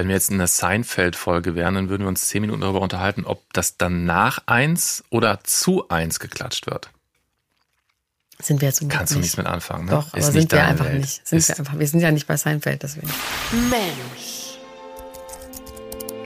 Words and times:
Wenn 0.00 0.08
wir 0.08 0.14
jetzt 0.14 0.30
in 0.30 0.38
der 0.38 0.46
Seinfeld-Folge 0.46 1.54
wären, 1.54 1.74
dann 1.74 1.90
würden 1.90 2.04
wir 2.04 2.08
uns 2.08 2.26
zehn 2.26 2.40
Minuten 2.40 2.62
darüber 2.62 2.80
unterhalten, 2.80 3.26
ob 3.26 3.52
das 3.52 3.76
dann 3.76 4.06
nach 4.06 4.38
eins 4.46 5.04
oder 5.10 5.44
zu 5.44 5.90
eins 5.90 6.18
geklatscht 6.20 6.66
wird. 6.66 6.88
Sind 8.40 8.62
wir 8.62 8.68
jetzt 8.68 8.88
Kannst 8.88 9.14
du 9.14 9.18
nichts 9.18 9.36
mit 9.36 9.44
anfangen, 9.44 9.84
ne? 9.84 9.90
Doch, 9.90 10.08
aber 10.08 10.16
Ist 10.16 10.32
sind 10.32 10.50
wir 10.52 10.64
einfach 10.64 10.86
Welt. 10.86 11.00
nicht. 11.00 11.28
Sind 11.28 11.36
Ist, 11.40 11.48
wir 11.50 11.58
einfach. 11.58 11.78
Wir 11.78 11.86
sind 11.86 12.00
ja 12.00 12.10
nicht 12.12 12.26
bei 12.26 12.38
Seinfeld, 12.38 12.82
deswegen. 12.82 13.10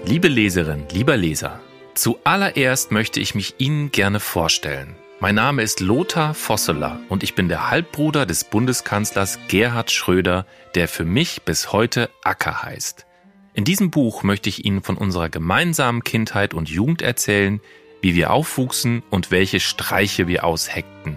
Liebe 0.05 0.29
Leserin, 0.29 0.85
lieber 0.93 1.17
Leser, 1.17 1.59
zuallererst 1.97 2.93
möchte 2.93 3.19
ich 3.19 3.35
mich 3.35 3.57
Ihnen 3.59 3.91
gerne 3.91 4.21
vorstellen. 4.21 4.95
Mein 5.19 5.35
Name 5.35 5.63
ist 5.63 5.81
Lothar 5.81 6.35
Vosseler 6.35 7.01
und 7.09 7.25
ich 7.25 7.35
bin 7.35 7.49
der 7.49 7.71
Halbbruder 7.71 8.25
des 8.25 8.45
Bundeskanzlers 8.45 9.41
Gerhard 9.49 9.91
Schröder, 9.91 10.47
der 10.77 10.87
für 10.87 11.05
mich 11.05 11.43
bis 11.43 11.73
heute 11.73 12.09
Acker 12.23 12.63
heißt. 12.63 13.05
In 13.57 13.65
diesem 13.65 13.93
Buch 13.93 14.25
möchte 14.25 14.49
ich 14.49 14.65
Ihnen 14.65 14.83
von 14.83 14.97
unserer 14.97 15.29
gemeinsamen 15.29 16.03
Kindheit 16.03 16.55
und 16.55 16.69
Jugend 16.69 17.03
erzählen, 17.03 17.61
wie 18.03 18.17
wir 18.17 18.33
aufwuchsen 18.33 19.05
und 19.11 19.31
welche 19.31 19.61
Streiche 19.61 20.27
wir 20.27 20.43
ausheckten. 20.43 21.17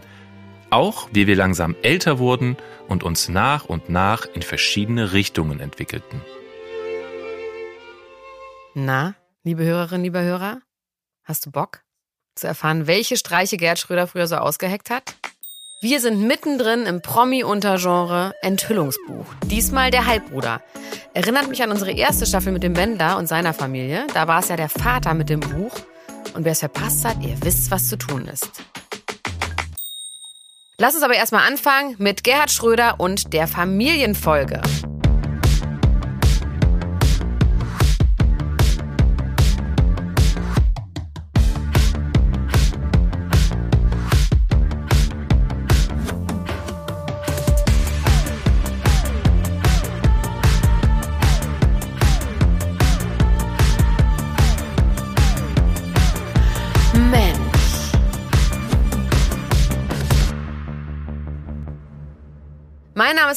Auch 0.70 1.10
wie 1.12 1.26
wir 1.26 1.36
langsam 1.36 1.76
älter 1.82 2.20
wurden 2.20 2.56
und 2.88 3.02
uns 3.02 3.28
nach 3.28 3.66
und 3.66 3.90
nach 3.90 4.28
in 4.36 4.44
verschiedene 4.44 5.14
Richtungen 5.14 5.60
entwickelten. 5.60 6.22
Na, 8.76 9.16
liebe 9.44 9.64
Hörerinnen, 9.64 10.04
lieber 10.04 10.22
Hörer, 10.22 10.62
hast 11.24 11.48
du 11.48 11.52
Bock 11.52 11.82
zu 12.36 12.46
erfahren, 12.46 12.86
welche 12.86 13.18
Streiche 13.18 13.58
Gerd 13.58 13.80
Schröder 13.80 14.06
früher 14.06 14.28
so 14.28 14.36
ausgeheckt 14.36 14.92
hat? 14.92 15.16
Wir 15.80 16.00
sind 16.00 16.26
mittendrin 16.26 16.88
im 16.88 17.04
Promi-Untergenre 17.04 18.34
Enthüllungsbuch. 18.42 19.28
Diesmal 19.46 19.92
der 19.92 20.08
Halbbruder. 20.08 20.60
Erinnert 21.14 21.50
mich 21.50 21.62
an 21.62 21.70
unsere 21.70 21.92
erste 21.92 22.26
Staffel 22.26 22.52
mit 22.52 22.64
dem 22.64 22.76
Wendler 22.76 23.16
und 23.16 23.28
seiner 23.28 23.54
Familie. 23.54 24.08
Da 24.16 24.28
war 24.28 24.40
es 24.40 24.48
ja 24.48 24.56
der 24.56 24.70
Vater 24.70 25.14
mit 25.14 25.30
dem 25.30 25.40
Buch. 25.40 25.76
Und 26.34 26.46
wer 26.46 26.54
es 26.54 26.62
verpasst 26.62 27.06
hat, 27.06 27.22
ihr 27.22 27.36
wisst, 27.44 27.70
was 27.70 27.90
zu 27.90 27.96
tun 27.96 28.28
ist. 28.28 28.50
Lass 30.80 30.96
uns 30.96 31.04
aber 31.04 31.14
erstmal 31.14 31.48
anfangen 31.48 31.94
mit 32.00 32.24
Gerhard 32.24 32.50
Schröder 32.50 32.96
und 33.00 33.32
der 33.34 33.48
Familienfolge. 33.48 34.64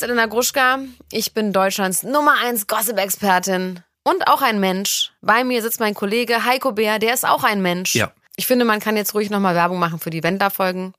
Ist 0.00 0.04
Elena 0.04 0.24
Gruschka. 0.24 0.78
Ich 1.12 1.34
bin 1.34 1.52
Deutschlands 1.52 2.02
Nummer 2.02 2.34
1 2.42 2.66
Gossip-Expertin 2.66 3.80
und 4.02 4.28
auch 4.28 4.40
ein 4.40 4.58
Mensch. 4.58 5.12
Bei 5.20 5.44
mir 5.44 5.60
sitzt 5.60 5.78
mein 5.78 5.92
Kollege 5.92 6.46
Heiko 6.46 6.72
Bär, 6.72 6.98
der 6.98 7.12
ist 7.12 7.28
auch 7.28 7.44
ein 7.44 7.60
Mensch. 7.60 7.94
Ja. 7.94 8.10
Ich 8.36 8.46
finde, 8.46 8.64
man 8.64 8.80
kann 8.80 8.96
jetzt 8.96 9.12
ruhig 9.12 9.28
nochmal 9.28 9.54
Werbung 9.54 9.78
machen 9.78 9.98
für 9.98 10.08
die 10.08 10.22
Wendler-Folgen. 10.22 10.94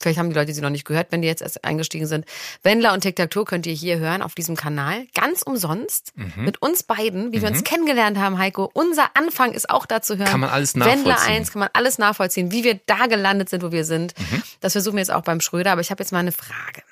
Vielleicht 0.00 0.18
haben 0.18 0.30
die 0.30 0.34
Leute 0.34 0.54
sie 0.54 0.62
noch 0.62 0.70
nicht 0.70 0.86
gehört, 0.86 1.08
wenn 1.10 1.20
die 1.20 1.28
jetzt 1.28 1.42
erst 1.42 1.64
eingestiegen 1.64 2.06
sind. 2.06 2.24
Wendler 2.62 2.94
und 2.94 3.02
Tic-Tac-Toe 3.02 3.44
könnt 3.44 3.66
ihr 3.66 3.74
hier 3.74 3.98
hören 3.98 4.22
auf 4.22 4.34
diesem 4.34 4.56
Kanal. 4.56 5.06
Ganz 5.14 5.42
umsonst. 5.42 6.12
Mhm. 6.14 6.44
Mit 6.44 6.62
uns 6.62 6.82
beiden, 6.82 7.34
wie 7.34 7.42
wir 7.42 7.48
uns 7.50 7.62
kennengelernt 7.62 8.16
haben, 8.16 8.38
Heiko. 8.38 8.70
Unser 8.72 9.10
Anfang 9.12 9.52
ist 9.52 9.68
auch 9.68 9.84
da 9.84 10.00
zu 10.00 10.16
hören. 10.16 10.28
Kann 10.28 10.40
man 10.40 10.48
alles 10.48 10.74
Wendler 10.74 10.94
nachvollziehen. 10.94 11.34
1 11.34 11.52
kann 11.52 11.60
man 11.60 11.68
alles 11.74 11.98
nachvollziehen, 11.98 12.52
wie 12.52 12.64
wir 12.64 12.80
da 12.86 13.06
gelandet 13.06 13.50
sind, 13.50 13.62
wo 13.62 13.70
wir 13.70 13.84
sind. 13.84 14.18
Mhm. 14.18 14.42
Das 14.60 14.72
versuchen 14.72 14.94
wir 14.94 15.00
jetzt 15.00 15.12
auch 15.12 15.24
beim 15.24 15.42
Schröder. 15.42 15.72
Aber 15.72 15.82
ich 15.82 15.90
habe 15.90 16.02
jetzt 16.02 16.12
mal 16.12 16.20
eine 16.20 16.32
Frage. 16.32 16.82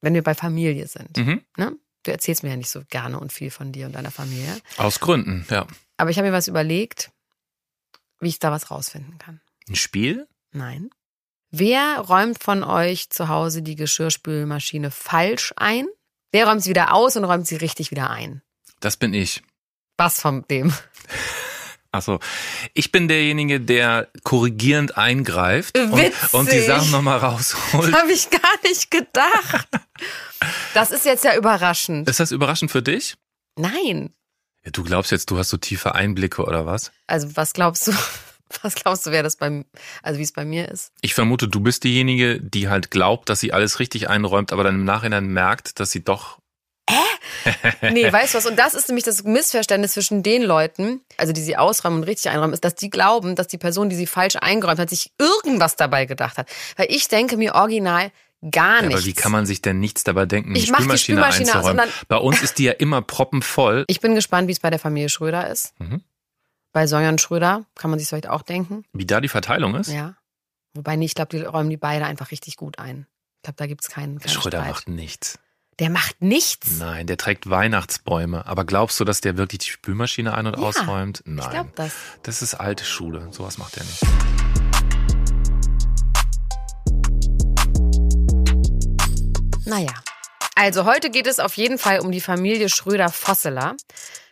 Wenn 0.00 0.14
wir 0.14 0.22
bei 0.22 0.34
Familie 0.34 0.86
sind. 0.86 1.16
Mhm. 1.16 1.42
Ne? 1.56 1.76
Du 2.02 2.10
erzählst 2.10 2.42
mir 2.42 2.50
ja 2.50 2.56
nicht 2.56 2.70
so 2.70 2.82
gerne 2.88 3.20
und 3.20 3.32
viel 3.32 3.50
von 3.50 3.72
dir 3.72 3.86
und 3.86 3.92
deiner 3.92 4.10
Familie. 4.10 4.56
Aus 4.78 5.00
Gründen, 5.00 5.46
ja. 5.50 5.66
Aber 5.98 6.10
ich 6.10 6.16
habe 6.16 6.28
mir 6.28 6.34
was 6.34 6.48
überlegt, 6.48 7.10
wie 8.20 8.28
ich 8.28 8.38
da 8.38 8.50
was 8.50 8.70
rausfinden 8.70 9.18
kann. 9.18 9.40
Ein 9.68 9.76
Spiel? 9.76 10.26
Nein. 10.52 10.90
Wer 11.50 11.98
räumt 11.98 12.42
von 12.42 12.62
euch 12.62 13.10
zu 13.10 13.28
Hause 13.28 13.62
die 13.62 13.76
Geschirrspülmaschine 13.76 14.90
falsch 14.90 15.52
ein? 15.56 15.86
Wer 16.32 16.46
räumt 16.46 16.62
sie 16.62 16.70
wieder 16.70 16.94
aus 16.94 17.16
und 17.16 17.24
räumt 17.24 17.46
sie 17.46 17.56
richtig 17.56 17.90
wieder 17.90 18.08
ein? 18.08 18.40
Das 18.78 18.96
bin 18.96 19.12
ich. 19.12 19.42
Was 19.96 20.20
von 20.20 20.46
dem? 20.48 20.72
Achso, 21.92 22.20
ich 22.72 22.92
bin 22.92 23.08
derjenige, 23.08 23.60
der 23.60 24.08
korrigierend 24.22 24.96
eingreift 24.96 25.76
und, 25.76 26.12
und 26.32 26.52
die 26.52 26.60
Sachen 26.60 26.92
nochmal 26.92 27.18
rausholt. 27.18 27.92
Habe 27.96 28.12
ich 28.12 28.30
gar 28.30 28.40
nicht 28.62 28.90
gedacht. 28.92 29.68
Das 30.72 30.92
ist 30.92 31.04
jetzt 31.04 31.24
ja 31.24 31.36
überraschend. 31.36 32.08
Ist 32.08 32.20
das 32.20 32.30
überraschend 32.30 32.70
für 32.70 32.82
dich? 32.82 33.16
Nein. 33.56 34.14
Ja, 34.64 34.70
du 34.70 34.84
glaubst 34.84 35.10
jetzt, 35.10 35.30
du 35.30 35.38
hast 35.38 35.48
so 35.48 35.56
tiefe 35.56 35.94
Einblicke 35.94 36.44
oder 36.44 36.64
was? 36.64 36.92
Also 37.08 37.34
was 37.34 37.52
glaubst 37.52 37.88
du? 37.88 37.92
Was 38.62 38.74
glaubst 38.74 39.06
du, 39.06 39.12
wer 39.12 39.22
das 39.22 39.36
beim, 39.36 39.64
also 40.02 40.18
wie 40.18 40.24
es 40.24 40.32
bei 40.32 40.44
mir 40.44 40.68
ist? 40.68 40.90
Ich 41.02 41.14
vermute, 41.14 41.46
du 41.46 41.60
bist 41.60 41.84
diejenige, 41.84 42.40
die 42.40 42.68
halt 42.68 42.90
glaubt, 42.90 43.28
dass 43.28 43.38
sie 43.38 43.52
alles 43.52 43.78
richtig 43.78 44.08
einräumt, 44.10 44.52
aber 44.52 44.64
dann 44.64 44.74
im 44.74 44.84
Nachhinein 44.84 45.28
merkt, 45.28 45.78
dass 45.78 45.92
sie 45.92 46.02
doch. 46.02 46.39
Nee, 47.92 48.12
weißt 48.12 48.34
du 48.34 48.38
was? 48.38 48.46
Und 48.46 48.56
das 48.58 48.74
ist 48.74 48.88
nämlich 48.88 49.04
das 49.04 49.24
Missverständnis 49.24 49.92
zwischen 49.92 50.22
den 50.22 50.42
Leuten, 50.42 51.00
also 51.16 51.32
die 51.32 51.40
sie 51.40 51.56
ausräumen 51.56 51.98
und 52.00 52.04
richtig 52.04 52.30
einräumen, 52.30 52.52
ist, 52.54 52.64
dass 52.64 52.74
die 52.74 52.90
glauben, 52.90 53.34
dass 53.36 53.46
die 53.48 53.58
Person, 53.58 53.88
die 53.88 53.96
sie 53.96 54.06
falsch 54.06 54.36
eingeräumt 54.36 54.78
hat, 54.78 54.90
sich 54.90 55.12
irgendwas 55.18 55.76
dabei 55.76 56.06
gedacht 56.06 56.38
hat. 56.38 56.48
Weil 56.76 56.86
ich 56.90 57.08
denke 57.08 57.36
mir 57.36 57.54
original 57.54 58.10
gar 58.50 58.76
Ja, 58.76 58.82
nichts. 58.88 58.94
aber 59.02 59.04
wie 59.06 59.12
kann 59.12 59.32
man 59.32 59.44
sich 59.46 59.60
denn 59.62 59.80
nichts 59.80 60.02
dabei 60.04 60.24
denken, 60.26 60.54
die 60.54 60.60
Ich 60.60 60.66
die 60.66 60.72
Spülmaschine, 60.72 61.18
Spülmaschine 61.18 61.50
aus 61.50 61.54
und 61.56 61.78
einzuräumen? 61.78 61.78
dann- 61.78 62.06
Bei 62.08 62.16
uns 62.16 62.42
ist 62.42 62.58
die 62.58 62.64
ja 62.64 62.72
immer 62.72 63.02
proppenvoll. 63.02 63.84
Ich 63.88 64.00
bin 64.00 64.14
gespannt, 64.14 64.48
wie 64.48 64.52
es 64.52 64.60
bei 64.60 64.70
der 64.70 64.78
Familie 64.78 65.08
Schröder 65.08 65.48
ist. 65.48 65.74
Mhm. 65.78 66.02
Bei 66.72 66.84
und 66.86 67.20
Schröder 67.20 67.64
kann 67.74 67.90
man 67.90 67.98
sich 67.98 68.08
vielleicht 68.08 68.28
auch 68.28 68.42
denken. 68.42 68.84
Wie 68.92 69.04
da 69.04 69.20
die 69.20 69.28
Verteilung 69.28 69.74
ist? 69.74 69.88
Ja. 69.88 70.14
Wobei, 70.74 70.94
nee, 70.96 71.04
ich 71.06 71.14
glaube, 71.14 71.36
die 71.36 71.42
räumen 71.42 71.68
die 71.68 71.76
beide 71.76 72.04
einfach 72.06 72.30
richtig 72.30 72.56
gut 72.56 72.78
ein. 72.78 73.06
Ich 73.38 73.42
glaube, 73.42 73.56
da 73.56 73.66
gibt's 73.66 73.88
keinen, 73.88 74.20
keinen 74.20 74.30
Schröder 74.30 74.58
Streit. 74.60 74.70
macht 74.72 74.88
nichts. 74.88 75.38
Der 75.80 75.88
macht 75.88 76.20
nichts. 76.20 76.78
Nein, 76.78 77.06
der 77.06 77.16
trägt 77.16 77.48
Weihnachtsbäume. 77.48 78.46
Aber 78.46 78.66
glaubst 78.66 79.00
du, 79.00 79.04
dass 79.06 79.22
der 79.22 79.38
wirklich 79.38 79.60
die 79.60 79.70
Spülmaschine 79.70 80.34
ein- 80.34 80.46
und 80.46 80.58
Ja, 80.58 80.62
ausräumt? 80.62 81.22
Nein. 81.24 81.42
Ich 81.42 81.50
glaube 81.50 81.70
das. 81.74 81.92
Das 82.22 82.42
ist 82.42 82.52
alte 82.52 82.84
Schule. 82.84 83.28
Sowas 83.30 83.56
macht 83.56 83.78
er 83.78 83.84
nicht. 83.84 84.02
Naja. 89.64 89.94
Also 90.54 90.84
heute 90.84 91.08
geht 91.08 91.26
es 91.26 91.40
auf 91.40 91.54
jeden 91.54 91.78
Fall 91.78 92.00
um 92.00 92.12
die 92.12 92.20
Familie 92.20 92.68
Schröder-Vosseler. 92.68 93.74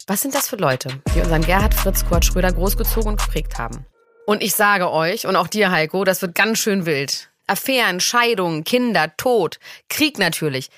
Was 0.07 0.21
sind 0.21 0.35
das 0.35 0.51
für 0.51 0.57
Leute, 0.57 1.01
die 1.15 1.21
unseren 1.21 1.41
Gerhard 1.41 1.73
Fritz 1.73 2.05
Kurt 2.05 2.27
Schröder 2.27 2.53
großgezogen 2.53 3.13
und 3.13 3.23
geprägt 3.23 3.57
haben? 3.57 3.87
Und 4.27 4.43
ich 4.43 4.55
sage 4.55 4.91
euch, 4.91 5.27
und 5.27 5.35
auch 5.35 5.49
dir, 5.49 5.71
Heiko, 5.71 6.05
das 6.05 6.21
wird 6.21 6.35
ganz 6.35 6.59
schön 6.59 6.85
wild. 6.85 7.31
Affären, 7.47 8.01
Scheidungen, 8.01 8.65
Kinder, 8.65 9.17
Tod, 9.17 9.59
Krieg 9.89 10.19
natürlich. 10.19 10.69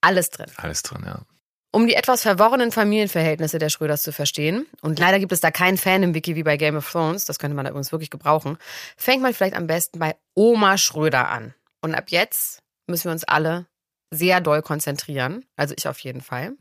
Alles 0.00 0.30
drin. 0.30 0.50
Alles 0.56 0.82
drin, 0.82 1.02
ja. 1.04 1.22
Um 1.70 1.86
die 1.86 1.94
etwas 1.94 2.22
verworrenen 2.22 2.72
Familienverhältnisse 2.72 3.58
der 3.58 3.68
Schröders 3.68 4.02
zu 4.02 4.10
verstehen, 4.10 4.66
und 4.80 4.98
leider 4.98 5.18
gibt 5.18 5.32
es 5.32 5.40
da 5.40 5.50
keinen 5.50 5.76
Fan 5.76 6.02
im 6.02 6.14
Wiki 6.14 6.34
wie 6.34 6.42
bei 6.42 6.56
Game 6.56 6.76
of 6.76 6.90
Thrones, 6.90 7.26
das 7.26 7.38
könnte 7.38 7.54
man 7.54 7.66
da 7.66 7.70
übrigens 7.70 7.92
wirklich 7.92 8.10
gebrauchen, 8.10 8.56
fängt 8.96 9.22
man 9.22 9.34
vielleicht 9.34 9.54
am 9.54 9.66
besten 9.66 9.98
bei 9.98 10.16
Oma 10.34 10.78
Schröder 10.78 11.28
an. 11.28 11.54
Und 11.82 11.94
ab 11.94 12.06
jetzt 12.08 12.60
müssen 12.86 13.04
wir 13.04 13.12
uns 13.12 13.24
alle 13.24 13.66
sehr 14.10 14.40
doll 14.40 14.62
konzentrieren. 14.62 15.44
Also 15.56 15.74
ich 15.76 15.86
auf 15.86 15.98
jeden 15.98 16.22
Fall. 16.22 16.52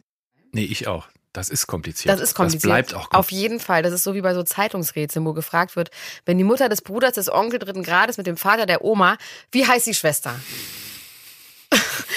Nee, 0.51 0.65
ich 0.65 0.87
auch. 0.87 1.07
Das 1.31 1.49
ist 1.49 1.67
kompliziert. 1.67 2.11
Das 2.13 2.19
ist 2.19 2.33
kompliziert. 2.33 2.63
Das 2.63 2.69
bleibt 2.69 2.93
auch 2.93 3.05
Auf 3.05 3.09
kompliziert. 3.09 3.41
jeden 3.41 3.59
Fall. 3.59 3.83
Das 3.83 3.93
ist 3.93 4.03
so 4.03 4.15
wie 4.15 4.21
bei 4.21 4.33
so 4.33 4.43
Zeitungsrätseln, 4.43 5.25
wo 5.25 5.33
gefragt 5.33 5.75
wird, 5.75 5.91
wenn 6.25 6.37
die 6.37 6.43
Mutter 6.43 6.67
des 6.67 6.81
Bruders 6.81 7.13
des 7.13 7.31
Onkel 7.31 7.59
dritten 7.59 7.83
Grades 7.83 8.17
mit 8.17 8.27
dem 8.27 8.37
Vater 8.37 8.65
der 8.65 8.83
Oma, 8.83 9.17
wie 9.51 9.65
heißt 9.65 9.85
die 9.85 9.93
Schwester? 9.93 10.35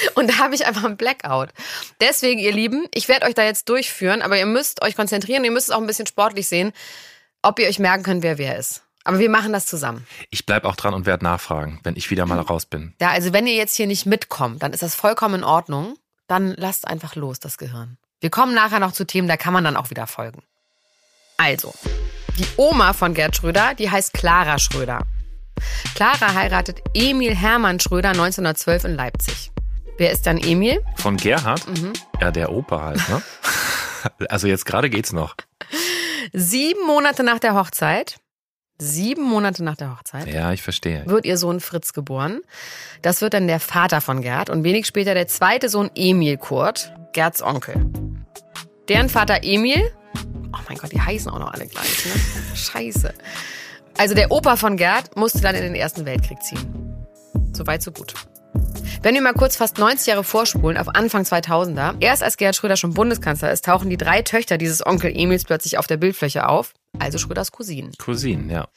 Und 0.14 0.30
da 0.30 0.38
habe 0.38 0.54
ich 0.54 0.66
einfach 0.66 0.84
einen 0.84 0.96
Blackout. 0.96 1.50
Deswegen, 2.00 2.40
ihr 2.40 2.52
Lieben, 2.52 2.86
ich 2.94 3.08
werde 3.08 3.26
euch 3.26 3.34
da 3.34 3.42
jetzt 3.44 3.68
durchführen, 3.68 4.22
aber 4.22 4.38
ihr 4.38 4.46
müsst 4.46 4.82
euch 4.82 4.96
konzentrieren, 4.96 5.44
ihr 5.44 5.50
müsst 5.50 5.68
es 5.68 5.74
auch 5.74 5.80
ein 5.80 5.86
bisschen 5.86 6.06
sportlich 6.06 6.48
sehen, 6.48 6.72
ob 7.42 7.58
ihr 7.58 7.68
euch 7.68 7.78
merken 7.78 8.02
könnt, 8.02 8.22
wer 8.22 8.38
wer 8.38 8.58
ist. 8.58 8.82
Aber 9.04 9.18
wir 9.18 9.30
machen 9.30 9.52
das 9.52 9.66
zusammen. 9.66 10.06
Ich 10.28 10.44
bleib 10.44 10.64
auch 10.64 10.76
dran 10.76 10.92
und 10.92 11.06
werde 11.06 11.24
nachfragen, 11.24 11.80
wenn 11.82 11.96
ich 11.96 12.10
wieder 12.10 12.26
mal 12.26 12.38
raus 12.38 12.66
bin. 12.66 12.94
Ja, 13.00 13.10
also 13.10 13.32
wenn 13.32 13.46
ihr 13.46 13.54
jetzt 13.54 13.76
hier 13.76 13.86
nicht 13.86 14.04
mitkommt, 14.04 14.62
dann 14.62 14.72
ist 14.72 14.82
das 14.82 14.94
vollkommen 14.94 15.36
in 15.36 15.44
Ordnung. 15.44 15.96
Dann 16.26 16.54
lasst 16.56 16.86
einfach 16.86 17.16
los, 17.16 17.40
das 17.40 17.56
Gehirn. 17.56 17.96
Wir 18.20 18.30
kommen 18.30 18.54
nachher 18.54 18.78
noch 18.78 18.92
zu 18.92 19.06
Themen, 19.06 19.26
da 19.26 19.36
kann 19.36 19.54
man 19.54 19.64
dann 19.64 19.76
auch 19.76 19.90
wieder 19.90 20.06
folgen. 20.06 20.42
Also, 21.38 21.72
die 22.38 22.46
Oma 22.56 22.92
von 22.92 23.14
Gerd 23.14 23.34
Schröder, 23.34 23.74
die 23.74 23.90
heißt 23.90 24.12
Clara 24.12 24.58
Schröder. 24.58 25.06
Clara 25.94 26.34
heiratet 26.34 26.80
Emil 26.92 27.34
Hermann 27.34 27.80
Schröder 27.80 28.10
1912 28.10 28.84
in 28.84 28.94
Leipzig. 28.94 29.50
Wer 30.00 30.12
ist 30.12 30.26
dann 30.26 30.38
Emil? 30.38 30.82
Von 30.96 31.18
Gerhard? 31.18 31.60
Ja, 32.22 32.30
der 32.30 32.50
Opa 32.52 32.80
halt, 32.80 33.06
ne? 33.10 33.20
also 34.30 34.46
jetzt 34.46 34.64
gerade 34.64 34.88
geht's 34.88 35.12
noch. 35.12 35.34
Sieben 36.32 36.86
Monate 36.86 37.22
nach 37.22 37.38
der 37.38 37.54
Hochzeit, 37.54 38.16
sieben 38.78 39.22
Monate 39.22 39.62
nach 39.62 39.76
der 39.76 39.94
Hochzeit, 39.94 40.26
Ja, 40.26 40.52
ich 40.52 40.62
verstehe. 40.62 41.02
wird 41.04 41.26
ihr 41.26 41.36
Sohn 41.36 41.60
Fritz 41.60 41.92
geboren. 41.92 42.40
Das 43.02 43.20
wird 43.20 43.34
dann 43.34 43.46
der 43.46 43.60
Vater 43.60 44.00
von 44.00 44.22
Gerd 44.22 44.48
und 44.48 44.64
wenig 44.64 44.86
später 44.86 45.12
der 45.12 45.28
zweite 45.28 45.68
Sohn 45.68 45.90
Emil 45.94 46.38
Kurt, 46.38 46.94
Gerds 47.12 47.42
Onkel. 47.42 47.74
Deren 48.88 49.10
Vater 49.10 49.40
Emil, 49.42 49.82
oh 50.54 50.58
mein 50.66 50.78
Gott, 50.78 50.92
die 50.92 51.00
heißen 51.02 51.30
auch 51.30 51.40
noch 51.40 51.52
alle 51.52 51.66
gleich, 51.66 52.06
ne? 52.06 52.56
Scheiße. 52.56 53.12
Also 53.98 54.14
der 54.14 54.30
Opa 54.30 54.56
von 54.56 54.78
Gerd 54.78 55.14
musste 55.18 55.42
dann 55.42 55.54
in 55.56 55.62
den 55.62 55.74
Ersten 55.74 56.06
Weltkrieg 56.06 56.42
ziehen. 56.42 56.96
Soweit, 57.52 57.82
so 57.82 57.92
gut. 57.92 58.14
Wenn 59.02 59.14
wir 59.14 59.22
mal 59.22 59.32
kurz 59.32 59.56
fast 59.56 59.78
90 59.78 60.08
Jahre 60.08 60.24
vorspulen, 60.24 60.76
auf 60.76 60.88
Anfang 60.88 61.22
2000er, 61.22 61.94
erst 62.00 62.22
als 62.22 62.36
Gerhard 62.36 62.56
Schröder 62.56 62.76
schon 62.76 62.92
Bundeskanzler 62.92 63.50
ist, 63.50 63.64
tauchen 63.64 63.88
die 63.88 63.96
drei 63.96 64.20
Töchter 64.22 64.58
dieses 64.58 64.84
Onkel 64.84 65.10
Emils 65.14 65.44
plötzlich 65.44 65.78
auf 65.78 65.86
der 65.86 65.96
Bildfläche 65.96 66.48
auf, 66.48 66.74
also 66.98 67.16
Schröders 67.16 67.50
Cousinen. 67.50 67.92
Cousinen, 67.98 68.50
ja. 68.50 68.68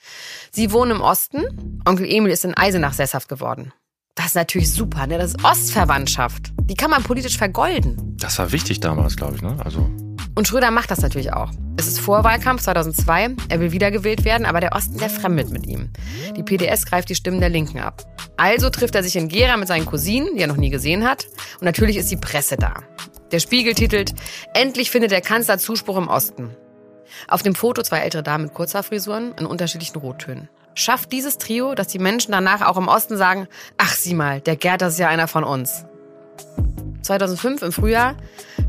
Sie 0.52 0.72
wohnen 0.72 0.92
im 0.92 1.02
Osten, 1.02 1.81
Onkel 1.86 2.06
Emil 2.10 2.31
ist 2.31 2.46
in 2.46 2.54
Eisenach 2.54 2.94
sesshaft 2.94 3.28
geworden. 3.28 3.74
Das 4.16 4.28
ist 4.28 4.36
natürlich 4.36 4.72
super, 4.72 5.08
ne? 5.08 5.18
Das 5.18 5.31
ist 5.31 5.44
Ostverwandtschaft. 5.44 6.54
Die 6.62 6.76
kann 6.76 6.92
man 6.92 7.04
politisch 7.04 7.38
vergolden. 7.38 8.16
Das 8.18 8.38
war 8.38 8.52
wichtig 8.52 8.80
damals, 8.80 9.16
glaube 9.16 9.36
ich, 9.36 9.42
ne? 9.42 9.58
Also, 9.64 9.90
Und 10.35 10.47
Schröder 10.47 10.71
macht 10.71 10.89
das 10.89 11.01
natürlich 11.01 11.33
auch. 11.33 11.51
Es 11.77 11.88
ist 11.88 12.00
Vorwahlkampf 12.00 12.62
2002. 12.62 13.35
Er 13.50 13.59
will 13.59 13.71
wiedergewählt 13.71 14.25
werden, 14.25 14.45
aber 14.45 14.59
der 14.59 14.74
Osten, 14.74 14.97
der 14.97 15.09
fremdet 15.09 15.51
mit 15.51 15.68
ihm. 15.68 15.91
Die 16.35 16.44
PDS 16.44 16.85
greift 16.85 17.09
die 17.09 17.15
Stimmen 17.15 17.39
der 17.39 17.50
Linken 17.50 17.80
ab. 17.80 18.03
Also 18.38 18.69
trifft 18.69 18.95
er 18.95 19.03
sich 19.03 19.15
in 19.15 19.27
Gera 19.27 19.57
mit 19.57 19.68
seinen 19.68 19.85
Cousinen, 19.85 20.35
die 20.35 20.41
er 20.41 20.47
noch 20.47 20.57
nie 20.57 20.69
gesehen 20.69 21.07
hat. 21.07 21.27
Und 21.59 21.63
natürlich 21.65 21.97
ist 21.97 22.12
die 22.12 22.18
Presse 22.18 22.57
da. 22.57 22.74
Der 23.31 23.39
Spiegel 23.39 23.74
titelt, 23.74 24.13
endlich 24.53 24.91
findet 24.91 25.12
der 25.12 25.21
Kanzler 25.21 25.57
Zuspruch 25.57 25.97
im 25.97 26.07
Osten. 26.07 26.56
Auf 27.27 27.44
dem 27.44 27.56
Foto 27.56 27.83
zwei 27.83 28.00
ältere 28.00 28.24
Damen 28.24 28.45
mit 28.45 28.53
Kurzhaarfrisuren 28.53 29.33
in 29.39 29.45
unterschiedlichen 29.45 29.97
Rottönen. 29.97 30.50
Schafft 30.75 31.12
dieses 31.12 31.38
Trio, 31.38 31.75
dass 31.75 31.88
die 31.88 32.00
Menschen 32.00 32.31
danach 32.31 32.62
auch 32.62 32.77
im 32.77 32.88
Osten 32.88 33.18
sagen, 33.18 33.47
ach 33.77 33.94
sieh 33.94 34.15
mal, 34.15 34.41
der 34.41 34.56
Gerd, 34.56 34.81
das 34.81 34.94
ist 34.94 35.00
ja 35.00 35.07
einer 35.07 35.27
von 35.27 35.44
uns. 35.44 35.85
2005 37.04 37.62
im 37.62 37.72
Frühjahr, 37.72 38.16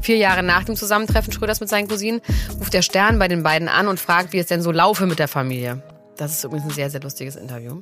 vier 0.01 0.17
Jahre 0.17 0.43
nach 0.43 0.65
dem 0.65 0.77
Zusammentreffen 0.77 1.33
Schröders 1.33 1.61
mit 1.61 1.69
seinen 1.69 1.89
Cousinen, 1.89 2.21
ruft 2.59 2.75
der 2.75 2.83
Stern 2.83 3.19
bei 3.19 3.29
den 3.29 3.43
beiden 3.43 3.69
an 3.69 3.89
und 3.89 4.01
fragt, 4.01 4.33
wie 4.33 4.39
es 4.39 4.47
denn 4.47 4.63
so 4.63 4.73
laufe 4.73 5.07
mit 5.07 5.19
der 5.19 5.29
Familie. 5.29 5.83
Das 6.17 6.33
ist 6.33 6.45
übrigens 6.45 6.67
ein 6.67 6.71
sehr, 6.71 6.91
sehr 6.91 7.01
lustiges 7.01 7.37
Interview. 7.37 7.81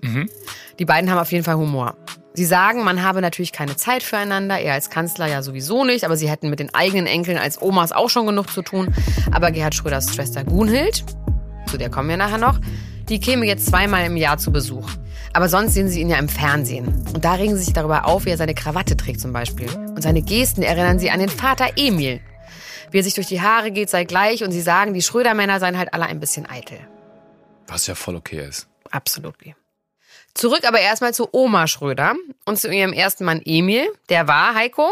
Die 0.79 0.85
beiden 0.85 1.11
haben 1.11 1.19
auf 1.19 1.33
jeden 1.33 1.45
Fall 1.45 1.57
Humor. 1.57 1.97
Sie 2.35 2.47
sagen, 2.47 2.83
man 2.83 3.03
habe 3.03 3.21
natürlich 3.21 3.53
keine 3.53 3.77
Zeit 3.77 4.03
füreinander, 4.03 4.59
er 4.59 4.73
als 4.73 4.89
Kanzler 4.89 5.27
ja 5.27 5.43
sowieso 5.43 5.85
nicht, 5.85 6.05
aber 6.05 6.17
sie 6.17 6.31
hätten 6.31 6.49
mit 6.49 6.61
den 6.61 6.75
eigenen 6.75 7.07
Enkeln 7.07 7.37
als 7.37 7.61
Omas 7.61 7.93
auch 7.93 8.09
schon 8.09 8.27
genug 8.27 8.51
zu 8.51 8.63
tun. 8.63 8.95
Aber 9.33 9.51
Gerhard 9.51 9.75
Schröders 9.75 10.15
Schwester 10.15 10.43
Gunhild, 10.43 11.05
zu 11.67 11.77
der 11.77 11.91
kommen 11.91 12.09
wir 12.09 12.17
nachher 12.17 12.39
noch, 12.39 12.59
die 13.09 13.21
käme 13.21 13.47
jetzt 13.47 13.67
zweimal 13.67 14.05
im 14.05 14.17
Jahr 14.17 14.39
zu 14.39 14.53
Besuch. 14.53 14.89
Aber 15.33 15.49
sonst 15.49 15.75
sehen 15.75 15.89
sie 15.89 16.01
ihn 16.01 16.11
ja 16.11 16.19
im 16.19 16.29
Fernsehen. 16.29 16.87
Und 17.15 17.25
da 17.25 17.35
regen 17.35 17.57
sie 17.57 17.65
sich 17.65 17.73
darüber 17.73 18.07
auf, 18.07 18.25
wie 18.27 18.31
er 18.31 18.37
seine 18.37 18.55
Krawatte 18.55 18.97
trägt 18.97 19.21
zum 19.21 19.33
Beispiel. 19.33 19.69
Und 19.71 20.03
seine 20.03 20.23
Gesten 20.23 20.63
erinnern 20.63 20.99
sie 20.99 21.11
an 21.11 21.21
den 21.21 21.29
Vater 21.31 21.71
Emil. 21.77 22.21
Wie 22.91 22.99
er 22.99 23.05
sich 23.05 23.15
durch 23.15 23.29
die 23.29 23.41
Haare 23.41 23.71
geht, 23.71 23.89
sei 23.89 24.05
gleich. 24.05 24.45
Und 24.45 24.53
sie 24.53 24.61
sagen, 24.61 24.93
die 24.93 25.01
Schröder-Männer 25.03 25.59
seien 25.61 25.79
halt 25.79 25.95
alle 25.95 26.05
ein 26.07 26.21
bisschen 26.21 26.49
eitel. 26.49 26.79
was 27.67 27.87
ja 27.87 27.95
voll 27.95 28.17
okay 28.17 28.47
ist. 28.47 28.69
Absolut. 28.91 29.35
Zurück 30.35 30.65
aber 30.67 30.81
erstmal 30.81 31.15
zu 31.15 31.29
Oma 31.33 31.67
Schröder 31.67 32.15
und 32.45 32.59
zu 32.59 32.71
ihrem 32.71 32.93
ersten 32.93 33.25
Mann 33.25 33.41
Emil. 33.45 33.91
Der 34.11 34.29
war, 34.29 34.55
Heiko? 34.55 34.91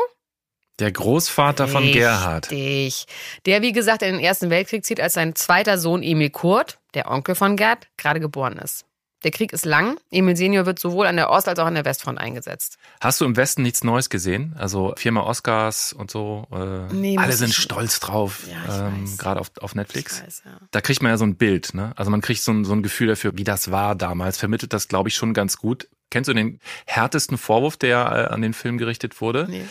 Der 0.80 0.92
Großvater 0.92 1.68
von 1.68 1.84
Gerhard. 1.92 2.50
Richtig. 2.50 3.06
Der, 3.46 3.62
wie 3.62 3.72
gesagt, 3.72 4.02
in 4.02 4.14
den 4.14 4.24
Ersten 4.24 4.50
Weltkrieg 4.50 4.84
zieht, 4.84 5.00
als 5.00 5.14
sein 5.14 5.34
zweiter 5.34 5.78
Sohn 5.78 6.02
Emil 6.02 6.30
Kurt, 6.30 6.78
der 6.94 7.10
Onkel 7.10 7.34
von 7.34 7.56
Gerd, 7.56 7.86
gerade 7.96 8.18
geboren 8.18 8.56
ist. 8.56 8.86
Der 9.22 9.30
Krieg 9.30 9.52
ist 9.52 9.64
lang. 9.66 9.98
Emil 10.10 10.34
Senior 10.36 10.64
wird 10.66 10.78
sowohl 10.78 11.06
an 11.06 11.16
der 11.16 11.30
Ost- 11.30 11.46
als 11.48 11.58
auch 11.58 11.66
an 11.66 11.74
der 11.74 11.84
Westfront 11.84 12.18
eingesetzt. 12.18 12.78
Hast 13.00 13.20
du 13.20 13.24
im 13.26 13.36
Westen 13.36 13.62
nichts 13.62 13.84
Neues 13.84 14.08
gesehen? 14.08 14.54
Also 14.58 14.94
Firma 14.96 15.22
Oscars 15.22 15.92
und 15.92 16.10
so. 16.10 16.46
Äh, 16.52 16.92
Nee, 16.94 17.18
alle 17.18 17.32
sind 17.34 17.52
stolz 17.54 18.00
drauf, 18.00 18.46
Ja, 18.50 18.88
ähm, 18.88 19.16
gerade 19.18 19.40
auf, 19.40 19.50
auf 19.60 19.74
Netflix. 19.74 20.22
Weiß, 20.22 20.42
ja. 20.46 20.58
Da 20.70 20.80
kriegt 20.80 21.02
man 21.02 21.10
ja 21.10 21.18
so 21.18 21.24
ein 21.26 21.36
Bild, 21.36 21.74
ne? 21.74 21.92
Also 21.96 22.10
man 22.10 22.20
kriegt 22.22 22.40
so 22.42 22.50
ein, 22.52 22.64
so 22.64 22.72
ein 22.72 22.82
Gefühl 22.82 23.08
dafür, 23.08 23.32
wie 23.36 23.44
das 23.44 23.70
war 23.70 23.94
damals. 23.94 24.38
Vermittelt 24.38 24.72
das, 24.72 24.88
glaube 24.88 25.08
ich, 25.10 25.14
schon 25.16 25.34
ganz 25.34 25.58
gut. 25.58 25.88
Kennst 26.10 26.28
du 26.28 26.34
den 26.34 26.58
härtesten 26.86 27.38
Vorwurf, 27.38 27.76
der 27.76 27.98
äh, 28.30 28.32
an 28.34 28.42
den 28.42 28.54
Film 28.54 28.78
gerichtet 28.78 29.20
wurde? 29.20 29.46
Nee. 29.48 29.64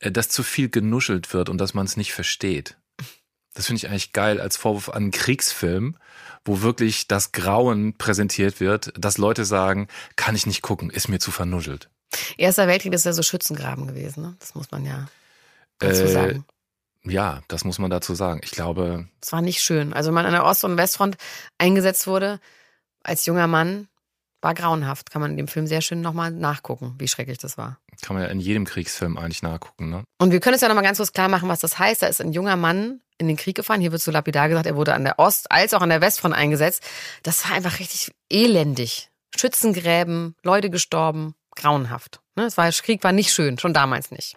Äh, 0.00 0.10
dass 0.10 0.28
zu 0.28 0.42
viel 0.42 0.68
genuschelt 0.68 1.32
wird 1.32 1.48
und 1.48 1.58
dass 1.58 1.72
man 1.74 1.86
es 1.86 1.96
nicht 1.96 2.12
versteht. 2.12 2.76
Das 3.56 3.66
finde 3.66 3.78
ich 3.78 3.88
eigentlich 3.88 4.12
geil 4.12 4.40
als 4.40 4.56
Vorwurf 4.56 4.90
an 4.90 4.96
einen 4.96 5.10
Kriegsfilm, 5.12 5.96
wo 6.44 6.60
wirklich 6.60 7.08
das 7.08 7.32
Grauen 7.32 7.94
präsentiert 7.96 8.60
wird, 8.60 8.92
dass 8.96 9.16
Leute 9.18 9.44
sagen, 9.44 9.88
kann 10.16 10.36
ich 10.36 10.46
nicht 10.46 10.60
gucken, 10.62 10.90
ist 10.90 11.08
mir 11.08 11.18
zu 11.18 11.30
vernuschelt. 11.30 11.88
Erster 12.36 12.68
Weltkrieg 12.68 12.92
ist 12.92 13.04
ja 13.06 13.12
so 13.12 13.22
Schützengraben 13.22 13.86
gewesen. 13.86 14.22
Ne? 14.22 14.36
Das 14.40 14.54
muss 14.54 14.70
man 14.70 14.84
ja 14.84 15.08
dazu 15.78 16.02
Äh, 16.04 16.08
sagen. 16.12 16.44
Ja, 17.04 17.40
das 17.48 17.64
muss 17.64 17.78
man 17.78 17.90
dazu 17.90 18.14
sagen. 18.14 18.40
Ich 18.44 18.50
glaube, 18.50 19.08
Es 19.22 19.32
war 19.32 19.40
nicht 19.40 19.60
schön. 19.60 19.92
Also 19.92 20.08
wenn 20.08 20.14
man 20.14 20.26
an 20.26 20.32
der 20.32 20.44
Ost- 20.44 20.64
und 20.64 20.76
Westfront 20.76 21.16
eingesetzt 21.58 22.06
wurde, 22.06 22.40
als 23.02 23.24
junger 23.26 23.46
Mann, 23.46 23.88
war 24.42 24.52
grauenhaft. 24.54 25.10
Kann 25.10 25.22
man 25.22 25.30
in 25.32 25.36
dem 25.38 25.48
Film 25.48 25.66
sehr 25.66 25.80
schön 25.80 26.00
nochmal 26.02 26.30
nachgucken, 26.30 26.94
wie 26.98 27.08
schrecklich 27.08 27.38
das 27.38 27.56
war. 27.56 27.78
kann 28.02 28.14
man 28.14 28.22
ja 28.24 28.28
in 28.28 28.38
jedem 28.38 28.64
Kriegsfilm 28.66 29.16
eigentlich 29.16 29.42
nachgucken. 29.42 29.88
Ne? 29.88 30.04
Und 30.18 30.30
wir 30.30 30.40
können 30.40 30.54
es 30.56 30.60
ja 30.60 30.68
nochmal 30.68 30.84
ganz 30.84 30.98
kurz 30.98 31.12
klar 31.12 31.28
machen, 31.28 31.48
was 31.48 31.60
das 31.60 31.78
heißt. 31.78 32.02
Da 32.02 32.06
ist 32.06 32.20
ein 32.20 32.32
junger 32.32 32.56
Mann 32.56 33.00
in 33.18 33.28
den 33.28 33.36
Krieg 33.36 33.56
gefahren. 33.56 33.80
Hier 33.80 33.92
wird 33.92 34.02
so 34.02 34.10
lapidar 34.10 34.48
gesagt, 34.48 34.66
er 34.66 34.76
wurde 34.76 34.94
an 34.94 35.04
der 35.04 35.18
Ost- 35.18 35.50
als 35.50 35.74
auch 35.74 35.82
an 35.82 35.88
der 35.88 36.00
Westfront 36.00 36.34
eingesetzt. 36.34 36.82
Das 37.22 37.44
war 37.48 37.54
einfach 37.56 37.78
richtig 37.78 38.12
elendig. 38.30 39.10
Schützengräben, 39.36 40.34
Leute 40.42 40.70
gestorben, 40.70 41.34
grauenhaft. 41.54 42.20
Ne, 42.36 42.44
Es 42.44 42.56
war, 42.56 42.70
Krieg 42.70 43.02
war 43.04 43.12
nicht 43.12 43.32
schön, 43.32 43.58
schon 43.58 43.72
damals 43.74 44.10
nicht. 44.10 44.36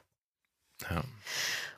Ja. 0.90 1.02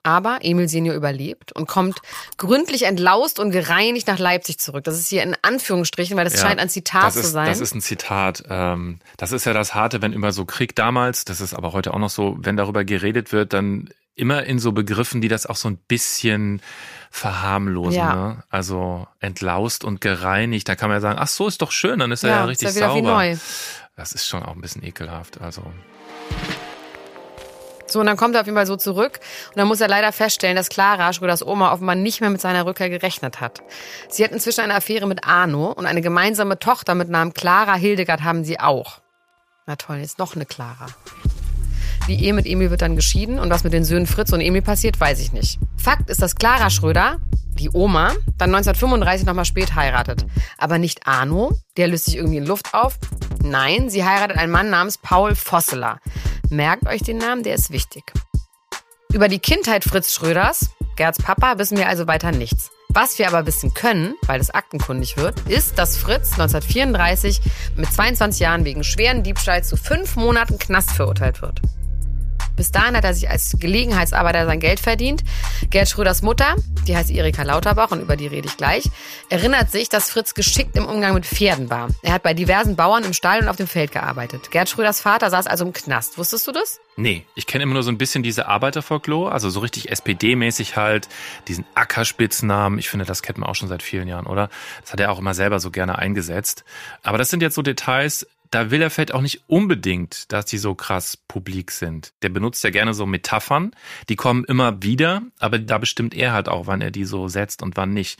Aber 0.03 0.39
Emil 0.41 0.67
Senior 0.67 0.95
überlebt 0.95 1.51
und 1.51 1.67
kommt 1.67 2.01
gründlich 2.37 2.83
entlaust 2.83 3.37
und 3.37 3.51
gereinigt 3.51 4.07
nach 4.07 4.17
Leipzig 4.17 4.57
zurück. 4.57 4.83
Das 4.83 4.97
ist 4.97 5.09
hier 5.09 5.21
in 5.21 5.35
Anführungsstrichen, 5.43 6.17
weil 6.17 6.23
das 6.23 6.33
Ja, 6.33 6.39
scheint 6.41 6.59
ein 6.59 6.69
Zitat 6.69 7.03
das 7.05 7.13
zu 7.13 7.19
ist, 7.21 7.31
sein. 7.31 7.45
Das 7.47 7.59
ist 7.59 7.75
ein 7.75 7.81
Zitat. 7.81 8.43
Ähm, 8.49 8.99
das 9.17 9.31
ist 9.31 9.45
ja 9.45 9.53
das 9.53 9.75
Harte, 9.75 10.01
wenn 10.01 10.13
über 10.13 10.31
so 10.31 10.45
Krieg 10.45 10.75
damals, 10.75 11.23
das 11.23 11.39
ist 11.39 11.53
aber 11.53 11.71
heute 11.73 11.93
auch 11.93 11.99
noch 11.99 12.09
so, 12.09 12.35
wenn 12.39 12.57
darüber 12.57 12.83
geredet 12.83 13.31
wird, 13.31 13.53
dann 13.53 13.89
immer 14.15 14.43
in 14.43 14.59
so 14.59 14.71
Begriffen, 14.71 15.21
die 15.21 15.27
das 15.27 15.45
auch 15.45 15.55
so 15.55 15.69
ein 15.69 15.77
bisschen 15.77 16.61
verharmlosen. 17.09 17.97
Ja. 17.99 18.15
Ne? 18.15 18.43
Also 18.49 19.07
entlaust 19.19 19.83
und 19.83 20.01
gereinigt. 20.01 20.67
Da 20.69 20.75
kann 20.75 20.89
man 20.89 20.97
ja 20.97 21.01
sagen, 21.01 21.19
ach 21.19 21.27
so, 21.27 21.47
ist 21.47 21.61
doch 21.61 21.71
schön, 21.71 21.99
dann 21.99 22.11
ist 22.11 22.23
er 22.23 22.29
ja, 22.29 22.35
ja, 22.37 22.45
richtig 22.45 22.69
ist 22.69 22.77
ja 22.77 22.89
sauber. 22.89 23.13
neu. 23.13 23.35
Das 23.95 24.13
ist 24.13 24.27
schon 24.27 24.43
auch 24.43 24.55
ein 24.55 24.61
bisschen 24.61 24.83
ekelhaft. 24.83 25.41
Also 25.41 25.63
So, 27.91 27.99
und 27.99 28.05
dann 28.05 28.15
kommt 28.15 28.35
er 28.35 28.41
auf 28.41 28.47
jeden 28.47 28.55
Fall 28.55 28.65
so 28.65 28.77
zurück. 28.77 29.19
Und 29.49 29.57
dann 29.57 29.67
muss 29.67 29.81
er 29.81 29.89
leider 29.89 30.11
feststellen, 30.13 30.55
dass 30.55 30.69
Clara, 30.69 31.11
Schröders 31.11 31.45
Oma, 31.45 31.73
offenbar 31.73 31.95
nicht 31.95 32.21
mehr 32.21 32.29
mit 32.29 32.39
seiner 32.39 32.65
Rückkehr 32.65 32.89
gerechnet 32.89 33.41
hat. 33.41 33.61
Sie 34.09 34.23
hat 34.23 34.31
inzwischen 34.31 34.61
eine 34.61 34.75
Affäre 34.75 35.07
mit 35.07 35.25
Arno 35.25 35.71
und 35.71 35.85
eine 35.85 36.01
gemeinsame 36.01 36.57
Tochter 36.57 36.95
mit 36.95 37.09
Namen 37.09 37.33
Clara 37.33 37.75
Hildegard 37.75 38.23
haben 38.23 38.45
sie 38.45 38.59
auch. 38.59 39.01
Na 39.65 39.75
toll, 39.75 39.97
jetzt 39.97 40.19
noch 40.19 40.35
eine 40.35 40.45
Clara. 40.45 40.87
Die 42.07 42.23
Ehe 42.23 42.33
mit 42.33 42.45
Emil 42.45 42.71
wird 42.71 42.81
dann 42.81 42.95
geschieden 42.95 43.39
und 43.39 43.49
was 43.49 43.63
mit 43.63 43.73
den 43.73 43.83
Söhnen 43.83 44.07
Fritz 44.07 44.33
und 44.33 44.41
Emil 44.41 44.61
passiert, 44.61 44.99
weiß 44.99 45.19
ich 45.19 45.31
nicht. 45.31 45.59
Fakt 45.77 46.09
ist, 46.09 46.21
dass 46.21 46.35
Clara 46.35 46.69
Schröder, 46.69 47.19
die 47.59 47.69
Oma, 47.71 48.09
dann 48.37 48.53
1935 48.53 49.25
nochmal 49.25 49.45
spät 49.45 49.75
heiratet. 49.75 50.25
Aber 50.57 50.77
nicht 50.77 51.07
Arno, 51.07 51.51
der 51.77 51.87
löst 51.87 52.05
sich 52.05 52.17
irgendwie 52.17 52.37
in 52.37 52.45
Luft 52.45 52.73
auf. 52.73 52.97
Nein, 53.43 53.89
sie 53.89 54.03
heiratet 54.03 54.37
einen 54.37 54.51
Mann 54.51 54.69
namens 54.69 54.97
Paul 54.97 55.35
Vosseler. 55.35 55.99
Merkt 56.49 56.87
euch 56.87 57.01
den 57.01 57.17
Namen, 57.17 57.43
der 57.43 57.55
ist 57.55 57.71
wichtig. 57.71 58.03
Über 59.13 59.27
die 59.27 59.39
Kindheit 59.39 59.83
Fritz 59.83 60.13
Schröders, 60.13 60.71
Gerds 60.95 61.21
Papa, 61.21 61.57
wissen 61.57 61.77
wir 61.77 61.87
also 61.87 62.07
weiter 62.07 62.31
nichts. 62.31 62.71
Was 62.89 63.19
wir 63.19 63.27
aber 63.27 63.45
wissen 63.45 63.73
können, 63.73 64.15
weil 64.23 64.41
es 64.41 64.49
aktenkundig 64.49 65.15
wird, 65.17 65.39
ist, 65.47 65.77
dass 65.77 65.95
Fritz 65.95 66.33
1934 66.33 67.39
mit 67.77 67.91
22 67.91 68.41
Jahren 68.41 68.65
wegen 68.65 68.83
schweren 68.83 69.23
Diebstahls 69.23 69.69
zu 69.69 69.77
fünf 69.77 70.17
Monaten 70.17 70.59
Knast 70.59 70.91
verurteilt 70.91 71.41
wird. 71.41 71.61
Bis 72.61 72.69
dahin 72.69 72.95
hat 72.95 73.03
er 73.03 73.15
sich 73.15 73.27
als 73.27 73.55
Gelegenheitsarbeiter 73.57 74.45
sein 74.45 74.59
Geld 74.59 74.79
verdient. 74.79 75.23
Gerd 75.71 75.89
Schröders 75.89 76.21
Mutter, 76.21 76.55
die 76.85 76.95
heißt 76.95 77.09
Erika 77.09 77.41
Lauterbach 77.41 77.89
und 77.89 78.01
über 78.01 78.15
die 78.15 78.27
rede 78.27 78.47
ich 78.47 78.55
gleich, 78.55 78.83
erinnert 79.29 79.71
sich, 79.71 79.89
dass 79.89 80.11
Fritz 80.11 80.35
geschickt 80.35 80.75
im 80.75 80.85
Umgang 80.85 81.15
mit 81.15 81.25
Pferden 81.25 81.71
war. 81.71 81.89
Er 82.03 82.13
hat 82.13 82.21
bei 82.21 82.35
diversen 82.35 82.75
Bauern 82.75 83.03
im 83.03 83.13
Stall 83.13 83.39
und 83.39 83.47
auf 83.47 83.55
dem 83.55 83.65
Feld 83.65 83.91
gearbeitet. 83.91 84.51
Gerd 84.51 84.69
Schröders 84.69 85.01
Vater 85.01 85.31
saß 85.31 85.47
also 85.47 85.65
im 85.65 85.73
Knast. 85.73 86.19
Wusstest 86.19 86.45
du 86.45 86.51
das? 86.51 86.79
Nee, 86.97 87.25
ich 87.33 87.47
kenne 87.47 87.63
immer 87.63 87.73
nur 87.73 87.81
so 87.81 87.89
ein 87.89 87.97
bisschen 87.97 88.21
diese 88.21 88.47
Arbeiterfolklore, 88.47 89.31
also 89.31 89.49
so 89.49 89.61
richtig 89.61 89.89
SPD-mäßig 89.89 90.75
halt, 90.75 91.09
diesen 91.47 91.65
Ackerspitznamen. 91.73 92.77
Ich 92.77 92.89
finde, 92.89 93.05
das 93.05 93.23
kennt 93.23 93.39
man 93.39 93.49
auch 93.49 93.55
schon 93.55 93.69
seit 93.69 93.81
vielen 93.81 94.07
Jahren, 94.07 94.27
oder? 94.27 94.51
Das 94.81 94.93
hat 94.93 94.99
er 94.99 95.11
auch 95.11 95.17
immer 95.17 95.33
selber 95.33 95.59
so 95.59 95.71
gerne 95.71 95.97
eingesetzt. 95.97 96.63
Aber 97.01 97.17
das 97.17 97.31
sind 97.31 97.41
jetzt 97.41 97.55
so 97.55 97.63
Details, 97.63 98.27
da 98.51 98.69
will 98.69 98.81
er 98.81 98.89
vielleicht 98.89 99.13
auch 99.13 99.21
nicht 99.21 99.43
unbedingt, 99.47 100.31
dass 100.31 100.45
die 100.45 100.57
so 100.57 100.75
krass 100.75 101.17
publik 101.17 101.71
sind. 101.71 102.13
Der 102.21 102.29
benutzt 102.29 102.63
ja 102.63 102.69
gerne 102.69 102.93
so 102.93 103.05
Metaphern, 103.05 103.71
die 104.09 104.17
kommen 104.17 104.43
immer 104.43 104.83
wieder, 104.83 105.23
aber 105.39 105.57
da 105.57 105.77
bestimmt 105.77 106.13
er 106.13 106.33
halt 106.33 106.49
auch, 106.49 106.67
wann 106.67 106.81
er 106.81 106.91
die 106.91 107.05
so 107.05 107.27
setzt 107.29 107.63
und 107.63 107.77
wann 107.77 107.93
nicht. 107.93 108.19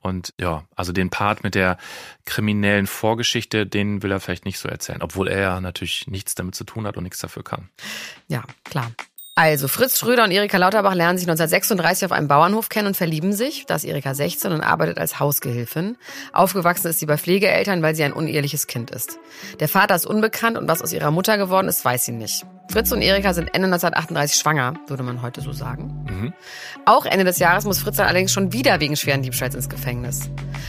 Und 0.00 0.32
ja, 0.40 0.64
also 0.74 0.92
den 0.92 1.10
Part 1.10 1.44
mit 1.44 1.54
der 1.54 1.76
kriminellen 2.24 2.86
Vorgeschichte, 2.86 3.66
den 3.66 4.02
will 4.02 4.12
er 4.12 4.20
vielleicht 4.20 4.44
nicht 4.44 4.58
so 4.58 4.68
erzählen, 4.68 5.02
obwohl 5.02 5.28
er 5.28 5.40
ja 5.40 5.60
natürlich 5.60 6.06
nichts 6.06 6.34
damit 6.34 6.54
zu 6.54 6.64
tun 6.64 6.86
hat 6.86 6.96
und 6.96 7.02
nichts 7.02 7.18
dafür 7.18 7.44
kann. 7.44 7.68
Ja, 8.28 8.44
klar. 8.64 8.92
Also, 9.38 9.68
Fritz 9.68 10.00
Schröder 10.00 10.24
und 10.24 10.32
Erika 10.32 10.56
Lauterbach 10.56 10.94
lernen 10.94 11.16
sich 11.16 11.28
1936 11.28 12.06
auf 12.06 12.10
einem 12.10 12.26
Bauernhof 12.26 12.68
kennen 12.68 12.88
und 12.88 12.96
verlieben 12.96 13.32
sich. 13.32 13.66
Da 13.66 13.76
ist 13.76 13.84
Erika 13.84 14.12
16 14.12 14.50
und 14.50 14.62
arbeitet 14.62 14.98
als 14.98 15.20
Hausgehilfin. 15.20 15.96
Aufgewachsen 16.32 16.88
ist 16.88 16.98
sie 16.98 17.06
bei 17.06 17.16
Pflegeeltern, 17.16 17.80
weil 17.80 17.94
sie 17.94 18.02
ein 18.02 18.12
uneheliches 18.12 18.66
Kind 18.66 18.90
ist. 18.90 19.20
Der 19.60 19.68
Vater 19.68 19.94
ist 19.94 20.06
unbekannt 20.06 20.58
und 20.58 20.66
was 20.66 20.82
aus 20.82 20.92
ihrer 20.92 21.12
Mutter 21.12 21.38
geworden 21.38 21.68
ist, 21.68 21.84
weiß 21.84 22.06
sie 22.06 22.10
nicht. 22.10 22.44
Fritz 22.68 22.90
und 22.90 23.00
Erika 23.00 23.32
sind 23.32 23.46
Ende 23.54 23.66
1938 23.66 24.40
schwanger, 24.40 24.74
würde 24.88 25.04
man 25.04 25.22
heute 25.22 25.40
so 25.40 25.52
sagen. 25.52 26.04
Mhm. 26.10 26.32
Auch 26.84 27.06
Ende 27.06 27.24
des 27.24 27.38
Jahres 27.38 27.64
muss 27.64 27.78
Fritz 27.78 27.94
dann 27.94 28.08
allerdings 28.08 28.32
schon 28.32 28.52
wieder 28.52 28.80
wegen 28.80 28.96
schweren 28.96 29.22
Diebstahls 29.22 29.54
ins 29.54 29.68
Gefängnis. 29.68 30.28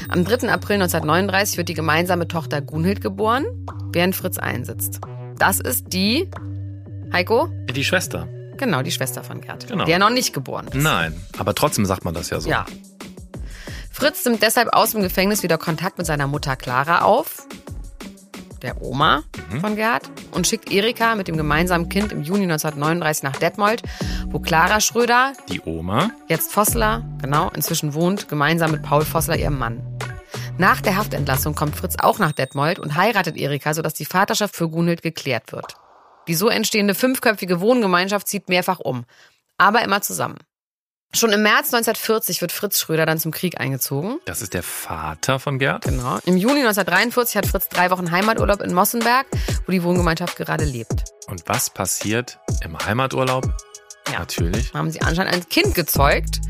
Am 0.09 0.23
3. 0.23 0.47
April 0.47 0.75
1939 0.75 1.57
wird 1.57 1.69
die 1.69 1.73
gemeinsame 1.73 2.27
Tochter 2.27 2.61
Gunhild 2.61 3.01
geboren, 3.01 3.45
während 3.93 4.15
Fritz 4.15 4.37
einsitzt. 4.37 4.99
Das 5.39 5.59
ist 5.59 5.85
die 5.91 6.29
Heiko? 7.11 7.49
Die 7.71 7.83
Schwester. 7.83 8.27
Genau, 8.59 8.81
die 8.81 8.91
Schwester 8.91 9.23
von 9.23 9.39
Gerd, 9.39 9.67
genau. 9.67 9.85
der 9.85 9.99
noch 9.99 10.09
nicht 10.09 10.33
geboren 10.33 10.67
ist. 10.67 10.75
Nein, 10.75 11.15
aber 11.37 11.55
trotzdem 11.55 11.85
sagt 11.85 12.03
man 12.03 12.13
das 12.13 12.29
ja 12.29 12.41
so. 12.41 12.49
Ja. 12.49 12.65
Fritz 13.89 14.25
nimmt 14.25 14.43
deshalb 14.43 14.73
aus 14.73 14.91
dem 14.91 15.01
Gefängnis 15.01 15.43
wieder 15.43 15.57
Kontakt 15.57 15.97
mit 15.97 16.05
seiner 16.05 16.27
Mutter 16.27 16.57
Clara 16.57 17.01
auf, 17.01 17.47
der 18.61 18.81
Oma 18.81 19.23
mhm. 19.49 19.61
von 19.61 19.75
Gerd, 19.77 20.09
und 20.31 20.45
schickt 20.45 20.71
Erika 20.71 21.15
mit 21.15 21.29
dem 21.29 21.37
gemeinsamen 21.37 21.87
Kind 21.87 22.11
im 22.11 22.21
Juni 22.21 22.43
1939 22.43 23.23
nach 23.23 23.37
Detmold, 23.37 23.81
wo 24.27 24.39
Clara 24.39 24.81
Schröder, 24.81 25.31
die 25.49 25.61
Oma, 25.61 26.11
jetzt 26.27 26.51
Vossler, 26.51 27.05
genau, 27.21 27.49
inzwischen 27.55 27.93
wohnt, 27.93 28.27
gemeinsam 28.27 28.71
mit 28.71 28.83
Paul 28.83 29.05
Vossler, 29.05 29.37
ihrem 29.37 29.57
Mann. 29.57 29.81
Nach 30.57 30.81
der 30.81 30.97
Haftentlassung 30.97 31.55
kommt 31.55 31.77
Fritz 31.77 31.95
auch 31.97 32.19
nach 32.19 32.33
Detmold 32.33 32.79
und 32.79 32.95
heiratet 32.95 33.37
Erika, 33.37 33.73
sodass 33.73 33.93
die 33.93 34.03
Vaterschaft 34.03 34.53
für 34.53 34.67
Gunhild 34.67 35.01
geklärt 35.01 35.53
wird. 35.53 35.77
Die 36.29 36.35
so 36.35 36.47
entstehende 36.47 36.93
fünfköpfige 36.93 37.59
Wohngemeinschaft 37.59 38.27
zieht 38.27 38.49
mehrfach 38.49 38.77
um, 38.79 39.05
aber 39.57 39.81
immer 39.81 40.03
zusammen. 40.03 40.37
Schon 41.11 41.31
im 41.31 41.41
März 41.41 41.73
1940 41.73 42.39
wird 42.41 42.51
Fritz 42.51 42.79
Schröder 42.79 43.07
dann 43.07 43.17
zum 43.17 43.31
Krieg 43.31 43.59
eingezogen. 43.59 44.19
Das 44.25 44.43
ist 44.43 44.53
der 44.53 44.61
Vater 44.61 45.39
von 45.39 45.57
Gerd? 45.57 45.85
Genau. 45.85 46.19
Im 46.25 46.37
Juni 46.37 46.59
1943 46.59 47.35
hat 47.35 47.47
Fritz 47.47 47.67
drei 47.67 47.89
Wochen 47.89 48.11
Heimaturlaub 48.11 48.61
in 48.61 48.75
Mossenberg, 48.75 49.25
wo 49.65 49.71
die 49.71 49.81
Wohngemeinschaft 49.81 50.37
gerade 50.37 50.65
lebt. 50.65 51.05
Und 51.25 51.41
was 51.47 51.71
passiert 51.71 52.37
im 52.63 52.77
Heimaturlaub? 52.77 53.51
Ja. 54.11 54.19
Natürlich. 54.19 54.71
Haben 54.75 54.91
sie 54.91 55.01
anscheinend 55.01 55.33
ein 55.33 55.49
Kind 55.49 55.73
gezeugt. 55.73 56.41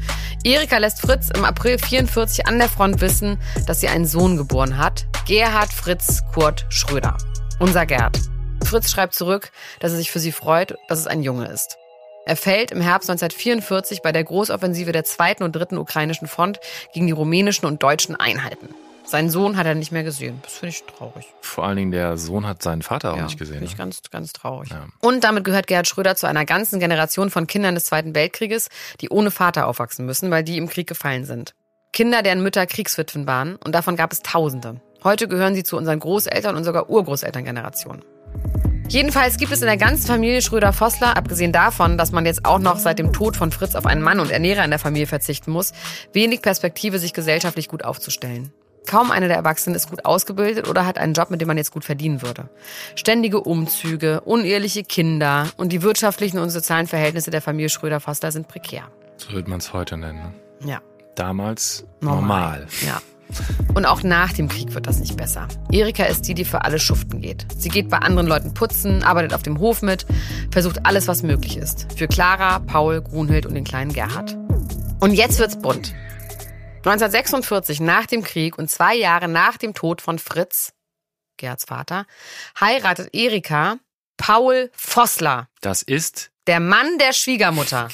Erika 0.43 0.77
lässt 0.77 0.99
Fritz 0.99 1.29
im 1.33 1.45
April 1.45 1.79
44 1.79 2.47
an 2.47 2.59
der 2.59 2.67
Front 2.67 2.99
wissen, 2.99 3.39
dass 3.65 3.79
sie 3.79 3.87
einen 3.87 4.05
Sohn 4.05 4.35
geboren 4.35 4.77
hat. 4.77 5.05
Gerhard 5.25 5.71
Fritz 5.71 6.21
Kurt 6.33 6.65
Schröder. 6.67 7.15
Unser 7.59 7.85
Gerd. 7.85 8.19
Fritz 8.69 8.91
schreibt 8.91 9.15
zurück, 9.15 9.51
dass 9.79 9.93
er 9.93 9.97
sich 9.97 10.11
für 10.11 10.19
sie 10.19 10.31
freut, 10.31 10.75
dass 10.87 10.99
es 10.99 11.07
ein 11.07 11.23
Junge 11.23 11.47
ist. 11.47 11.77
Er 12.27 12.35
fällt 12.35 12.69
im 12.69 12.81
Herbst 12.81 13.09
1944 13.09 14.03
bei 14.03 14.11
der 14.11 14.23
Großoffensive 14.23 14.91
der 14.91 15.03
zweiten 15.03 15.41
und 15.41 15.55
dritten 15.55 15.79
ukrainischen 15.79 16.27
Front 16.27 16.59
gegen 16.93 17.07
die 17.07 17.13
rumänischen 17.13 17.65
und 17.65 17.81
deutschen 17.81 18.15
Einheiten. 18.15 18.69
Seinen 19.03 19.31
Sohn 19.31 19.57
hat 19.57 19.65
er 19.65 19.73
nicht 19.73 19.91
mehr 19.91 20.03
gesehen. 20.03 20.39
Das 20.43 20.59
finde 20.59 20.75
ich 20.75 20.83
traurig. 20.83 21.25
Vor 21.41 21.65
allen 21.65 21.77
Dingen 21.77 21.89
der 21.89 22.15
Sohn 22.17 22.45
hat 22.45 22.61
seinen 22.61 22.83
Vater 22.83 23.13
auch 23.13 23.17
ja, 23.17 23.23
nicht 23.23 23.39
gesehen. 23.39 23.55
Finde 23.55 23.65
ich 23.65 23.71
ne? 23.71 23.77
ganz, 23.79 24.01
ganz 24.11 24.33
traurig. 24.33 24.69
Ja. 24.69 24.85
Und 24.99 25.23
damit 25.23 25.45
gehört 25.45 25.65
Gerhard 25.65 25.87
Schröder 25.87 26.15
zu 26.15 26.27
einer 26.27 26.45
ganzen 26.45 26.79
Generation 26.79 27.31
von 27.31 27.47
Kindern 27.47 27.73
des 27.73 27.85
Zweiten 27.85 28.13
Weltkrieges, 28.13 28.69
die 29.01 29.09
ohne 29.09 29.31
Vater 29.31 29.65
aufwachsen 29.65 30.05
müssen, 30.05 30.29
weil 30.29 30.43
die 30.43 30.57
im 30.57 30.69
Krieg 30.69 30.85
gefallen 30.85 31.25
sind. 31.25 31.55
Kinder, 31.91 32.21
deren 32.21 32.43
Mütter 32.43 32.67
Kriegswitwen 32.67 33.25
waren, 33.25 33.55
und 33.55 33.73
davon 33.73 33.95
gab 33.95 34.11
es 34.11 34.21
Tausende. 34.21 34.79
Heute 35.03 35.27
gehören 35.27 35.55
sie 35.55 35.63
zu 35.63 35.75
unseren 35.75 35.97
Großeltern 35.97 36.55
und 36.55 36.63
sogar 36.63 36.87
Urgroßelterngenerationen. 36.91 38.03
Jedenfalls 38.89 39.37
gibt 39.37 39.51
es 39.51 39.61
in 39.61 39.67
der 39.67 39.77
ganzen 39.77 40.07
Familie 40.07 40.41
Schröder-Vossler, 40.41 41.15
abgesehen 41.15 41.51
davon, 41.51 41.97
dass 41.97 42.11
man 42.11 42.25
jetzt 42.25 42.45
auch 42.45 42.57
noch 42.57 42.77
seit 42.77 42.97
dem 42.97 43.13
Tod 43.13 43.37
von 43.37 43.51
Fritz 43.51 43.75
auf 43.75 43.85
einen 43.85 44.01
Mann 44.01 44.19
und 44.19 44.31
Ernährer 44.31 44.63
in 44.63 44.71
der 44.71 44.79
Familie 44.79 45.05
verzichten 45.05 45.51
muss, 45.51 45.73
wenig 46.11 46.41
Perspektive, 46.41 46.97
sich 46.97 47.13
gesellschaftlich 47.13 47.67
gut 47.67 47.85
aufzustellen. 47.85 48.51
Kaum 48.87 49.11
einer 49.11 49.27
der 49.27 49.37
Erwachsenen 49.37 49.75
ist 49.75 49.91
gut 49.91 50.05
ausgebildet 50.05 50.67
oder 50.67 50.87
hat 50.87 50.97
einen 50.97 51.13
Job, 51.13 51.29
mit 51.29 51.39
dem 51.39 51.47
man 51.47 51.57
jetzt 51.57 51.71
gut 51.71 51.85
verdienen 51.85 52.23
würde. 52.23 52.49
Ständige 52.95 53.41
Umzüge, 53.41 54.21
uneheliche 54.21 54.83
Kinder 54.83 55.47
und 55.57 55.71
die 55.71 55.83
wirtschaftlichen 55.83 56.39
und 56.39 56.49
sozialen 56.49 56.87
Verhältnisse 56.87 57.29
der 57.29 57.43
Familie 57.43 57.69
Schröder-Vossler 57.69 58.31
sind 58.31 58.47
prekär. 58.47 58.85
So 59.17 59.33
würde 59.33 59.51
man 59.51 59.59
es 59.59 59.71
heute 59.73 59.97
nennen. 59.97 60.33
Ne? 60.61 60.69
Ja. 60.71 60.81
Damals 61.13 61.85
normal. 61.99 62.21
normal. 62.21 62.67
Ja. 62.83 63.01
Und 63.73 63.85
auch 63.85 64.03
nach 64.03 64.33
dem 64.33 64.47
Krieg 64.49 64.73
wird 64.73 64.87
das 64.87 64.99
nicht 64.99 65.15
besser. 65.15 65.47
Erika 65.71 66.05
ist 66.05 66.27
die, 66.27 66.33
die 66.33 66.45
für 66.45 66.63
alle 66.63 66.79
schuften 66.79 67.21
geht. 67.21 67.45
Sie 67.57 67.69
geht 67.69 67.89
bei 67.89 67.97
anderen 67.97 68.27
Leuten 68.27 68.53
putzen, 68.53 69.03
arbeitet 69.03 69.33
auf 69.33 69.43
dem 69.43 69.59
Hof 69.59 69.81
mit, 69.81 70.05
versucht 70.51 70.85
alles, 70.85 71.07
was 71.07 71.23
möglich 71.23 71.57
ist. 71.57 71.87
Für 71.95 72.07
Clara, 72.07 72.59
Paul, 72.59 73.01
Grunhild 73.01 73.45
und 73.45 73.53
den 73.53 73.63
kleinen 73.63 73.93
Gerhard. 73.93 74.37
Und 74.99 75.13
jetzt 75.13 75.39
wird's 75.39 75.59
bunt. 75.59 75.93
1946, 76.79 77.81
nach 77.81 78.05
dem 78.05 78.23
Krieg 78.23 78.57
und 78.57 78.69
zwei 78.69 78.95
Jahre 78.95 79.27
nach 79.27 79.57
dem 79.57 79.73
Tod 79.73 80.01
von 80.01 80.17
Fritz, 80.17 80.73
Gerhards 81.37 81.65
Vater, 81.65 82.05
heiratet 82.59 83.13
Erika 83.13 83.77
Paul 84.17 84.71
Vossler. 84.73 85.47
Das 85.61 85.81
ist 85.81 86.31
der 86.47 86.59
Mann 86.59 86.97
der 86.97 87.13
Schwiegermutter. 87.13 87.89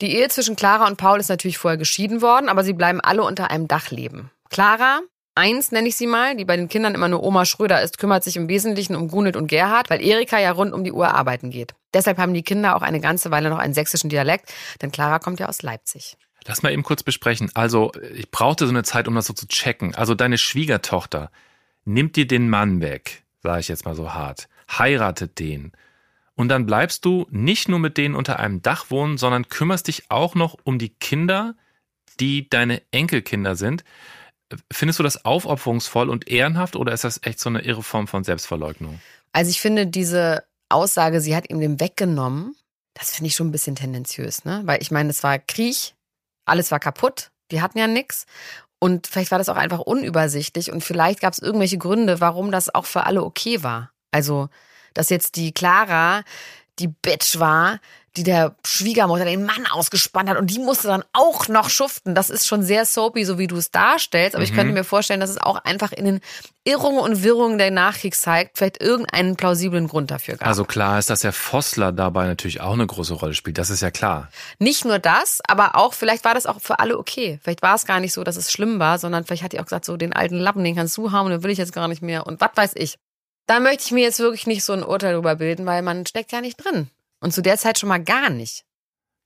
Die 0.00 0.16
Ehe 0.16 0.28
zwischen 0.28 0.56
Clara 0.56 0.86
und 0.86 0.96
Paul 0.96 1.20
ist 1.20 1.28
natürlich 1.28 1.58
vorher 1.58 1.78
geschieden 1.78 2.22
worden, 2.22 2.48
aber 2.48 2.64
sie 2.64 2.72
bleiben 2.72 3.00
alle 3.00 3.22
unter 3.22 3.50
einem 3.50 3.68
Dach 3.68 3.90
leben. 3.90 4.30
Clara, 4.50 5.00
eins 5.36 5.70
nenne 5.72 5.88
ich 5.88 5.96
sie 5.96 6.08
mal, 6.08 6.36
die 6.36 6.44
bei 6.44 6.56
den 6.56 6.68
Kindern 6.68 6.94
immer 6.94 7.08
nur 7.08 7.22
Oma 7.22 7.44
Schröder 7.44 7.82
ist, 7.82 7.98
kümmert 7.98 8.24
sich 8.24 8.36
im 8.36 8.48
Wesentlichen 8.48 8.96
um 8.96 9.08
Gunhild 9.08 9.36
und 9.36 9.46
Gerhard, 9.46 9.88
weil 9.90 10.02
Erika 10.02 10.38
ja 10.38 10.50
rund 10.50 10.72
um 10.72 10.84
die 10.84 10.92
Uhr 10.92 11.14
arbeiten 11.14 11.50
geht. 11.50 11.74
Deshalb 11.94 12.18
haben 12.18 12.34
die 12.34 12.42
Kinder 12.42 12.76
auch 12.76 12.82
eine 12.82 13.00
ganze 13.00 13.30
Weile 13.30 13.48
noch 13.48 13.58
einen 13.58 13.74
sächsischen 13.74 14.10
Dialekt, 14.10 14.52
denn 14.82 14.90
Clara 14.90 15.20
kommt 15.20 15.40
ja 15.40 15.48
aus 15.48 15.62
Leipzig. 15.62 16.16
Lass 16.46 16.62
mal 16.62 16.72
eben 16.72 16.82
kurz 16.82 17.02
besprechen. 17.02 17.50
Also, 17.54 17.92
ich 18.14 18.30
brauchte 18.30 18.66
so 18.66 18.72
eine 18.72 18.82
Zeit, 18.82 19.06
um 19.06 19.14
das 19.14 19.26
so 19.26 19.34
zu 19.34 19.46
checken. 19.46 19.94
Also, 19.94 20.14
deine 20.14 20.38
Schwiegertochter 20.38 21.30
nimmt 21.84 22.16
dir 22.16 22.26
den 22.26 22.48
Mann 22.48 22.80
weg, 22.80 23.22
sage 23.42 23.60
ich 23.60 23.68
jetzt 23.68 23.84
mal 23.84 23.94
so 23.94 24.14
hart, 24.14 24.48
heiratet 24.70 25.38
den. 25.38 25.72
Und 26.34 26.48
dann 26.48 26.66
bleibst 26.66 27.04
du 27.04 27.26
nicht 27.30 27.68
nur 27.68 27.78
mit 27.78 27.98
denen 27.98 28.14
unter 28.14 28.40
einem 28.40 28.62
Dach 28.62 28.86
wohnen, 28.90 29.18
sondern 29.18 29.48
kümmerst 29.48 29.88
dich 29.88 30.10
auch 30.10 30.34
noch 30.34 30.56
um 30.64 30.78
die 30.78 30.88
Kinder, 30.88 31.54
die 32.18 32.48
deine 32.48 32.82
Enkelkinder 32.90 33.56
sind. 33.56 33.84
Findest 34.72 34.98
du 34.98 35.02
das 35.02 35.24
aufopferungsvoll 35.24 36.08
und 36.08 36.28
ehrenhaft 36.28 36.76
oder 36.76 36.92
ist 36.92 37.04
das 37.04 37.20
echt 37.22 37.40
so 37.40 37.48
eine 37.48 37.62
irre 37.62 37.82
Form 37.82 38.08
von 38.08 38.24
Selbstverleugnung? 38.24 39.00
Also 39.32 39.50
ich 39.50 39.60
finde 39.60 39.86
diese 39.86 40.44
Aussage, 40.68 41.20
sie 41.20 41.36
hat 41.36 41.50
ihm 41.50 41.60
den 41.60 41.80
weggenommen, 41.80 42.56
das 42.94 43.10
finde 43.14 43.28
ich 43.28 43.34
schon 43.34 43.48
ein 43.48 43.52
bisschen 43.52 43.76
tendenziös, 43.76 44.44
ne? 44.44 44.62
Weil 44.64 44.82
ich 44.82 44.90
meine, 44.90 45.10
es 45.10 45.22
war 45.22 45.38
Krieg, 45.38 45.94
alles 46.44 46.70
war 46.70 46.80
kaputt, 46.80 47.30
die 47.50 47.62
hatten 47.62 47.78
ja 47.78 47.86
nichts. 47.86 48.26
Und 48.78 49.06
vielleicht 49.06 49.30
war 49.30 49.38
das 49.38 49.48
auch 49.48 49.56
einfach 49.56 49.80
unübersichtlich 49.80 50.72
und 50.72 50.82
vielleicht 50.82 51.20
gab 51.20 51.32
es 51.32 51.38
irgendwelche 51.38 51.78
Gründe, 51.78 52.20
warum 52.20 52.50
das 52.50 52.74
auch 52.74 52.86
für 52.86 53.04
alle 53.04 53.22
okay 53.22 53.62
war. 53.62 53.92
Also, 54.10 54.48
dass 54.94 55.10
jetzt 55.10 55.36
die 55.36 55.52
Clara 55.52 56.24
die 56.78 56.88
Bitch 56.88 57.38
war, 57.38 57.78
die 58.16 58.24
der 58.24 58.56
Schwiegermutter 58.66 59.24
den 59.24 59.44
Mann 59.44 59.66
ausgespannt 59.70 60.28
hat 60.28 60.36
und 60.36 60.50
die 60.50 60.58
musste 60.58 60.88
dann 60.88 61.04
auch 61.12 61.46
noch 61.48 61.70
schuften. 61.70 62.14
Das 62.14 62.28
ist 62.28 62.48
schon 62.48 62.62
sehr 62.62 62.84
soapy, 62.84 63.24
so 63.24 63.38
wie 63.38 63.46
du 63.46 63.56
es 63.56 63.70
darstellst. 63.70 64.34
Aber 64.34 64.44
mhm. 64.44 64.50
ich 64.50 64.54
könnte 64.54 64.72
mir 64.72 64.82
vorstellen, 64.82 65.20
dass 65.20 65.30
es 65.30 65.38
auch 65.38 65.56
einfach 65.64 65.92
in 65.92 66.04
den 66.04 66.20
Irrungen 66.64 66.98
und 66.98 67.22
Wirrungen 67.22 67.58
der 67.58 67.70
Nachkriegszeit 67.70 68.50
vielleicht 68.54 68.82
irgendeinen 68.82 69.36
plausiblen 69.36 69.86
Grund 69.86 70.10
dafür 70.10 70.36
gab. 70.36 70.48
Also 70.48 70.64
klar 70.64 70.98
ist, 70.98 71.08
dass 71.08 71.20
der 71.20 71.32
Vossler 71.32 71.92
dabei 71.92 72.26
natürlich 72.26 72.60
auch 72.60 72.72
eine 72.72 72.86
große 72.86 73.14
Rolle 73.14 73.34
spielt. 73.34 73.58
Das 73.58 73.70
ist 73.70 73.80
ja 73.80 73.92
klar. 73.92 74.28
Nicht 74.58 74.84
nur 74.84 74.98
das, 74.98 75.40
aber 75.46 75.76
auch, 75.76 75.94
vielleicht 75.94 76.24
war 76.24 76.34
das 76.34 76.46
auch 76.46 76.60
für 76.60 76.80
alle 76.80 76.98
okay. 76.98 77.38
Vielleicht 77.42 77.62
war 77.62 77.76
es 77.76 77.86
gar 77.86 78.00
nicht 78.00 78.12
so, 78.12 78.24
dass 78.24 78.36
es 78.36 78.50
schlimm 78.50 78.80
war, 78.80 78.98
sondern 78.98 79.24
vielleicht 79.24 79.44
hat 79.44 79.52
die 79.52 79.60
auch 79.60 79.64
gesagt, 79.64 79.84
so 79.84 79.96
den 79.96 80.12
alten 80.12 80.36
Lappen, 80.36 80.64
den 80.64 80.74
kannst 80.74 80.96
du 80.96 81.12
haben, 81.12 81.30
den 81.30 81.42
will 81.44 81.50
ich 81.50 81.58
jetzt 81.58 81.72
gar 81.72 81.88
nicht 81.88 82.02
mehr 82.02 82.26
und 82.26 82.40
was 82.40 82.50
weiß 82.54 82.72
ich. 82.74 82.98
Da 83.46 83.58
möchte 83.60 83.84
ich 83.84 83.92
mir 83.92 84.02
jetzt 84.02 84.18
wirklich 84.18 84.46
nicht 84.46 84.64
so 84.64 84.72
ein 84.72 84.84
Urteil 84.84 85.14
drüber 85.14 85.36
bilden, 85.36 85.66
weil 85.66 85.82
man 85.82 86.06
steckt 86.06 86.32
ja 86.32 86.40
nicht 86.40 86.56
drin. 86.56 86.88
Und 87.20 87.32
zu 87.32 87.42
der 87.42 87.56
Zeit 87.58 87.78
schon 87.78 87.88
mal 87.88 88.02
gar 88.02 88.30
nicht. 88.30 88.64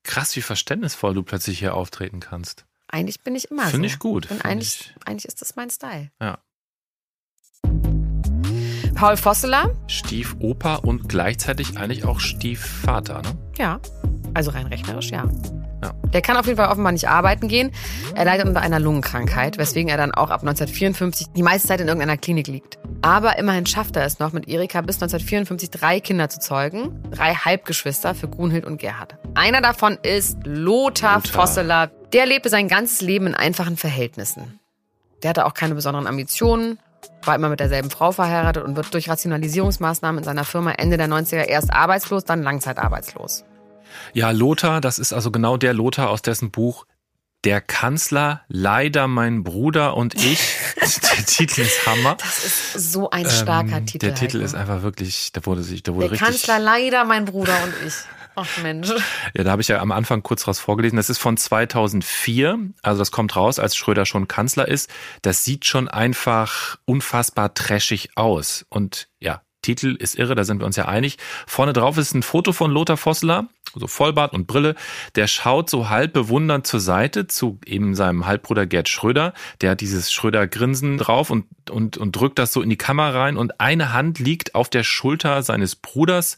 Krass, 0.02 0.34
wie 0.36 0.42
verständnisvoll 0.42 1.14
du 1.14 1.22
plötzlich 1.22 1.58
hier 1.60 1.74
auftreten 1.74 2.20
kannst. 2.20 2.66
Eigentlich 2.88 3.22
bin 3.22 3.34
ich 3.34 3.50
immer 3.50 3.64
so. 3.64 3.70
Finde 3.70 3.86
ich 3.88 3.98
gut. 3.98 4.26
Find 4.26 4.44
eigentlich, 4.44 4.92
ich- 4.96 5.06
eigentlich 5.06 5.24
ist 5.26 5.40
das 5.40 5.56
mein 5.56 5.70
Style. 5.70 6.10
Ja. 6.20 6.38
Paul 8.94 9.16
Vosseler, 9.16 9.74
Stiefoper 9.88 10.84
und 10.84 11.08
gleichzeitig 11.08 11.76
eigentlich 11.78 12.04
auch 12.04 12.20
Stiefvater, 12.20 13.22
ne? 13.22 13.36
ja. 13.58 13.80
Also 14.34 14.50
rein 14.50 14.66
rechnerisch, 14.66 15.10
ja. 15.10 15.28
Ja. 15.84 15.92
Der 16.12 16.22
kann 16.22 16.38
auf 16.38 16.46
jeden 16.46 16.56
Fall 16.56 16.70
offenbar 16.70 16.92
nicht 16.92 17.08
arbeiten 17.08 17.46
gehen. 17.46 17.70
Er 18.14 18.24
leidet 18.24 18.46
unter 18.46 18.62
einer 18.62 18.80
Lungenkrankheit, 18.80 19.58
weswegen 19.58 19.90
er 19.90 19.98
dann 19.98 20.12
auch 20.12 20.30
ab 20.30 20.40
1954 20.40 21.28
die 21.36 21.42
meiste 21.42 21.68
Zeit 21.68 21.80
in 21.80 21.88
irgendeiner 21.88 22.16
Klinik 22.16 22.46
liegt. 22.46 22.78
Aber 23.02 23.38
immerhin 23.38 23.66
schafft 23.66 23.96
er 23.96 24.04
es 24.04 24.18
noch, 24.18 24.32
mit 24.32 24.48
Erika 24.48 24.80
bis 24.80 24.96
1954 24.96 25.70
drei 25.70 26.00
Kinder 26.00 26.30
zu 26.30 26.40
zeugen. 26.40 27.02
Drei 27.10 27.34
Halbgeschwister 27.34 28.14
für 28.14 28.28
Gunhild 28.28 28.64
und 28.64 28.78
Gerhard. 28.78 29.16
Einer 29.34 29.60
davon 29.60 29.98
ist 30.02 30.38
Lothar, 30.44 31.16
Lothar. 31.16 31.32
Vosseler. 31.32 31.90
Der 32.14 32.24
lebte 32.24 32.48
sein 32.48 32.68
ganzes 32.68 33.02
Leben 33.02 33.26
in 33.26 33.34
einfachen 33.34 33.76
Verhältnissen. 33.76 34.58
Der 35.22 35.30
hatte 35.30 35.44
auch 35.44 35.54
keine 35.54 35.74
besonderen 35.74 36.06
Ambitionen, 36.06 36.78
war 37.24 37.34
immer 37.34 37.50
mit 37.50 37.60
derselben 37.60 37.90
Frau 37.90 38.12
verheiratet 38.12 38.64
und 38.64 38.76
wird 38.76 38.92
durch 38.94 39.10
Rationalisierungsmaßnahmen 39.10 40.18
in 40.18 40.24
seiner 40.24 40.44
Firma 40.44 40.72
Ende 40.72 40.96
der 40.96 41.08
90er 41.08 41.44
erst 41.44 41.72
arbeitslos, 41.72 42.24
dann 42.24 42.42
langzeitarbeitslos. 42.42 43.44
Ja, 44.12 44.30
Lothar, 44.30 44.80
das 44.80 44.98
ist 44.98 45.12
also 45.12 45.30
genau 45.30 45.56
der 45.56 45.72
Lothar 45.74 46.10
aus 46.10 46.22
dessen 46.22 46.50
Buch 46.50 46.86
Der 47.44 47.60
Kanzler, 47.60 48.42
leider 48.48 49.06
mein 49.08 49.44
Bruder 49.44 49.96
und 49.96 50.14
ich. 50.14 50.40
der 50.80 51.26
Titel 51.26 51.60
ist 51.62 51.86
Hammer. 51.86 52.16
Das 52.18 52.44
ist 52.44 52.92
so 52.92 53.10
ein 53.10 53.28
starker 53.28 53.78
Ähm, 53.78 53.86
Titel. 53.86 54.06
Der 54.06 54.14
Titel 54.14 54.36
Heiko. 54.38 54.44
ist 54.46 54.54
einfach 54.54 54.82
wirklich, 54.82 55.30
da 55.32 55.44
wurde 55.46 55.62
sich, 55.62 55.82
da 55.82 55.92
wurde 55.94 56.04
Der 56.08 56.12
richtig. 56.12 56.28
Kanzler 56.28 56.58
leider 56.58 57.04
mein 57.04 57.24
Bruder 57.26 57.56
und 57.64 57.74
ich. 57.86 57.94
Ach 58.36 58.48
Mensch. 58.64 58.88
Ja, 59.36 59.44
da 59.44 59.52
habe 59.52 59.62
ich 59.62 59.68
ja 59.68 59.78
am 59.78 59.92
Anfang 59.92 60.24
kurz 60.24 60.48
raus 60.48 60.58
vorgelesen. 60.58 60.96
Das 60.96 61.08
ist 61.08 61.18
von 61.18 61.36
2004. 61.36 62.58
Also 62.82 62.98
das 62.98 63.12
kommt 63.12 63.36
raus, 63.36 63.60
als 63.60 63.76
Schröder 63.76 64.06
schon 64.06 64.26
Kanzler 64.26 64.66
ist. 64.66 64.90
Das 65.22 65.44
sieht 65.44 65.66
schon 65.66 65.86
einfach 65.86 66.76
unfassbar 66.84 67.54
trashig 67.54 68.10
aus. 68.16 68.66
Und 68.70 69.06
ja, 69.20 69.42
Titel 69.64 69.96
ist 69.98 70.16
irre, 70.18 70.34
da 70.34 70.44
sind 70.44 70.60
wir 70.60 70.66
uns 70.66 70.76
ja 70.76 70.84
einig. 70.84 71.16
Vorne 71.46 71.72
drauf 71.72 71.96
ist 71.98 72.14
ein 72.14 72.22
Foto 72.22 72.52
von 72.52 72.70
Lothar 72.70 72.96
Vosseler, 72.96 73.48
so 73.74 73.86
Vollbart 73.86 74.32
und 74.34 74.46
Brille. 74.46 74.74
Der 75.14 75.26
schaut 75.26 75.70
so 75.70 75.88
halb 75.88 76.12
bewundernd 76.12 76.66
zur 76.66 76.80
Seite 76.80 77.26
zu 77.26 77.58
eben 77.64 77.94
seinem 77.94 78.26
Halbbruder 78.26 78.66
Gerd 78.66 78.88
Schröder. 78.88 79.32
Der 79.60 79.72
hat 79.72 79.80
dieses 79.80 80.12
Schröder-Grinsen 80.12 80.98
drauf 80.98 81.30
und, 81.30 81.46
und, 81.70 81.96
und 81.96 82.14
drückt 82.14 82.38
das 82.38 82.52
so 82.52 82.62
in 82.62 82.70
die 82.70 82.76
Kamera 82.76 83.22
rein. 83.22 83.36
Und 83.36 83.60
eine 83.60 83.92
Hand 83.92 84.18
liegt 84.18 84.54
auf 84.54 84.68
der 84.68 84.84
Schulter 84.84 85.42
seines 85.42 85.76
Bruders. 85.76 86.36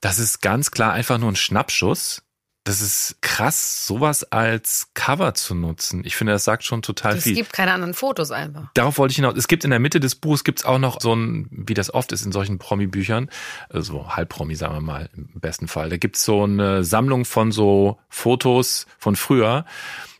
Das 0.00 0.18
ist 0.18 0.42
ganz 0.42 0.70
klar 0.70 0.92
einfach 0.92 1.18
nur 1.18 1.30
ein 1.30 1.36
Schnappschuss. 1.36 2.25
Das 2.66 2.80
ist 2.80 3.16
krass, 3.20 3.86
sowas 3.86 4.24
als 4.24 4.88
Cover 4.94 5.34
zu 5.34 5.54
nutzen. 5.54 6.02
Ich 6.04 6.16
finde, 6.16 6.32
das 6.32 6.42
sagt 6.42 6.64
schon 6.64 6.82
total 6.82 7.16
Es 7.16 7.22
viel. 7.22 7.34
gibt 7.36 7.52
keine 7.52 7.72
anderen 7.72 7.94
Fotos 7.94 8.32
einfach. 8.32 8.68
Darauf 8.74 8.98
wollte 8.98 9.12
ich 9.12 9.16
hinaus. 9.16 9.34
Es 9.36 9.46
gibt 9.46 9.62
in 9.64 9.70
der 9.70 9.78
Mitte 9.78 10.00
des 10.00 10.16
Buches 10.16 10.42
gibt's 10.42 10.64
auch 10.64 10.78
noch 10.80 11.00
so 11.00 11.14
ein, 11.14 11.46
wie 11.50 11.74
das 11.74 11.94
oft 11.94 12.10
ist 12.10 12.26
in 12.26 12.32
solchen 12.32 12.58
Promi-Büchern, 12.58 13.30
äh, 13.70 13.80
so 13.82 14.16
Halbpromi, 14.16 14.56
sagen 14.56 14.74
wir 14.74 14.80
mal, 14.80 15.08
im 15.16 15.28
besten 15.40 15.68
Fall. 15.68 15.90
Da 15.90 15.96
gibt's 15.96 16.24
so 16.24 16.42
eine 16.42 16.82
Sammlung 16.82 17.24
von 17.24 17.52
so 17.52 17.98
Fotos 18.08 18.86
von 18.98 19.14
früher. 19.14 19.64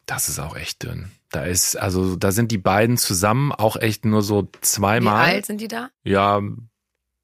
Das 0.06 0.28
ist 0.28 0.38
auch 0.38 0.54
echt 0.56 0.84
dünn. 0.84 1.10
Da 1.32 1.42
ist, 1.42 1.74
also 1.76 2.14
da 2.14 2.30
sind 2.30 2.52
die 2.52 2.58
beiden 2.58 2.96
zusammen 2.96 3.50
auch 3.50 3.76
echt 3.76 4.04
nur 4.04 4.22
so 4.22 4.42
Wie 4.44 4.60
zweimal. 4.60 5.24
alt 5.26 5.46
sind 5.46 5.60
die 5.60 5.66
da? 5.68 5.90
Ja, 6.04 6.40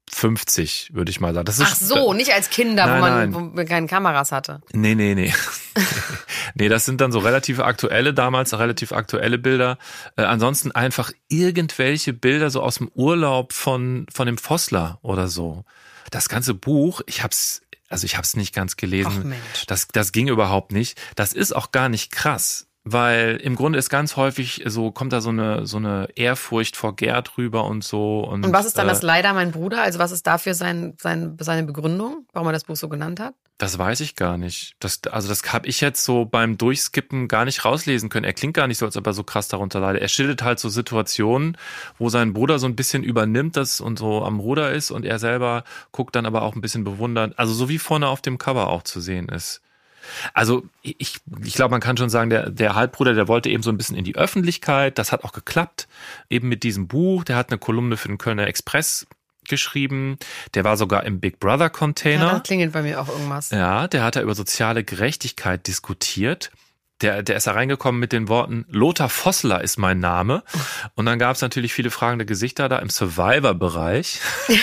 50, 0.09 0.91
würde 0.93 1.09
ich 1.09 1.19
mal 1.19 1.33
sagen. 1.33 1.45
Das 1.45 1.59
ist 1.59 1.65
Ach 1.65 1.75
so, 1.75 2.13
nicht 2.13 2.33
als 2.33 2.49
Kinder, 2.49 2.85
Nein, 2.85 2.97
wo, 2.97 3.01
man, 3.01 3.13
nein. 3.13 3.33
wo 3.33 3.39
man 3.39 3.65
keine 3.65 3.87
Kameras 3.87 4.31
hatte. 4.31 4.61
Nee, 4.73 4.95
nee, 4.95 5.15
nee. 5.15 5.33
nee, 6.55 6.69
das 6.69 6.85
sind 6.85 7.01
dann 7.01 7.11
so 7.11 7.19
relativ 7.19 7.59
aktuelle, 7.59 8.13
damals 8.13 8.57
relativ 8.57 8.91
aktuelle 8.91 9.37
Bilder. 9.37 9.77
Äh, 10.15 10.23
ansonsten 10.23 10.71
einfach 10.71 11.11
irgendwelche 11.29 12.13
Bilder 12.13 12.49
so 12.49 12.61
aus 12.61 12.75
dem 12.75 12.89
Urlaub 12.93 13.53
von, 13.53 14.05
von 14.13 14.27
dem 14.27 14.37
Vossler 14.37 14.99
oder 15.01 15.27
so. 15.27 15.63
Das 16.11 16.29
ganze 16.29 16.53
Buch, 16.53 17.01
ich 17.07 17.23
hab's, 17.23 17.61
also 17.89 18.05
ich 18.05 18.17
hab's 18.17 18.35
nicht 18.35 18.53
ganz 18.53 18.75
gelesen. 18.75 19.11
Ach 19.19 19.23
Mensch. 19.23 19.65
Das, 19.67 19.87
das 19.87 20.11
ging 20.11 20.27
überhaupt 20.27 20.71
nicht. 20.71 20.99
Das 21.15 21.33
ist 21.33 21.55
auch 21.55 21.71
gar 21.71 21.89
nicht 21.89 22.11
krass. 22.11 22.67
Weil 22.85 23.37
im 23.37 23.55
Grunde 23.55 23.79
ist 23.79 23.89
ganz 23.89 24.17
häufig 24.17 24.63
so, 24.65 24.91
kommt 24.91 25.13
da 25.13 25.21
so 25.21 25.29
eine, 25.29 25.65
so 25.65 25.77
eine 25.77 26.09
Ehrfurcht 26.15 26.75
vor 26.75 26.97
Gerd 26.97 27.37
rüber 27.37 27.63
und 27.63 27.81
so. 27.81 28.19
Und, 28.19 28.45
Und 28.45 28.51
was 28.51 28.65
ist 28.65 28.77
dann 28.77 28.87
äh, 28.87 28.89
das 28.89 29.01
leider 29.01 29.33
mein 29.33 29.51
Bruder? 29.51 29.81
Also 29.81 29.99
was 29.99 30.11
ist 30.11 30.27
dafür 30.27 30.53
sein, 30.53 30.95
sein, 30.99 31.37
seine 31.39 31.63
Begründung, 31.63 32.25
warum 32.33 32.49
er 32.49 32.51
das 32.51 32.65
Buch 32.65 32.75
so 32.75 32.89
genannt 32.89 33.21
hat? 33.21 33.35
Das 33.57 33.77
weiß 33.77 34.01
ich 34.01 34.17
gar 34.17 34.37
nicht. 34.37 34.75
Das, 34.79 34.99
also 35.09 35.29
das 35.29 35.53
habe 35.53 35.67
ich 35.67 35.79
jetzt 35.79 36.03
so 36.03 36.25
beim 36.25 36.57
Durchskippen 36.57 37.29
gar 37.29 37.45
nicht 37.45 37.63
rauslesen 37.63 38.09
können. 38.09 38.25
Er 38.25 38.33
klingt 38.33 38.55
gar 38.55 38.67
nicht 38.67 38.79
so, 38.79 38.85
als 38.85 38.97
ob 38.97 39.07
er 39.07 39.13
so 39.13 39.23
krass 39.23 39.47
darunter 39.47 39.79
leidet. 39.79 40.01
Er 40.01 40.09
schildert 40.09 40.43
halt 40.43 40.59
so 40.59 40.67
Situationen, 40.67 41.57
wo 41.97 42.09
sein 42.09 42.33
Bruder 42.33 42.59
so 42.59 42.67
ein 42.67 42.75
bisschen 42.75 43.03
übernimmt 43.03 43.55
das 43.55 43.79
und 43.79 43.97
so 43.97 44.25
am 44.25 44.41
Ruder 44.41 44.73
ist 44.73 44.91
und 44.91 45.05
er 45.05 45.19
selber 45.19 45.63
guckt 45.93 46.17
dann 46.17 46.25
aber 46.25 46.41
auch 46.41 46.55
ein 46.55 46.61
bisschen 46.61 46.83
bewundernd. 46.83 47.39
Also 47.39 47.53
so 47.53 47.69
wie 47.69 47.79
vorne 47.79 48.09
auf 48.09 48.19
dem 48.19 48.37
Cover 48.37 48.67
auch 48.67 48.83
zu 48.83 48.99
sehen 48.99 49.29
ist. 49.29 49.61
Also 50.33 50.63
ich, 50.81 51.19
ich 51.43 51.53
glaube, 51.53 51.71
man 51.71 51.81
kann 51.81 51.97
schon 51.97 52.09
sagen, 52.09 52.29
der, 52.29 52.49
der 52.49 52.75
Halbbruder, 52.75 53.13
der 53.13 53.27
wollte 53.27 53.49
eben 53.49 53.63
so 53.63 53.69
ein 53.69 53.77
bisschen 53.77 53.97
in 53.97 54.03
die 54.03 54.15
Öffentlichkeit. 54.15 54.97
Das 54.97 55.11
hat 55.11 55.23
auch 55.23 55.31
geklappt. 55.31 55.87
Eben 56.29 56.49
mit 56.49 56.63
diesem 56.63 56.87
Buch. 56.87 57.23
Der 57.23 57.35
hat 57.35 57.49
eine 57.49 57.57
Kolumne 57.57 57.97
für 57.97 58.07
den 58.07 58.17
Kölner 58.17 58.47
Express 58.47 59.07
geschrieben. 59.47 60.17
Der 60.53 60.63
war 60.63 60.77
sogar 60.77 61.03
im 61.05 61.19
Big 61.19 61.39
Brother 61.39 61.69
Container. 61.69 62.25
Ja, 62.25 62.33
da 62.33 62.39
klingelt 62.39 62.73
bei 62.73 62.81
mir 62.81 63.01
auch 63.01 63.09
irgendwas. 63.09 63.51
Ja, 63.51 63.87
der 63.87 64.03
hat 64.03 64.15
da 64.15 64.21
über 64.21 64.35
soziale 64.35 64.83
Gerechtigkeit 64.83 65.67
diskutiert. 65.67 66.51
Der, 67.01 67.21
der 67.21 67.35
ist 67.35 67.47
da 67.47 67.51
reingekommen 67.51 67.99
mit 67.99 68.13
den 68.13 68.29
Worten, 68.29 68.65
Lothar 68.69 69.09
Vossler 69.09 69.61
ist 69.61 69.77
mein 69.77 69.99
Name. 69.99 70.43
Und 70.95 71.05
dann 71.05 71.19
gab 71.19 71.35
es 71.35 71.41
natürlich 71.41 71.73
viele 71.73 71.91
fragende 71.91 72.25
Gesichter 72.25 72.69
da 72.69 72.77
im 72.79 72.89
Survivor-Bereich. 72.89 74.19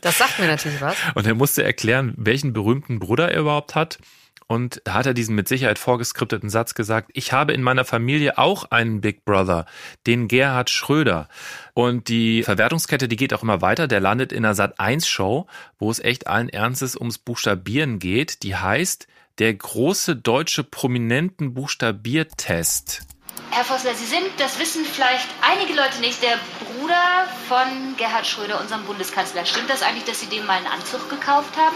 Das 0.00 0.18
sagt 0.18 0.40
mir 0.40 0.46
natürlich 0.46 0.80
was. 0.80 0.96
Und 1.14 1.26
er 1.26 1.34
musste 1.34 1.62
erklären, 1.62 2.14
welchen 2.16 2.52
berühmten 2.52 2.98
Bruder 2.98 3.30
er 3.30 3.40
überhaupt 3.40 3.74
hat. 3.74 3.98
Und 4.46 4.80
da 4.84 4.94
hat 4.94 5.06
er 5.06 5.14
diesen 5.14 5.34
mit 5.34 5.48
Sicherheit 5.48 5.78
vorgeskripteten 5.78 6.50
Satz 6.50 6.74
gesagt, 6.74 7.10
ich 7.14 7.32
habe 7.32 7.52
in 7.52 7.62
meiner 7.62 7.84
Familie 7.84 8.38
auch 8.38 8.70
einen 8.70 9.00
Big 9.00 9.24
Brother, 9.24 9.66
den 10.06 10.28
Gerhard 10.28 10.70
Schröder. 10.70 11.28
Und 11.72 12.08
die 12.08 12.42
Verwertungskette, 12.42 13.08
die 13.08 13.16
geht 13.16 13.34
auch 13.34 13.42
immer 13.42 13.62
weiter. 13.62 13.88
Der 13.88 14.00
landet 14.00 14.32
in 14.32 14.44
einer 14.44 14.54
Sat1-Show, 14.54 15.46
wo 15.78 15.90
es 15.90 16.00
echt 16.00 16.26
allen 16.26 16.48
Ernstes 16.48 16.96
ums 16.96 17.18
Buchstabieren 17.18 17.98
geht. 17.98 18.42
Die 18.42 18.56
heißt 18.56 19.06
der 19.38 19.54
große 19.54 20.16
deutsche 20.16 20.62
Prominenten-Buchstabiertest. 20.62 23.02
Herr 23.50 23.64
Vossler, 23.64 23.94
Sie 23.94 24.06
sind, 24.06 24.26
das 24.38 24.58
wissen 24.58 24.84
vielleicht 24.84 25.28
einige 25.40 25.74
Leute 25.74 26.00
nicht, 26.00 26.22
der 26.22 26.38
Bruder 26.60 27.26
von 27.48 27.96
Gerhard 27.96 28.26
Schröder, 28.26 28.60
unserem 28.60 28.84
Bundeskanzler. 28.84 29.46
Stimmt 29.46 29.70
das 29.70 29.82
eigentlich, 29.82 30.04
dass 30.04 30.20
Sie 30.20 30.26
dem 30.26 30.44
mal 30.46 30.58
einen 30.58 30.66
Anzug 30.66 31.08
gekauft 31.08 31.56
haben? 31.56 31.74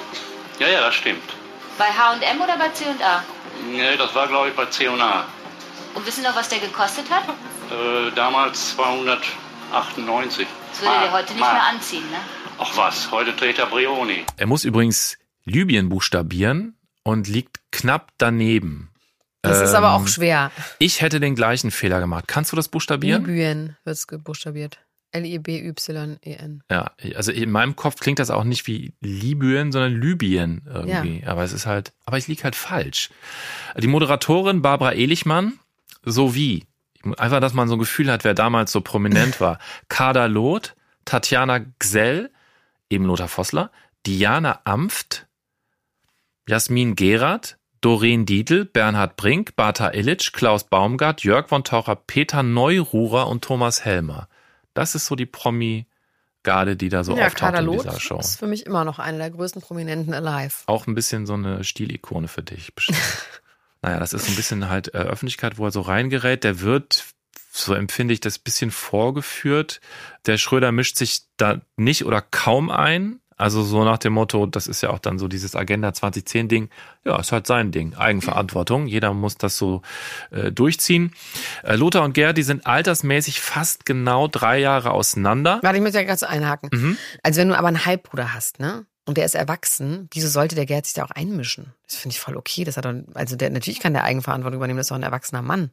Ja, 0.59 0.68
ja, 0.68 0.81
das 0.81 0.94
stimmt. 0.94 1.22
Bei 1.79 1.87
H&M 1.87 2.41
oder 2.41 2.59
bei 2.59 2.69
C&A? 2.71 3.23
Nee, 3.71 3.97
das 3.97 4.14
war, 4.14 4.27
glaube 4.27 4.49
ich, 4.49 4.55
bei 4.57 4.67
C&A. 4.67 5.25
Und 5.95 6.07
wissen 6.07 6.23
Sie 6.23 6.29
noch, 6.29 6.37
was 6.37 6.49
der 6.49 6.59
gekostet 6.59 7.07
hat? 7.11 7.23
Äh, 7.71 8.11
damals 8.14 8.75
298. 8.77 10.47
Das 10.73 10.83
würde 10.83 11.01
der 11.01 11.12
heute 11.12 11.33
nicht 11.33 11.41
Mark. 11.41 11.53
mehr 11.55 11.64
anziehen, 11.67 12.11
ne? 12.11 12.19
Ach 12.59 12.77
was, 12.77 13.11
heute 13.12 13.35
trägt 13.37 13.59
er 13.59 13.67
Brioni. 13.67 14.25
Er 14.37 14.47
muss 14.47 14.64
übrigens 14.64 15.19
Libyen 15.45 15.88
buchstabieren 15.88 16.77
und 17.05 17.29
liegt 17.29 17.61
knapp 17.71 18.11
daneben. 18.19 18.91
Das 19.43 19.61
ist 19.61 19.71
Ähm, 19.71 19.77
aber 19.77 19.93
auch 19.93 20.09
schwer. 20.09 20.51
Ich 20.79 21.01
hätte 21.01 21.21
den 21.21 21.37
gleichen 21.37 21.71
Fehler 21.71 22.01
gemacht. 22.01 22.25
Kannst 22.27 22.51
du 22.51 22.57
das 22.57 22.69
buchstabieren? 22.69 23.25
Libyen 23.25 23.77
wird 23.85 23.97
es 23.97 24.07
gebuchstabiert. 24.09 24.81
L-I-B-Y-E-N. 25.12 26.62
Ja, 26.71 26.90
also 27.14 27.33
in 27.33 27.51
meinem 27.51 27.77
Kopf 27.77 28.01
klingt 28.01 28.18
das 28.18 28.31
auch 28.31 28.44
nicht 28.44 28.66
wie 28.66 28.92
Libyen, 29.01 29.73
sondern 29.73 30.01
Libyen 30.01 30.62
irgendwie. 30.66 31.25
Aber 31.27 31.42
es 31.44 31.53
ist 31.53 31.66
halt, 31.66 31.92
aber 32.05 32.18
ich 32.18 32.29
lieg 32.29 32.44
halt 32.44 32.55
falsch. 32.55 33.11
Die 33.77 33.87
Moderatorin 33.87 34.61
Barbara 34.61 34.92
Elichmann 34.92 35.59
sowie, 36.05 36.66
einfach, 37.16 37.40
dass 37.40 37.55
man 37.55 37.68
so 37.68 37.77
ein 37.77 37.79
Gefühl 37.79 38.11
hat, 38.11 38.25
wer 38.25 38.35
damals 38.35 38.71
so 38.73 38.81
prominent 38.81 39.40
war, 39.40 39.59
Kader 39.88 40.29
Loth, 40.29 40.75
Tatjana 41.05 41.61
Gsell, 41.79 42.31
eben 42.90 43.05
Lothar 43.05 43.29
Vossler, 43.29 43.71
Diana 44.07 44.61
Amft, 44.64 45.27
Jasmin 46.47 46.97
Gerath, 46.97 47.57
Doreen 47.81 48.27
Dietl, 48.27 48.64
Bernhard 48.64 49.16
Brink, 49.16 49.55
Bata 49.57 49.90
Illich, 49.90 50.33
Klaus 50.33 50.64
Baumgart, 50.64 51.23
Jörg 51.23 51.49
von 51.49 51.64
Taucher, 51.64 51.97
Peter 51.97 52.42
Neururer 52.42 53.29
und 53.29 53.44
Thomas 53.44 53.85
Helmer. 53.85 54.29
Das 54.79 54.95
ist 54.95 55.07
so 55.07 55.17
die 55.17 55.27
Promi-Garde, 55.27 56.77
die 56.77 56.88
da 56.88 57.03
so 57.03 57.17
ja, 57.17 57.27
auftaucht 57.27 57.51
in 57.51 57.57
Kaderlot 57.57 57.85
dieser 57.85 57.99
Show. 57.99 58.21
ist 58.21 58.38
für 58.38 58.47
mich 58.47 58.64
immer 58.64 58.85
noch 58.85 59.01
einer 59.01 59.19
der 59.19 59.31
größten 59.31 59.61
Prominenten 59.61 60.14
alive. 60.14 60.55
Auch 60.67 60.87
ein 60.87 60.95
bisschen 60.95 61.27
so 61.27 61.35
eine 61.35 61.64
Stilikone 61.64 62.29
für 62.29 62.45
dich 62.45 62.75
bestimmt. 62.77 63.01
naja, 63.83 63.99
das 63.99 64.12
ist 64.12 64.27
so 64.27 64.33
ein 64.33 64.37
bisschen 64.37 64.69
halt 64.69 64.95
äh, 64.95 64.99
Öffentlichkeit, 64.99 65.59
wo 65.59 65.64
er 65.64 65.73
so 65.73 65.81
reingerät. 65.81 66.45
Der 66.45 66.61
wird, 66.61 67.07
so 67.51 67.75
empfinde 67.75 68.14
ich 68.14 68.21
das, 68.21 68.38
bisschen 68.38 68.71
vorgeführt. 68.71 69.81
Der 70.27 70.38
Schröder 70.38 70.71
mischt 70.71 70.97
sich 70.97 71.23
da 71.37 71.61
nicht 71.77 72.05
oder 72.05 72.23
kaum 72.23 72.71
ein. 72.71 73.19
Also 73.38 73.62
so 73.62 73.85
nach 73.85 73.98
dem 73.98 74.12
Motto, 74.12 74.46
das 74.46 74.66
ist 74.66 74.83
ja 74.83 74.90
auch 74.90 74.98
dann 74.98 75.18
so 75.18 75.29
dieses 75.29 75.55
Agenda 75.55 75.94
2010 75.94 76.48
Ding. 76.48 76.68
Ja, 77.05 77.18
ist 77.18 77.33
halt 77.33 77.46
sein 77.46 77.70
Ding. 77.70 77.94
Eigenverantwortung. 77.94 78.87
Jeder 78.87 79.14
muss 79.14 79.38
das 79.38 79.57
so 79.57 79.83
äh, 80.31 80.51
durchziehen. 80.51 81.14
Äh, 81.62 81.77
Lothar 81.77 82.03
und 82.03 82.12
Gerd, 82.14 82.37
die 82.37 82.42
sind 82.42 82.66
altersmäßig 82.66 83.40
fast 83.40 83.87
genau 83.87 84.27
drei 84.27 84.59
Jahre 84.59 84.90
auseinander. 84.90 85.61
Warte, 85.62 85.79
ich 85.79 85.83
muss 85.83 85.94
ja 85.94 86.03
gerade 86.03 86.18
so 86.18 86.27
einhaken. 86.27 86.70
Mhm. 86.72 86.98
Also 87.22 87.40
wenn 87.40 87.48
du 87.48 87.57
aber 87.57 87.68
einen 87.68 87.87
Halbbruder 87.87 88.35
hast, 88.35 88.59
ne? 88.61 88.85
Und 89.07 89.16
der 89.16 89.24
ist 89.24 89.35
erwachsen, 89.35 90.07
wieso 90.12 90.29
sollte 90.29 90.55
der 90.55 90.66
Gerd 90.66 90.85
sich 90.85 90.92
da 90.92 91.03
auch 91.03 91.11
einmischen? 91.11 91.72
Das 91.87 91.96
finde 91.96 92.12
ich 92.12 92.20
voll 92.20 92.37
okay. 92.37 92.64
Das 92.64 92.77
hat 92.77 92.85
doch, 92.85 92.92
also 93.14 93.37
der, 93.37 93.48
natürlich 93.48 93.81
kann 93.81 93.94
der 93.94 94.05
Eigenverantwortung 94.05 94.59
übernehmen, 94.59 94.77
das 94.77 94.85
ist 94.85 94.90
doch 94.90 94.96
ein 94.96 95.03
erwachsener 95.03 95.40
Mann. 95.40 95.70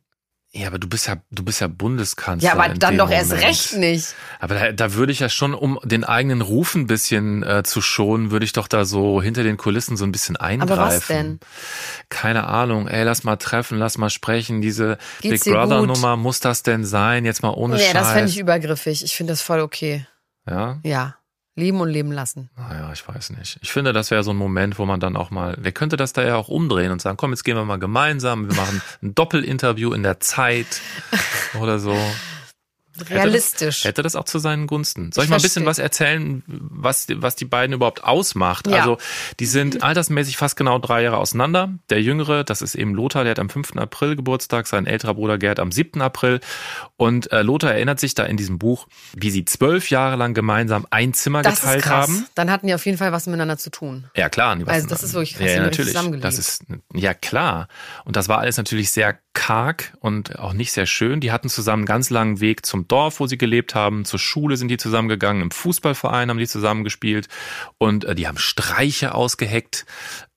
Ja, 0.58 0.68
aber 0.68 0.80
du 0.80 0.88
bist 0.88 1.06
ja, 1.08 1.18
du 1.32 1.44
bist 1.44 1.60
ja 1.60 1.68
Bundeskanzler. 1.68 2.48
Ja, 2.48 2.54
aber 2.54 2.74
dann 2.74 2.98
doch 2.98 3.12
erst 3.12 3.32
Moment. 3.32 3.46
recht 3.46 3.76
nicht. 3.76 4.16
Aber 4.40 4.56
da, 4.56 4.72
da 4.72 4.94
würde 4.94 5.12
ich 5.12 5.20
ja 5.20 5.28
schon, 5.28 5.54
um 5.54 5.78
den 5.84 6.06
eigenen 6.06 6.40
Ruf 6.40 6.76
ein 6.76 6.88
bisschen 6.88 7.44
äh, 7.44 7.64
zu 7.64 7.82
schonen, 7.82 8.32
würde 8.32 8.46
ich 8.46 8.54
doch 8.54 8.70
da 8.70 8.86
so 8.86 9.22
hinter 9.22 9.44
den 9.44 9.58
Kulissen 9.58 9.98
so 9.98 10.06
ein 10.06 10.14
bisschen 10.14 10.38
eingreifen. 10.38 10.72
Aber 10.72 10.82
was 10.88 11.08
denn? 11.08 11.42
Keine 12.08 12.48
Ahnung. 12.48 12.88
Ey, 12.88 13.04
lass 13.04 13.26
mal 13.26 13.36
treffen, 13.36 13.78
lass 13.78 13.98
mal 13.98 14.10
sprechen. 14.10 14.62
Diese 14.62 14.98
Geht's 15.20 15.44
Big 15.44 15.54
Brother? 15.54 15.86
Nummer, 15.86 16.16
muss 16.16 16.40
das 16.40 16.64
denn 16.64 16.86
sein? 16.86 17.26
Jetzt 17.26 17.44
mal 17.44 17.50
ohne 17.50 17.76
Nee, 17.76 17.84
Scheiß. 17.84 17.94
das 17.94 18.12
fände 18.14 18.30
ich 18.30 18.40
übergriffig. 18.40 19.04
Ich 19.04 19.14
finde 19.14 19.34
das 19.34 19.42
voll 19.42 19.60
okay. 19.60 20.08
ja? 20.50 20.80
Ja. 20.84 21.16
Leben 21.56 21.80
und 21.80 21.90
leben 21.90 22.12
lassen. 22.12 22.50
Naja, 22.58 22.92
ich 22.92 23.08
weiß 23.08 23.30
nicht. 23.32 23.60
Ich 23.62 23.72
finde, 23.72 23.94
das 23.94 24.12
wäre 24.12 24.24
so 24.24 24.32
ein 24.32 24.38
Moment, 24.38 24.78
wo 24.78 24.86
man 24.86 25.00
dann 25.00 25.16
auch 25.16 25.32
mal, 25.32 25.56
wer 25.58 25.72
könnte 25.72 25.96
das 25.96 26.12
da 26.12 26.22
ja 26.22 26.36
auch 26.36 26.50
umdrehen 26.50 26.92
und 26.92 27.02
sagen, 27.02 27.16
komm, 27.16 27.32
jetzt 27.32 27.44
gehen 27.44 27.56
wir 27.56 27.64
mal 27.64 27.80
gemeinsam, 27.80 28.50
wir 28.50 28.56
machen 28.58 28.82
ein 29.02 29.16
Doppelinterview 29.16 29.94
in 29.94 30.04
der 30.04 30.20
Zeit 30.20 30.82
oder 31.62 31.80
so. 31.80 31.98
Realistisch. 33.10 33.84
Hätte 33.84 34.02
das 34.02 34.16
auch 34.16 34.26
zu 34.26 34.40
seinen 34.40 34.68
Gunsten. 34.68 35.12
Soll 35.12 35.24
ich, 35.24 35.28
Ich 35.28 35.30
mal 35.30 35.38
ein 35.38 35.42
bisschen 35.42 35.66
was 35.66 35.80
erzählen, 35.80 36.44
was, 36.48 37.08
was 37.10 37.36
die 37.36 37.46
beiden 37.46 37.74
überhaupt 37.74 38.04
ausmacht? 38.04 38.68
Ja. 38.68 38.78
Also, 38.78 38.98
die 39.40 39.46
sind 39.46 39.84
altersmäßig 39.84 40.38
fast 40.38 40.56
genau 40.56 40.80
drei 40.80 41.04
Jahre 41.04 41.18
auseinander. 41.18 41.74
Der 41.90 42.02
Jüngere, 42.02 42.44
das 42.44 42.62
ist 42.62 42.76
eben 42.76 42.94
Lothar, 42.94 43.24
der 43.24 43.32
hat 43.32 43.40
am 43.40 43.50
5. 43.50 43.76
April 43.78 44.16
Geburtstag, 44.16 44.68
sein 44.68 44.86
älterer 44.86 45.16
Bruder 45.16 45.38
Gerd 45.38 45.60
am 45.60 45.72
7. 45.72 46.02
April. 46.02 46.40
Und 46.98 47.32
äh, 47.32 47.42
Lothar 47.42 47.74
erinnert 47.74 48.00
sich 48.00 48.16
da 48.16 48.24
in 48.24 48.38
diesem 48.38 48.60
Buch, 48.60 48.88
wie 49.14 49.30
sie 49.30 49.46
zwölf 49.46 49.90
Jahre 49.90 50.16
lang 50.16 50.34
gemeinsam 50.34 50.88
ein 50.90 51.14
Zimmer 51.14 51.42
das 51.42 51.56
ist 51.56 51.62
geteilt 51.62 51.84
krass. 51.84 52.08
haben. 52.08 52.28
Dann 52.36 52.52
hatten 52.52 52.68
die 52.68 52.74
auf 52.74 52.86
jeden 52.86 52.98
Fall 52.98 53.12
was 53.12 53.26
miteinander 53.26 53.58
zu 53.58 53.70
tun. 53.70 54.06
Ja, 54.16 54.30
klar. 54.30 54.56
die 54.56 54.66
Also 54.66 54.88
das 54.88 55.04
ist 55.04 55.14
wirklich 55.14 55.36
krass, 55.36 55.52
ja, 55.52 55.62
natürlich. 55.62 55.94
Das 56.22 56.40
ist, 56.40 56.64
ja, 56.94 57.14
klar. 57.14 57.68
Und 58.06 58.16
das 58.16 58.30
war 58.30 58.40
alles 58.40 58.58
natürlich 58.58 58.92
sehr 58.92 59.18
karg 59.34 59.94
und 60.00 60.40
auch 60.40 60.54
nicht 60.54 60.72
sehr 60.72 60.86
schön. 60.86 61.20
Die 61.20 61.32
hatten 61.32 61.50
zusammen 61.50 61.82
einen 61.82 61.86
ganz 61.86 62.10
langen 62.10 62.40
Weg 62.40 62.66
zum 62.66 62.85
Dorf, 62.88 63.20
wo 63.20 63.28
sie 63.28 63.38
gelebt 63.38 63.76
haben. 63.76 64.06
Zur 64.06 64.20
Schule 64.20 64.58
sind 64.58 64.70
die 64.70 64.78
zusammengegangen. 64.78 65.42
Im 65.42 65.52
Fußballverein 65.52 66.30
haben 66.30 66.38
die 66.38 66.48
zusammengespielt. 66.48 67.28
Und 67.78 68.06
äh, 68.06 68.16
die 68.16 68.28
haben 68.28 68.38
Streiche 68.38 69.14
ausgeheckt. 69.14 69.86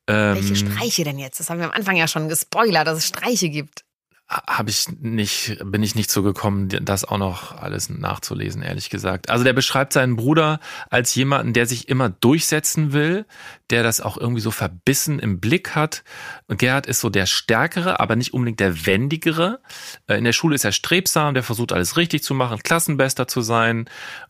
Ähm, 0.06 0.37
Welche 0.37 0.56
Streiche 0.56 1.04
denn 1.04 1.18
jetzt? 1.18 1.38
Das 1.38 1.50
haben 1.50 1.58
wir 1.58 1.66
am 1.66 1.72
Anfang 1.72 1.96
ja 1.96 2.08
schon 2.08 2.28
gespoilert, 2.28 2.87
dass 2.87 2.98
es 2.98 3.06
Streiche 3.06 3.50
gibt. 3.50 3.84
Habe 4.28 4.68
ich 4.68 4.88
nicht, 5.00 5.56
bin 5.64 5.82
ich 5.82 5.94
nicht 5.94 6.10
so 6.10 6.22
gekommen, 6.22 6.68
das 6.68 7.06
auch 7.06 7.16
noch 7.16 7.56
alles 7.56 7.88
nachzulesen, 7.88 8.60
ehrlich 8.60 8.90
gesagt. 8.90 9.30
Also 9.30 9.42
der 9.42 9.54
beschreibt 9.54 9.94
seinen 9.94 10.16
Bruder 10.16 10.60
als 10.90 11.14
jemanden, 11.14 11.54
der 11.54 11.64
sich 11.64 11.88
immer 11.88 12.10
durchsetzen 12.10 12.92
will, 12.92 13.24
der 13.70 13.82
das 13.82 14.02
auch 14.02 14.18
irgendwie 14.18 14.42
so 14.42 14.50
verbissen 14.50 15.18
im 15.18 15.40
Blick 15.40 15.74
hat. 15.74 16.04
Und 16.46 16.58
Gerhard 16.58 16.86
ist 16.86 17.00
so 17.00 17.08
der 17.08 17.24
Stärkere, 17.24 18.00
aber 18.00 18.16
nicht 18.16 18.34
unbedingt 18.34 18.60
der 18.60 18.84
Wendigere. 18.84 19.60
Äh, 20.06 20.18
In 20.18 20.24
der 20.24 20.34
Schule 20.34 20.54
ist 20.54 20.64
er 20.64 20.72
strebsam, 20.72 21.32
der 21.32 21.42
versucht 21.42 21.72
alles 21.72 21.96
richtig 21.96 22.22
zu 22.22 22.34
machen, 22.34 22.62
Klassenbester 22.62 23.28
zu 23.28 23.40
sein. 23.40 23.88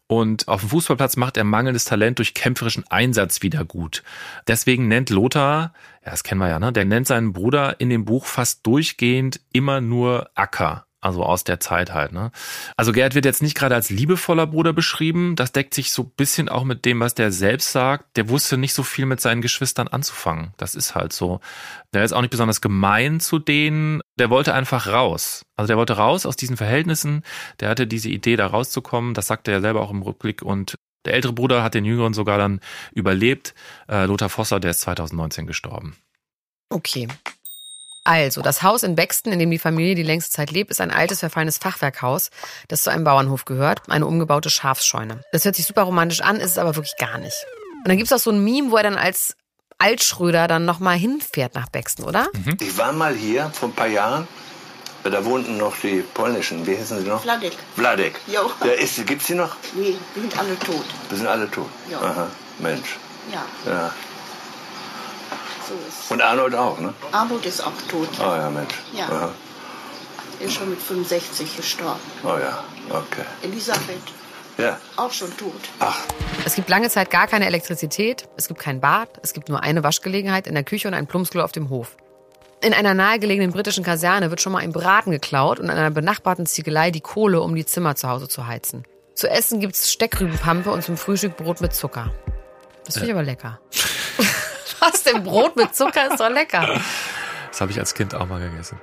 Und 0.08 0.48
auf 0.48 0.60
dem 0.62 0.70
Fußballplatz 0.70 1.16
macht 1.16 1.36
er 1.36 1.44
mangelndes 1.44 1.84
Talent 1.84 2.18
durch 2.18 2.32
kämpferischen 2.32 2.84
Einsatz 2.88 3.42
wieder 3.42 3.64
gut. 3.64 4.02
Deswegen 4.48 4.88
nennt 4.88 5.10
Lothar, 5.10 5.74
ja, 6.04 6.10
das 6.10 6.24
kennen 6.24 6.40
wir 6.40 6.48
ja, 6.48 6.58
ne? 6.58 6.72
Der 6.72 6.86
nennt 6.86 7.06
seinen 7.06 7.34
Bruder 7.34 7.78
in 7.78 7.90
dem 7.90 8.06
Buch 8.06 8.24
fast 8.24 8.66
durchgehend 8.66 9.40
immer 9.52 9.82
nur 9.82 10.30
Acker. 10.34 10.87
Also 11.00 11.22
aus 11.22 11.44
der 11.44 11.60
Zeit 11.60 11.94
halt, 11.94 12.12
ne? 12.12 12.32
Also 12.76 12.90
Gerd 12.90 13.14
wird 13.14 13.24
jetzt 13.24 13.40
nicht 13.40 13.56
gerade 13.56 13.76
als 13.76 13.88
liebevoller 13.88 14.48
Bruder 14.48 14.72
beschrieben. 14.72 15.36
Das 15.36 15.52
deckt 15.52 15.72
sich 15.72 15.92
so 15.92 16.02
ein 16.02 16.12
bisschen 16.16 16.48
auch 16.48 16.64
mit 16.64 16.84
dem, 16.84 16.98
was 16.98 17.14
der 17.14 17.30
selbst 17.30 17.70
sagt. 17.70 18.16
Der 18.16 18.28
wusste 18.28 18.58
nicht 18.58 18.74
so 18.74 18.82
viel 18.82 19.06
mit 19.06 19.20
seinen 19.20 19.40
Geschwistern 19.40 19.86
anzufangen. 19.86 20.54
Das 20.56 20.74
ist 20.74 20.96
halt 20.96 21.12
so. 21.12 21.40
Der 21.94 22.02
ist 22.02 22.12
auch 22.12 22.20
nicht 22.20 22.32
besonders 22.32 22.60
gemein 22.60 23.20
zu 23.20 23.38
denen. 23.38 24.00
Der 24.18 24.28
wollte 24.28 24.54
einfach 24.54 24.88
raus. 24.88 25.44
Also 25.56 25.68
der 25.68 25.76
wollte 25.76 25.96
raus 25.96 26.26
aus 26.26 26.34
diesen 26.34 26.56
Verhältnissen. 26.56 27.22
Der 27.60 27.68
hatte 27.68 27.86
diese 27.86 28.08
Idee, 28.08 28.34
da 28.34 28.48
rauszukommen. 28.48 29.14
Das 29.14 29.28
sagte 29.28 29.52
er 29.52 29.60
selber 29.60 29.82
auch 29.82 29.92
im 29.92 30.02
Rückblick. 30.02 30.42
Und 30.42 30.74
der 31.04 31.14
ältere 31.14 31.32
Bruder 31.32 31.62
hat 31.62 31.74
den 31.74 31.84
jüngeren 31.84 32.12
sogar 32.12 32.38
dann 32.38 32.58
überlebt. 32.92 33.54
Äh, 33.88 34.06
Lothar 34.06 34.30
Vosser, 34.30 34.58
der 34.58 34.72
ist 34.72 34.80
2019 34.80 35.46
gestorben. 35.46 35.96
Okay. 36.70 37.08
Also, 38.04 38.40
das 38.40 38.62
Haus 38.62 38.82
in 38.82 38.94
Bexton, 38.94 39.32
in 39.32 39.38
dem 39.38 39.50
die 39.50 39.58
Familie 39.58 39.94
die 39.94 40.02
längste 40.02 40.30
Zeit 40.30 40.50
lebt, 40.50 40.70
ist 40.70 40.80
ein 40.80 40.90
altes, 40.90 41.20
verfallenes 41.20 41.58
Fachwerkhaus, 41.58 42.30
das 42.68 42.82
zu 42.82 42.90
einem 42.90 43.04
Bauernhof 43.04 43.44
gehört, 43.44 43.82
eine 43.88 44.06
umgebaute 44.06 44.48
Schafsscheune. 44.50 45.20
Das 45.32 45.44
hört 45.44 45.56
sich 45.56 45.66
super 45.66 45.82
romantisch 45.82 46.20
an, 46.22 46.36
ist 46.36 46.52
es 46.52 46.58
aber 46.58 46.74
wirklich 46.76 46.96
gar 46.96 47.18
nicht. 47.18 47.36
Und 47.78 47.88
dann 47.88 47.96
gibt's 47.98 48.12
auch 48.12 48.18
so 48.18 48.30
ein 48.30 48.42
Meme, 48.42 48.70
wo 48.70 48.76
er 48.76 48.82
dann 48.82 48.96
als 48.96 49.36
Altschröder 49.78 50.48
dann 50.48 50.64
nochmal 50.64 50.96
hinfährt 50.96 51.54
nach 51.54 51.68
Bexton, 51.68 52.04
oder? 52.06 52.28
Ich 52.60 52.76
war 52.78 52.92
mal 52.92 53.14
hier 53.14 53.50
vor 53.50 53.68
ein 53.68 53.74
paar 53.74 53.86
Jahren. 53.86 54.26
Da 55.04 55.24
wohnten 55.24 55.56
noch 55.56 55.74
die 55.78 56.02
polnischen, 56.12 56.66
wie 56.66 56.74
hießen 56.74 57.00
sie 57.02 57.08
noch? 57.08 57.22
Vladek. 57.22 57.52
Vladek. 57.76 58.20
Jo. 58.26 58.50
Der 58.62 58.78
ist, 58.78 59.06
gibt's 59.06 59.26
die 59.26 59.34
noch? 59.34 59.56
Nee, 59.74 59.96
die 60.14 60.20
sind 60.20 60.38
alle 60.38 60.58
tot. 60.58 60.84
Wir 61.08 61.16
sind 61.16 61.26
alle 61.26 61.50
tot. 61.50 61.68
Ja. 61.90 62.00
Aha, 62.00 62.26
Mensch. 62.58 62.98
Ja, 63.32 63.44
Ja. 63.70 63.94
So 65.68 65.74
ist 65.88 66.10
Und 66.10 66.22
Arnold 66.22 66.54
auch, 66.54 66.78
ne? 66.80 66.92
Armut 67.12 67.44
ist 67.46 67.60
auch 67.60 67.72
tot. 67.90 68.08
Oh 68.20 68.22
ja, 68.24 68.50
Mensch. 68.50 68.74
Ja. 68.94 69.06
Aha. 69.06 69.30
Ist 70.40 70.54
schon 70.54 70.70
mit 70.70 70.80
65 70.80 71.56
gestorben. 71.56 71.98
Oh 72.24 72.28
ja, 72.40 72.62
okay. 72.90 73.24
Elisabeth, 73.42 73.98
Ja. 74.56 74.78
auch 74.96 75.12
schon 75.12 75.36
tot. 75.36 75.52
Ach, 75.80 75.98
Es 76.44 76.54
gibt 76.54 76.68
lange 76.68 76.88
Zeit 76.90 77.10
gar 77.10 77.26
keine 77.26 77.46
Elektrizität, 77.46 78.28
es 78.36 78.46
gibt 78.48 78.60
kein 78.60 78.80
Bad, 78.80 79.08
es 79.22 79.32
gibt 79.32 79.48
nur 79.48 79.62
eine 79.62 79.82
Waschgelegenheit 79.82 80.46
in 80.46 80.54
der 80.54 80.62
Küche 80.64 80.86
und 80.88 80.94
ein 80.94 81.06
Plumpsklo 81.08 81.42
auf 81.42 81.52
dem 81.52 81.70
Hof. 81.70 81.96
In 82.60 82.72
einer 82.74 82.94
nahegelegenen 82.94 83.52
britischen 83.52 83.84
Kaserne 83.84 84.30
wird 84.30 84.40
schon 84.40 84.52
mal 84.52 84.60
ein 84.62 84.72
Braten 84.72 85.10
geklaut 85.12 85.58
und 85.60 85.66
in 85.66 85.70
einer 85.72 85.90
benachbarten 85.90 86.46
Ziegelei 86.46 86.90
die 86.90 87.00
Kohle, 87.00 87.40
um 87.40 87.54
die 87.54 87.66
Zimmer 87.66 87.94
zu 87.96 88.08
Hause 88.08 88.28
zu 88.28 88.46
heizen. 88.46 88.84
Zu 89.14 89.28
essen 89.28 89.58
gibt's 89.60 89.90
Steckrübenpampe 89.92 90.70
und 90.70 90.82
zum 90.84 90.96
Frühstück 90.96 91.36
Brot 91.36 91.60
mit 91.60 91.74
Zucker. 91.74 92.10
Das 92.86 92.94
finde 92.94 93.08
ich 93.08 93.14
aber 93.14 93.22
lecker. 93.24 93.58
Was 94.92 95.02
denn? 95.02 95.22
Brot 95.22 95.56
mit 95.56 95.74
Zucker 95.74 96.10
ist 96.10 96.20
doch 96.20 96.30
lecker. 96.30 96.80
Das 97.48 97.60
habe 97.60 97.72
ich 97.72 97.78
als 97.78 97.94
Kind 97.94 98.14
auch 98.14 98.26
mal 98.26 98.40
gegessen. 98.40 98.78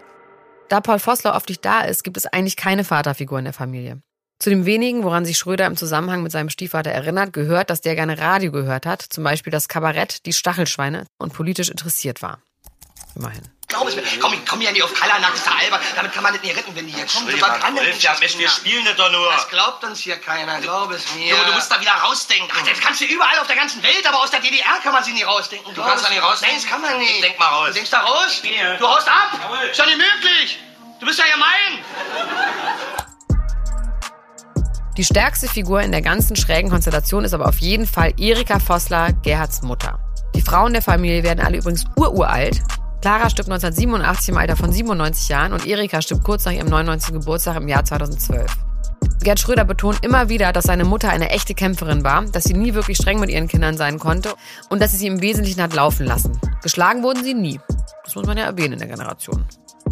Da 0.69 0.81
Paul 0.81 0.99
Vossler 0.99 1.35
oft 1.35 1.49
nicht 1.49 1.63
da 1.63 1.81
ist, 1.81 2.03
gibt 2.03 2.17
es 2.17 2.25
eigentlich 2.25 2.55
keine 2.55 2.83
Vaterfigur 2.83 3.37
in 3.39 3.45
der 3.45 3.53
Familie. 3.53 4.01
Zu 4.39 4.49
dem 4.49 4.65
wenigen, 4.65 5.03
woran 5.03 5.23
sich 5.23 5.37
Schröder 5.37 5.65
im 5.65 5.77
Zusammenhang 5.77 6.21
mit 6.21 6.31
seinem 6.31 6.49
Stiefvater 6.49 6.91
erinnert, 6.91 7.31
gehört, 7.31 7.69
dass 7.69 7.81
der 7.81 7.95
gerne 7.95 8.19
Radio 8.19 8.51
gehört 8.51 8.85
hat, 8.85 9.01
zum 9.01 9.23
Beispiel 9.23 9.51
das 9.51 9.67
Kabarett 9.67 10.25
Die 10.25 10.33
Stachelschweine 10.33 11.05
und 11.19 11.33
politisch 11.33 11.69
interessiert 11.69 12.21
war. 12.21 12.39
Immerhin. 13.15 13.43
Glaub 13.67 13.87
es 13.87 13.95
mir. 13.95 14.03
Komm, 14.21 14.33
ich 14.33 14.45
komm 14.45 14.61
ja 14.61 14.71
nicht 14.71 14.83
auf 14.83 14.93
Kalanak, 14.93 15.33
ist 15.33 15.45
der 15.45 15.57
Albert. 15.57 15.81
Damit 15.95 16.13
kann 16.13 16.21
man 16.21 16.33
das 16.33 16.41
nicht 16.43 16.55
retten, 16.55 16.75
wenn 16.75 16.85
die 16.85 16.93
hier 16.93 17.05
kommen. 17.07 17.31
So 17.31 17.41
was 17.41 17.59
kann 17.59 17.75
das 17.75 18.01
ja, 18.01 18.15
Mensch, 18.19 18.37
wir 18.37 18.49
spielen 18.49 18.85
das 18.85 18.95
doch 18.95 19.11
nur. 19.11 19.31
Das 19.31 19.49
glaubt 19.49 19.83
uns 19.83 19.99
hier 19.99 20.17
keiner, 20.17 20.61
glaub 20.61 20.91
es 20.91 21.03
mir. 21.15 21.29
Junge, 21.29 21.45
du 21.45 21.53
musst 21.53 21.71
da 21.71 21.81
wieder 21.81 21.93
rausdenken. 21.93 22.47
Ach, 22.53 22.61
das 22.61 22.79
kannst 22.79 23.01
du 23.01 23.05
überall 23.05 23.39
auf 23.39 23.47
der 23.47 23.55
ganzen 23.55 23.81
Welt, 23.81 24.05
aber 24.07 24.21
aus 24.21 24.29
der 24.29 24.39
DDR 24.39 24.77
kann 24.83 24.93
man 24.93 25.03
sie 25.03 25.13
nicht 25.13 25.25
rausdenken. 25.25 25.73
Du 25.73 25.81
kannst 25.81 26.05
da 26.05 26.09
nicht 26.09 26.21
rausdenken? 26.21 26.55
Nein, 26.55 26.63
das 26.63 26.71
kann 26.71 26.81
man 26.81 26.99
nicht. 26.99 27.15
Ich 27.15 27.21
denk 27.21 27.39
mal 27.39 27.47
raus. 27.47 27.67
Du 27.69 27.73
denkst 27.73 27.89
da 27.89 28.01
raus? 28.01 28.41
Du 28.79 28.87
haust 28.87 29.07
ab? 29.07 29.39
Jawohl. 29.41 29.69
Ist 29.69 29.79
doch 29.79 29.85
nicht 29.87 29.97
möglich. 29.97 30.59
Du 30.99 31.05
bist 31.07 31.19
ja 31.19 31.25
gemein. 31.25 31.83
Die 34.95 35.03
stärkste 35.03 35.49
Figur 35.49 35.81
in 35.81 35.91
der 35.91 36.01
ganzen 36.01 36.35
schrägen 36.35 36.69
Konstellation 36.69 37.25
ist 37.25 37.33
aber 37.33 37.47
auf 37.47 37.57
jeden 37.57 37.85
Fall 37.85 38.13
Erika 38.17 38.59
Vossler, 38.59 39.11
Gerhards 39.23 39.61
Mutter. 39.61 39.99
Die 40.35 40.41
Frauen 40.41 40.71
der 40.71 40.81
Familie 40.81 41.23
werden 41.23 41.43
alle 41.43 41.57
übrigens 41.57 41.83
ururalt. 41.97 42.61
Clara 43.05 43.29
stirbt 43.29 43.51
1987 43.51 44.29
im 44.29 44.37
Alter 44.37 44.55
von 44.55 44.71
97 44.71 45.29
Jahren 45.29 45.53
und 45.53 45.67
Erika 45.67 46.01
stirbt 46.01 46.23
kurz 46.23 46.43
nach 46.45 46.53
ihrem 46.53 46.69
99. 46.69 47.13
Geburtstag 47.13 47.57
im 47.57 47.67
Jahr 47.67 47.85
2012. 47.85 48.51
Gerd 49.21 49.39
Schröder 49.39 49.63
betont 49.63 50.03
immer 50.03 50.27
wieder, 50.27 50.51
dass 50.51 50.63
seine 50.63 50.85
Mutter 50.85 51.09
eine 51.09 51.29
echte 51.29 51.53
Kämpferin 51.53 52.03
war, 52.03 52.25
dass 52.25 52.45
sie 52.45 52.55
nie 52.55 52.73
wirklich 52.73 52.97
streng 52.97 53.19
mit 53.19 53.29
ihren 53.29 53.47
Kindern 53.47 53.77
sein 53.77 53.99
konnte 53.99 54.33
und 54.69 54.81
dass 54.81 54.89
sie 54.89 54.97
sie 54.97 55.05
im 55.05 55.21
Wesentlichen 55.21 55.61
hat 55.61 55.75
laufen 55.75 56.07
lassen. 56.07 56.41
Geschlagen 56.63 57.03
wurden 57.03 57.23
sie 57.23 57.35
nie. 57.35 57.59
Das 58.03 58.15
muss 58.15 58.25
man 58.25 58.39
ja 58.39 58.45
erwähnen 58.45 58.73
in 58.73 58.79
der 58.79 58.87
Generation. 58.87 59.45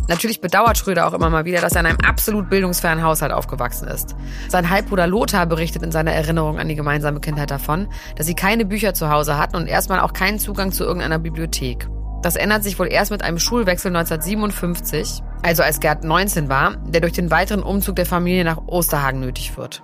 Natürlich 0.07 0.41
bedauert 0.41 0.79
Schröder 0.79 1.05
auch 1.05 1.13
immer 1.13 1.29
mal 1.29 1.45
wieder, 1.45 1.61
dass 1.61 1.73
er 1.73 1.81
in 1.81 1.85
einem 1.85 1.99
absolut 1.99 2.49
bildungsfernen 2.49 3.05
Haushalt 3.05 3.31
aufgewachsen 3.31 3.87
ist. 3.89 4.15
Sein 4.49 4.71
Halbbruder 4.71 5.05
Lothar 5.05 5.45
berichtet 5.45 5.83
in 5.83 5.91
seiner 5.91 6.13
Erinnerung 6.13 6.57
an 6.57 6.67
die 6.67 6.73
gemeinsame 6.73 7.19
Kindheit 7.19 7.51
davon, 7.51 7.89
dass 8.15 8.25
sie 8.25 8.33
keine 8.33 8.65
Bücher 8.65 8.95
zu 8.95 9.11
Hause 9.11 9.37
hatten 9.37 9.55
und 9.55 9.67
erstmal 9.67 9.99
auch 9.99 10.13
keinen 10.13 10.39
Zugang 10.39 10.71
zu 10.71 10.83
irgendeiner 10.83 11.19
Bibliothek. 11.19 11.87
Das 12.23 12.37
ändert 12.37 12.63
sich 12.63 12.79
wohl 12.79 12.87
erst 12.87 13.11
mit 13.11 13.21
einem 13.21 13.37
Schulwechsel 13.37 13.89
1957, 13.89 15.21
also 15.43 15.61
als 15.61 15.81
Gerd 15.81 16.05
19 16.05 16.47
war, 16.47 16.77
der 16.87 17.01
durch 17.01 17.11
den 17.11 17.29
weiteren 17.29 17.61
Umzug 17.61 17.97
der 17.97 18.05
Familie 18.05 18.45
nach 18.45 18.65
Osterhagen 18.65 19.19
nötig 19.19 19.57
wird. 19.57 19.83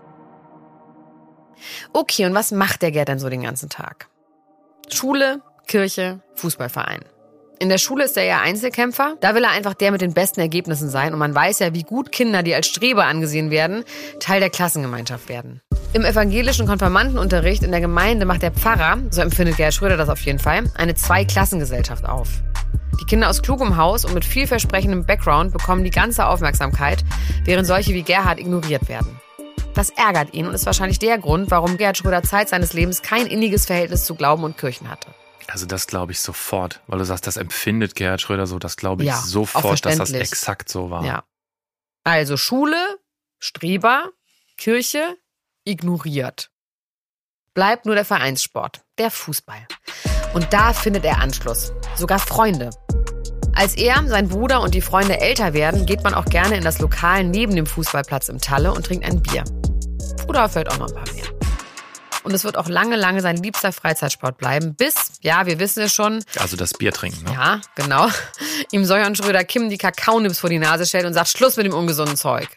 Okay, 1.91 2.25
und 2.25 2.33
was 2.33 2.51
macht 2.53 2.81
der 2.81 2.91
Gerd 2.91 3.09
denn 3.09 3.19
so 3.19 3.27
den 3.27 3.43
ganzen 3.43 3.67
Tag? 3.67 4.07
Schule, 4.87 5.41
Kirche, 5.67 6.21
Fußballverein. 6.35 7.01
In 7.61 7.67
der 7.67 7.77
Schule 7.77 8.05
ist 8.05 8.15
er 8.15 8.23
eher 8.23 8.41
Einzelkämpfer. 8.41 9.15
Da 9.19 9.35
will 9.35 9.43
er 9.43 9.51
einfach 9.51 9.73
der 9.73 9.91
mit 9.91 9.99
den 9.99 10.13
besten 10.13 10.39
Ergebnissen 10.39 10.89
sein. 10.89 11.11
Und 11.11 11.19
man 11.19 11.35
weiß 11.35 11.59
ja, 11.59 11.73
wie 11.73 11.83
gut 11.83 12.09
Kinder, 12.09 12.41
die 12.41 12.55
als 12.55 12.67
Streber 12.67 13.03
angesehen 13.03 13.51
werden, 13.51 13.83
Teil 14.21 14.39
der 14.39 14.49
Klassengemeinschaft 14.49 15.27
werden. 15.27 15.59
Im 15.91 16.05
evangelischen 16.05 16.67
Konfirmandenunterricht 16.67 17.63
in 17.63 17.71
der 17.71 17.81
Gemeinde 17.81 18.25
macht 18.25 18.43
der 18.43 18.51
Pfarrer, 18.51 18.99
so 19.09 19.19
empfindet 19.19 19.57
Gerhard 19.57 19.73
Schröder 19.73 19.97
das 19.97 20.07
auf 20.07 20.21
jeden 20.21 20.39
Fall, 20.39 20.71
eine 20.75 20.95
Zweiklassengesellschaft 20.95 22.05
auf. 22.05 22.29
Die 23.01 23.05
Kinder 23.05 23.29
aus 23.29 23.41
klugem 23.41 23.75
Haus 23.75 24.05
und 24.05 24.13
mit 24.13 24.23
vielversprechendem 24.23 25.05
Background 25.05 25.51
bekommen 25.51 25.83
die 25.83 25.89
ganze 25.89 26.27
Aufmerksamkeit, 26.27 27.03
während 27.43 27.67
solche 27.67 27.93
wie 27.93 28.03
Gerhard 28.03 28.39
ignoriert 28.39 28.87
werden. 28.87 29.19
Das 29.73 29.89
ärgert 29.89 30.33
ihn 30.33 30.47
und 30.47 30.53
ist 30.53 30.65
wahrscheinlich 30.65 30.99
der 30.99 31.17
Grund, 31.17 31.51
warum 31.51 31.75
Gerhard 31.75 31.97
Schröder 31.97 32.23
Zeit 32.23 32.47
seines 32.47 32.71
Lebens 32.71 33.01
kein 33.01 33.27
inniges 33.27 33.65
Verhältnis 33.65 34.05
zu 34.05 34.15
Glauben 34.15 34.45
und 34.45 34.57
Kirchen 34.57 34.89
hatte. 34.89 35.09
Also 35.51 35.65
das 35.65 35.87
glaube 35.87 36.11
ich 36.11 36.19
sofort, 36.19 36.81
weil 36.87 36.99
du 36.99 37.05
sagst, 37.05 37.25
das 37.25 37.37
empfindet 37.37 37.95
Gerhard 37.95 38.21
Schröder 38.21 38.45
so, 38.47 38.59
das 38.59 38.77
glaube 38.77 39.03
ich 39.03 39.09
Ja, 39.09 39.17
sofort, 39.17 39.85
dass 39.85 39.97
das 39.97 40.11
exakt 40.11 40.69
so 40.69 40.89
war. 40.89 41.03
Ja. 41.03 41.23
Also 42.03 42.37
Schule, 42.37 42.99
Streber, 43.39 44.09
Kirche, 44.57 45.17
ignoriert. 45.63 46.51
Bleibt 47.53 47.85
nur 47.85 47.95
der 47.95 48.05
Vereinssport, 48.05 48.81
der 48.97 49.11
Fußball. 49.11 49.67
Und 50.33 50.53
da 50.53 50.73
findet 50.73 51.03
er 51.03 51.19
Anschluss, 51.19 51.73
sogar 51.95 52.19
Freunde. 52.19 52.69
Als 53.53 53.75
er, 53.75 54.07
sein 54.07 54.29
Bruder 54.29 54.61
und 54.61 54.75
die 54.75 54.81
Freunde 54.81 55.19
älter 55.19 55.53
werden, 55.53 55.85
geht 55.85 56.03
man 56.03 56.13
auch 56.13 56.25
gerne 56.25 56.55
in 56.55 56.63
das 56.63 56.79
Lokal 56.79 57.23
neben 57.23 57.55
dem 57.55 57.65
Fußballplatz 57.65 58.29
im 58.29 58.39
Talle 58.39 58.71
und 58.71 58.85
trinkt 58.85 59.05
ein 59.05 59.21
Bier. 59.21 59.43
Oder 60.27 60.47
vielleicht 60.47 60.71
auch 60.71 60.77
noch 60.77 60.89
ein 60.89 60.95
paar 60.95 61.13
mehr. 61.13 61.38
Und 62.23 62.33
es 62.33 62.43
wird 62.43 62.57
auch 62.57 62.67
lange, 62.67 62.95
lange 62.95 63.21
sein 63.21 63.37
liebster 63.37 63.71
Freizeitsport 63.71 64.37
bleiben, 64.37 64.75
bis, 64.75 64.93
ja, 65.21 65.45
wir 65.45 65.59
wissen 65.59 65.83
es 65.83 65.93
schon, 65.93 66.23
Also 66.37 66.57
das 66.57 66.73
Bier 66.73 66.91
trinken, 66.91 67.23
ne? 67.23 67.33
ja, 67.33 67.61
genau. 67.75 68.07
Ihm 68.71 68.85
Säuern 68.85 69.15
Schröder 69.15 69.43
Kim 69.43 69.69
die 69.69 69.77
Kakaonips 69.77 70.39
vor 70.39 70.49
die 70.49 70.59
Nase 70.59 70.85
stellt 70.85 71.05
und 71.05 71.13
sagt, 71.13 71.29
Schluss 71.29 71.55
mit 71.57 71.65
dem 71.65 71.73
ungesunden 71.73 72.17
Zeug. 72.17 72.49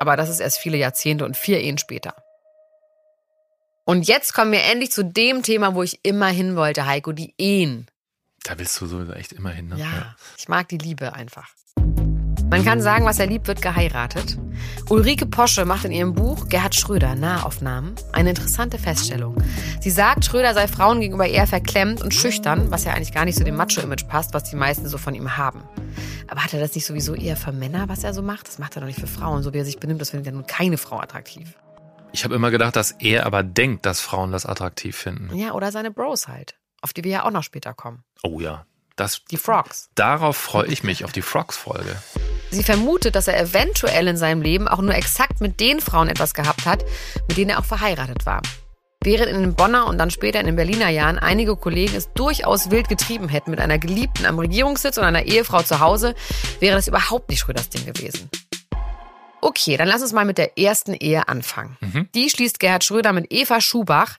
Aber 0.00 0.16
das 0.16 0.28
ist 0.28 0.40
erst 0.40 0.58
viele 0.58 0.76
Jahrzehnte 0.76 1.24
und 1.24 1.36
vier 1.36 1.60
Ehen 1.60 1.78
später. 1.78 2.14
Und 3.84 4.08
jetzt 4.08 4.32
kommen 4.32 4.50
wir 4.50 4.64
endlich 4.64 4.90
zu 4.90 5.04
dem 5.04 5.42
Thema, 5.42 5.74
wo 5.74 5.82
ich 5.82 6.00
immer 6.02 6.28
hin 6.28 6.56
wollte, 6.56 6.86
Heiko, 6.86 7.12
die 7.12 7.34
Ehen. 7.38 7.86
Da 8.42 8.58
willst 8.58 8.80
du 8.80 8.86
sowieso 8.86 9.12
echt 9.12 9.32
immer 9.32 9.50
hin, 9.50 9.68
ne? 9.68 9.76
Ja, 9.78 10.16
ich 10.36 10.48
mag 10.48 10.68
die 10.68 10.78
Liebe 10.78 11.12
einfach. 11.12 11.48
Man 12.54 12.64
kann 12.64 12.80
sagen, 12.80 13.04
was 13.04 13.18
er 13.18 13.26
liebt, 13.26 13.48
wird 13.48 13.62
geheiratet. 13.62 14.38
Ulrike 14.88 15.26
Posche 15.26 15.64
macht 15.64 15.86
in 15.86 15.90
ihrem 15.90 16.14
Buch 16.14 16.48
Gerhard 16.48 16.76
Schröder 16.76 17.16
Nahaufnahmen 17.16 17.96
eine 18.12 18.28
interessante 18.30 18.78
Feststellung. 18.78 19.34
Sie 19.80 19.90
sagt, 19.90 20.24
Schröder 20.24 20.54
sei 20.54 20.68
Frauen 20.68 21.00
gegenüber 21.00 21.26
eher 21.26 21.48
verklemmt 21.48 22.00
und 22.00 22.14
schüchtern, 22.14 22.70
was 22.70 22.84
ja 22.84 22.92
eigentlich 22.92 23.12
gar 23.12 23.24
nicht 23.24 23.36
zu 23.36 23.42
dem 23.42 23.56
Macho-Image 23.56 24.06
passt, 24.06 24.34
was 24.34 24.44
die 24.44 24.54
meisten 24.54 24.86
so 24.86 24.98
von 24.98 25.16
ihm 25.16 25.36
haben. 25.36 25.64
Aber 26.28 26.44
hat 26.44 26.54
er 26.54 26.60
das 26.60 26.76
nicht 26.76 26.86
sowieso 26.86 27.16
eher 27.16 27.36
für 27.36 27.50
Männer, 27.50 27.88
was 27.88 28.04
er 28.04 28.14
so 28.14 28.22
macht? 28.22 28.46
Das 28.46 28.60
macht 28.60 28.76
er 28.76 28.82
doch 28.82 28.86
nicht 28.86 29.00
für 29.00 29.08
Frauen. 29.08 29.42
So 29.42 29.52
wie 29.52 29.58
er 29.58 29.64
sich 29.64 29.80
benimmt, 29.80 30.00
das 30.00 30.10
findet 30.10 30.26
ja 30.26 30.32
nun 30.32 30.46
keine 30.46 30.78
Frau 30.78 31.00
attraktiv. 31.00 31.54
Ich 32.12 32.22
habe 32.22 32.36
immer 32.36 32.52
gedacht, 32.52 32.76
dass 32.76 32.92
er 32.92 33.26
aber 33.26 33.42
denkt, 33.42 33.84
dass 33.84 33.98
Frauen 34.00 34.30
das 34.30 34.46
attraktiv 34.46 34.96
finden. 34.96 35.36
Ja, 35.36 35.54
oder 35.54 35.72
seine 35.72 35.90
Bros 35.90 36.28
halt, 36.28 36.54
auf 36.82 36.92
die 36.92 37.02
wir 37.02 37.10
ja 37.10 37.24
auch 37.24 37.32
noch 37.32 37.42
später 37.42 37.74
kommen. 37.74 38.04
Oh 38.22 38.38
ja. 38.38 38.64
Das, 38.94 39.22
Die 39.28 39.38
Frogs. 39.38 39.88
darauf 39.96 40.36
freue 40.36 40.68
ich 40.68 40.84
mich, 40.84 41.04
auf 41.04 41.10
die 41.10 41.22
Frogs-Folge. 41.22 41.96
Sie 42.50 42.62
vermutet, 42.62 43.14
dass 43.14 43.28
er 43.28 43.40
eventuell 43.40 44.08
in 44.08 44.16
seinem 44.16 44.42
Leben 44.42 44.68
auch 44.68 44.80
nur 44.80 44.94
exakt 44.94 45.40
mit 45.40 45.60
den 45.60 45.80
Frauen 45.80 46.08
etwas 46.08 46.34
gehabt 46.34 46.66
hat, 46.66 46.84
mit 47.28 47.36
denen 47.36 47.50
er 47.50 47.58
auch 47.58 47.64
verheiratet 47.64 48.26
war. 48.26 48.42
Während 49.02 49.28
in 49.28 49.40
den 49.40 49.54
Bonner 49.54 49.86
und 49.86 49.98
dann 49.98 50.10
später 50.10 50.40
in 50.40 50.46
den 50.46 50.56
Berliner 50.56 50.88
Jahren 50.88 51.18
einige 51.18 51.56
Kollegen 51.56 51.94
es 51.94 52.10
durchaus 52.14 52.70
wild 52.70 52.88
getrieben 52.88 53.28
hätten 53.28 53.50
mit 53.50 53.60
einer 53.60 53.78
Geliebten 53.78 54.24
am 54.24 54.38
Regierungssitz 54.38 54.96
und 54.96 55.04
einer 55.04 55.24
Ehefrau 55.24 55.62
zu 55.62 55.80
Hause, 55.80 56.14
wäre 56.60 56.74
das 56.74 56.88
überhaupt 56.88 57.28
nicht 57.28 57.40
Schröders 57.40 57.68
Ding 57.68 57.84
gewesen. 57.84 58.30
Okay, 59.42 59.76
dann 59.76 59.88
lass 59.88 60.00
uns 60.00 60.14
mal 60.14 60.24
mit 60.24 60.38
der 60.38 60.58
ersten 60.58 60.94
Ehe 60.94 61.28
anfangen. 61.28 61.76
Die 62.14 62.30
schließt 62.30 62.58
Gerhard 62.58 62.82
Schröder 62.82 63.12
mit 63.12 63.30
Eva 63.30 63.60
Schubach, 63.60 64.16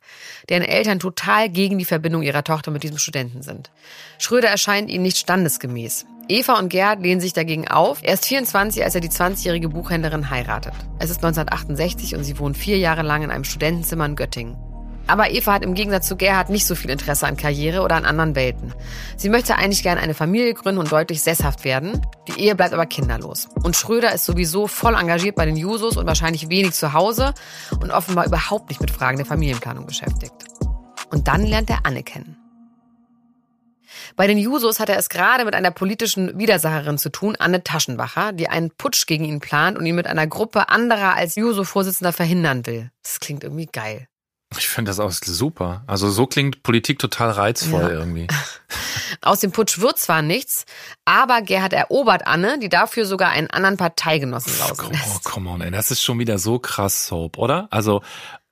deren 0.50 0.62
Eltern 0.62 1.00
total 1.00 1.50
gegen 1.50 1.80
die 1.80 1.86
Verbindung 1.86 2.22
ihrer 2.22 2.44
Tochter 2.44 2.70
mit 2.70 2.84
diesem 2.84 3.00
Studenten 3.00 3.42
sind. 3.42 3.72
Schröder 4.20 4.50
erscheint 4.50 4.88
ihnen 4.88 5.02
nicht 5.02 5.18
standesgemäß. 5.18 6.06
Eva 6.28 6.58
und 6.58 6.70
Gerhard 6.70 7.02
lehnen 7.02 7.22
sich 7.22 7.34
dagegen 7.34 7.68
auf. 7.68 8.00
Er 8.02 8.16
ist 8.16 8.26
24, 8.26 8.84
als 8.84 8.96
er 8.96 9.02
die 9.02 9.10
20-jährige 9.10 9.70
Buchhändlerin 9.70 10.30
heiratet. 10.32 10.74
Es 10.98 11.12
ist 11.12 11.24
1968 11.24 12.16
und 12.16 12.24
sie 12.24 12.40
wohnen 12.40 12.56
vier 12.56 12.80
Jahre 12.80 13.04
lang 13.04 13.22
in 13.22 13.30
einem 13.30 13.44
Studentenzimmer 13.44 14.06
in 14.06 14.16
Göttingen. 14.16 14.58
Aber 15.08 15.30
Eva 15.30 15.54
hat 15.54 15.64
im 15.64 15.76
Gegensatz 15.76 16.08
zu 16.08 16.16
Gerhard 16.16 16.50
nicht 16.50 16.66
so 16.66 16.74
viel 16.74 16.90
Interesse 16.90 17.28
an 17.28 17.38
Karriere 17.38 17.82
oder 17.82 17.96
an 17.96 18.06
anderen 18.06 18.36
Welten. 18.36 18.74
Sie 19.18 19.30
möchte 19.30 19.56
eigentlich 19.56 19.84
gerne 19.84 20.02
eine 20.02 20.16
Familie 20.16 20.56
gründen 20.56 20.80
und 20.80 20.92
deutlich 20.92 21.22
sesshaft 21.22 21.64
werden. 21.64 22.02
Die 22.28 22.42
Ehe 22.42 22.56
bleibt 22.56 22.74
aber 22.74 22.88
kinderlos. 22.88 23.48
Und 23.64 23.76
Schröder 23.76 24.12
ist 24.14 24.26
sowieso 24.26 24.66
voll 24.66 24.96
engagiert 24.96 25.36
bei 25.36 25.46
den 25.46 25.58
Jusos 25.58 25.96
und 25.96 26.08
wahrscheinlich 26.08 26.50
wenig 26.50 26.74
zu 26.74 26.94
Hause 26.94 27.36
und 27.80 27.92
offenbar 27.92 28.26
überhaupt 28.26 28.70
nicht 28.70 28.82
mit 28.82 28.90
Fragen 28.90 29.18
der 29.18 29.28
Familienplanung 29.28 29.86
beschäftigt. 29.86 30.34
Und 31.12 31.28
dann 31.28 31.46
lernt 31.46 31.70
er 31.70 31.86
Anne 31.86 32.02
kennen. 32.02 32.38
Bei 34.16 34.28
den 34.28 34.38
Jusos 34.38 34.80
hat 34.80 34.90
er 34.90 34.98
es 34.98 35.10
gerade 35.10 35.44
mit 35.46 35.56
einer 35.56 35.72
politischen 35.72 36.38
Widersacherin 36.38 36.98
zu 36.98 37.10
tun, 37.10 37.36
Anne 37.38 37.64
Taschenbacher, 37.64 38.32
die 38.34 38.48
einen 38.48 38.72
Putsch 38.72 39.06
gegen 39.08 39.26
ihn 39.26 39.40
plant 39.42 39.78
und 39.78 39.86
ihn 39.86 39.96
mit 39.96 40.08
einer 40.08 40.28
Gruppe 40.28 40.70
anderer 40.70 41.16
als 41.16 41.36
Juso-Vorsitzender 41.36 42.14
verhindern 42.14 42.66
will. 42.66 42.92
Das 43.04 43.20
klingt 43.20 43.44
irgendwie 43.44 43.66
geil. 43.68 44.08
Ich 44.58 44.68
finde 44.70 44.90
das 44.90 45.00
auch 45.00 45.12
super. 45.12 45.84
Also 45.88 46.10
so 46.10 46.28
klingt 46.28 46.64
Politik 46.64 47.00
total 47.00 47.32
reizvoll 47.32 47.82
Ja. 47.82 47.90
irgendwie. 47.90 48.28
Aus 49.22 49.40
dem 49.40 49.52
Putsch 49.52 49.80
wird 49.80 49.98
zwar 49.98 50.22
nichts, 50.22 50.66
aber 51.04 51.42
Gerhard 51.42 51.74
erobert 51.74 52.26
Anne, 52.28 52.58
die 52.60 52.70
dafür 52.70 53.06
sogar 53.06 53.32
einen 53.32 53.50
anderen 53.50 53.76
Parteigenossen 53.78 54.58
lausen 54.60 54.92
Oh, 54.94 55.20
come 55.24 55.50
on, 55.50 55.62
ey. 55.62 55.72
Das 55.72 55.92
ist 55.92 56.02
schon 56.04 56.20
wieder 56.20 56.38
so 56.38 56.60
krass 56.60 57.08
Soap, 57.08 57.38
oder? 57.38 57.68
Also, 57.72 58.02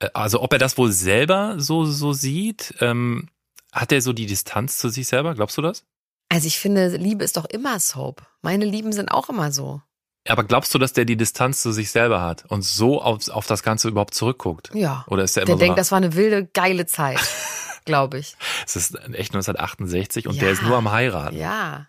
äh, 0.00 0.08
also 0.14 0.42
ob 0.42 0.52
er 0.52 0.58
das 0.58 0.76
wohl 0.76 0.90
selber 0.92 1.54
so, 1.58 1.84
so 1.86 2.12
sieht, 2.12 2.74
ähm, 2.80 3.28
hat 3.74 3.92
er 3.92 4.00
so 4.00 4.12
die 4.12 4.26
Distanz 4.26 4.78
zu 4.78 4.88
sich 4.88 5.06
selber? 5.06 5.34
Glaubst 5.34 5.58
du 5.58 5.62
das? 5.62 5.84
Also 6.30 6.46
ich 6.46 6.58
finde, 6.58 6.88
Liebe 6.96 7.24
ist 7.24 7.36
doch 7.36 7.44
immer 7.44 7.78
Soap. 7.78 8.26
Meine 8.40 8.64
Lieben 8.64 8.92
sind 8.92 9.10
auch 9.10 9.28
immer 9.28 9.52
so. 9.52 9.82
Aber 10.26 10.42
glaubst 10.44 10.72
du, 10.72 10.78
dass 10.78 10.94
der 10.94 11.04
die 11.04 11.16
Distanz 11.18 11.60
zu 11.60 11.70
sich 11.70 11.90
selber 11.90 12.22
hat 12.22 12.46
und 12.46 12.62
so 12.62 13.02
auf, 13.02 13.28
auf 13.28 13.46
das 13.46 13.62
Ganze 13.62 13.88
überhaupt 13.88 14.14
zurückguckt? 14.14 14.70
Ja. 14.74 15.04
Oder 15.08 15.22
ist 15.24 15.36
der 15.36 15.44
Der 15.44 15.52
immer 15.52 15.60
so 15.60 15.64
denkt, 15.66 15.78
das 15.78 15.90
war 15.90 15.98
eine 15.98 16.14
wilde, 16.14 16.46
geile 16.46 16.86
Zeit, 16.86 17.20
glaube 17.84 18.18
ich. 18.18 18.34
Es 18.66 18.74
ist 18.74 18.94
echt 18.94 19.34
1968 19.34 20.26
und 20.26 20.34
Ja. 20.36 20.44
der 20.44 20.52
ist 20.52 20.62
nur 20.62 20.76
am 20.78 20.90
heiraten. 20.90 21.36
Ja. 21.36 21.88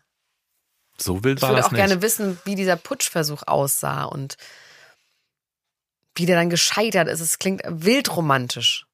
So 0.97 1.23
wild 1.23 1.37
Ich 1.39 1.41
war 1.43 1.49
würde 1.51 1.57
das 1.61 1.67
auch 1.67 1.71
nicht. 1.71 1.79
gerne 1.79 2.01
wissen, 2.01 2.37
wie 2.43 2.55
dieser 2.55 2.75
Putschversuch 2.75 3.43
aussah 3.47 4.03
und 4.03 4.35
wie 6.15 6.25
der 6.25 6.35
dann 6.37 6.49
gescheitert 6.49 7.07
ist. 7.07 7.19
Es 7.21 7.39
klingt 7.39 7.61
wild 7.67 8.15
romantisch. 8.15 8.85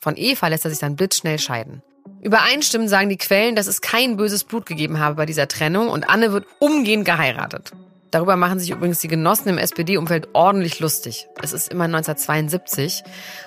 Von 0.00 0.16
Eva 0.16 0.46
lässt 0.48 0.64
er 0.64 0.70
sich 0.70 0.78
dann 0.78 0.96
blitzschnell 0.96 1.38
scheiden. 1.38 1.82
Übereinstimmend 2.22 2.88
sagen 2.88 3.08
die 3.08 3.16
Quellen, 3.16 3.56
dass 3.56 3.66
es 3.66 3.80
kein 3.80 4.16
böses 4.16 4.44
Blut 4.44 4.66
gegeben 4.66 4.98
habe 4.98 5.16
bei 5.16 5.26
dieser 5.26 5.48
Trennung 5.48 5.88
und 5.88 6.08
Anne 6.08 6.32
wird 6.32 6.46
umgehend 6.58 7.04
geheiratet. 7.04 7.72
Darüber 8.10 8.36
machen 8.36 8.58
sich 8.58 8.70
übrigens 8.70 9.00
die 9.00 9.08
Genossen 9.08 9.50
im 9.50 9.58
SPD-Umfeld 9.58 10.28
ordentlich 10.32 10.80
lustig. 10.80 11.26
Es 11.42 11.52
ist 11.52 11.68
immer 11.68 11.84
1972. 11.84 13.02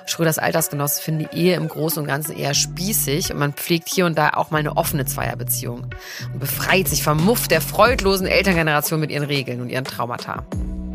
Schröders 0.06 0.38
Altersgenossen 0.38 1.02
finden 1.04 1.28
die 1.32 1.38
Ehe 1.38 1.56
im 1.56 1.68
Großen 1.68 2.00
und 2.00 2.08
Ganzen 2.08 2.38
eher 2.38 2.54
spießig 2.54 3.32
und 3.32 3.40
man 3.40 3.54
pflegt 3.54 3.90
hier 3.90 4.06
und 4.06 4.18
da 4.18 4.32
auch 4.32 4.52
mal 4.52 4.60
eine 4.60 4.78
offene 4.78 5.06
Zweierbeziehung 5.06 5.88
und 6.34 6.40
befreit 6.40 6.88
sich 6.88 7.02
vom 7.02 7.24
Muff 7.26 7.48
der 7.48 7.62
freudlosen 7.62 8.28
Elterngeneration 8.28 9.00
mit 9.00 9.10
ihren 9.10 9.26
Regeln 9.26 9.62
und 9.62 9.70
ihren 9.70 9.86
Traumata. 9.86 10.46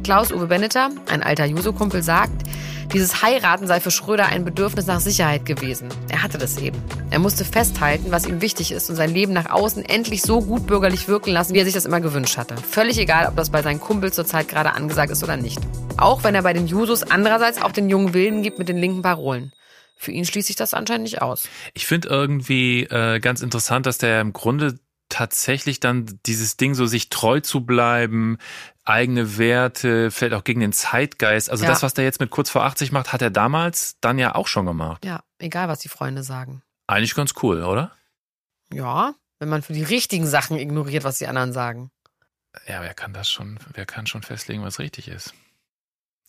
Klaus-Uwe 0.06 0.46
Benneter, 0.46 0.90
ein 1.10 1.24
alter 1.24 1.46
Juso-Kumpel, 1.46 2.00
sagt, 2.00 2.44
dieses 2.92 3.22
Heiraten 3.22 3.66
sei 3.66 3.80
für 3.80 3.90
Schröder 3.90 4.26
ein 4.26 4.44
Bedürfnis 4.44 4.86
nach 4.86 5.00
Sicherheit 5.00 5.44
gewesen. 5.44 5.88
Er 6.08 6.22
hatte 6.22 6.38
das 6.38 6.58
eben. 6.58 6.78
Er 7.10 7.18
musste 7.18 7.44
festhalten, 7.44 8.12
was 8.12 8.24
ihm 8.24 8.40
wichtig 8.40 8.70
ist 8.70 8.88
und 8.88 8.94
sein 8.94 9.12
Leben 9.12 9.32
nach 9.32 9.50
außen 9.50 9.84
endlich 9.84 10.22
so 10.22 10.42
gut 10.42 10.68
bürgerlich 10.68 11.08
wirken 11.08 11.30
lassen, 11.30 11.54
wie 11.54 11.58
er 11.58 11.64
sich 11.64 11.74
das 11.74 11.86
immer 11.86 12.00
gewünscht 12.00 12.36
hatte. 12.36 12.56
Völlig 12.56 12.98
egal, 12.98 13.26
ob 13.26 13.34
das 13.34 13.50
bei 13.50 13.62
seinen 13.62 13.80
Kumpels 13.80 14.14
zurzeit 14.14 14.46
gerade 14.46 14.74
angesagt 14.74 15.10
ist 15.10 15.24
oder 15.24 15.36
nicht. 15.36 15.58
Auch 15.96 16.22
wenn 16.22 16.36
er 16.36 16.42
bei 16.42 16.52
den 16.52 16.68
Jusos 16.68 17.02
andererseits 17.02 17.60
auch 17.60 17.72
den 17.72 17.90
jungen 17.90 18.14
Wilden 18.14 18.44
gibt 18.44 18.60
mit 18.60 18.68
den 18.68 18.76
linken 18.76 19.02
Parolen. 19.02 19.52
Für 19.96 20.12
ihn 20.12 20.24
schließt 20.24 20.46
sich 20.46 20.54
das 20.54 20.72
anscheinend 20.72 21.02
nicht 21.02 21.20
aus. 21.20 21.48
Ich 21.74 21.84
finde 21.84 22.10
irgendwie 22.10 22.84
äh, 22.84 23.18
ganz 23.18 23.42
interessant, 23.42 23.86
dass 23.86 23.98
der 23.98 24.20
im 24.20 24.32
Grunde 24.32 24.78
tatsächlich 25.08 25.80
dann 25.80 26.06
dieses 26.26 26.56
Ding 26.56 26.74
so 26.74 26.86
sich 26.86 27.08
treu 27.08 27.40
zu 27.40 27.64
bleiben, 27.64 28.38
eigene 28.86 29.36
Werte, 29.38 30.10
vielleicht 30.10 30.34
auch 30.34 30.44
gegen 30.44 30.60
den 30.60 30.72
Zeitgeist. 30.72 31.50
Also 31.50 31.64
Ja. 31.64 31.70
das, 31.70 31.82
was 31.82 31.94
der 31.94 32.04
jetzt 32.04 32.20
mit 32.20 32.30
kurz 32.30 32.50
vor 32.50 32.64
80 32.64 32.92
macht, 32.92 33.12
hat 33.12 33.20
er 33.22 33.30
damals 33.30 33.96
dann 34.00 34.18
ja 34.18 34.34
auch 34.34 34.46
schon 34.46 34.66
gemacht. 34.66 35.04
Ja, 35.04 35.22
egal, 35.38 35.68
was 35.68 35.80
die 35.80 35.88
Freunde 35.88 36.22
sagen. 36.22 36.62
Eigentlich 36.86 37.14
ganz 37.14 37.34
cool, 37.42 37.62
oder? 37.64 37.90
Ja, 38.72 39.14
wenn 39.38 39.48
man 39.48 39.62
für 39.62 39.72
die 39.72 39.82
richtigen 39.82 40.26
Sachen 40.26 40.56
ignoriert, 40.58 41.04
was 41.04 41.18
die 41.18 41.26
anderen 41.26 41.52
sagen. 41.52 41.90
Ja, 42.66 42.80
wer 42.80 42.94
kann 42.94 43.12
das 43.12 43.28
schon, 43.30 43.58
wer 43.74 43.84
kann 43.86 44.06
schon 44.06 44.22
festlegen, 44.22 44.62
was 44.62 44.78
richtig 44.78 45.08
ist? 45.08 45.34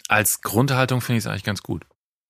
Als 0.10 0.42
Grundhaltung 0.42 1.02
finde 1.02 1.18
ich 1.20 1.26
es 1.26 1.28
eigentlich 1.30 1.44
ganz 1.44 1.64
gut. 1.64 1.86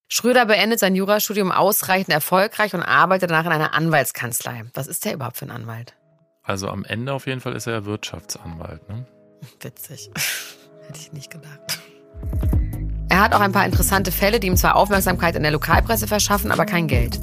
Schröder 0.10 0.46
beendet 0.46 0.80
sein 0.80 0.96
Jurastudium 0.96 1.52
ausreichend 1.52 2.14
erfolgreich 2.14 2.74
und 2.74 2.82
arbeitet 2.84 3.30
danach 3.30 3.46
in 3.46 3.52
einer 3.52 3.74
Anwaltskanzlei. 3.74 4.66
Was 4.74 4.88
ist 4.88 5.04
der 5.06 5.14
überhaupt 5.14 5.38
für 5.38 5.46
ein 5.46 5.52
Anwalt? 5.52 5.96
Also 6.44 6.70
am 6.70 6.86
Ende 6.86 7.12
auf 7.14 7.28
jeden 7.28 7.42
Fall 7.42 7.54
ist 7.56 7.68
er 7.68 7.86
Wirtschaftsanwalt. 7.86 8.88
Ne? 8.88 9.06
Witzig. 9.62 10.10
Hätte 10.88 11.00
ich 11.00 11.14
nicht 11.14 11.32
gedacht. 11.32 11.80
Er 13.10 13.22
hat 13.22 13.34
auch 13.34 13.40
ein 13.40 13.52
paar 13.52 13.66
interessante 13.66 14.12
Fälle, 14.12 14.40
die 14.40 14.48
ihm 14.48 14.58
zwar 14.58 14.76
Aufmerksamkeit 14.76 15.36
in 15.36 15.42
der 15.42 15.52
Lokalpresse 15.52 16.08
verschaffen, 16.08 16.52
aber 16.52 16.66
kein 16.66 16.88
Geld. 16.88 17.20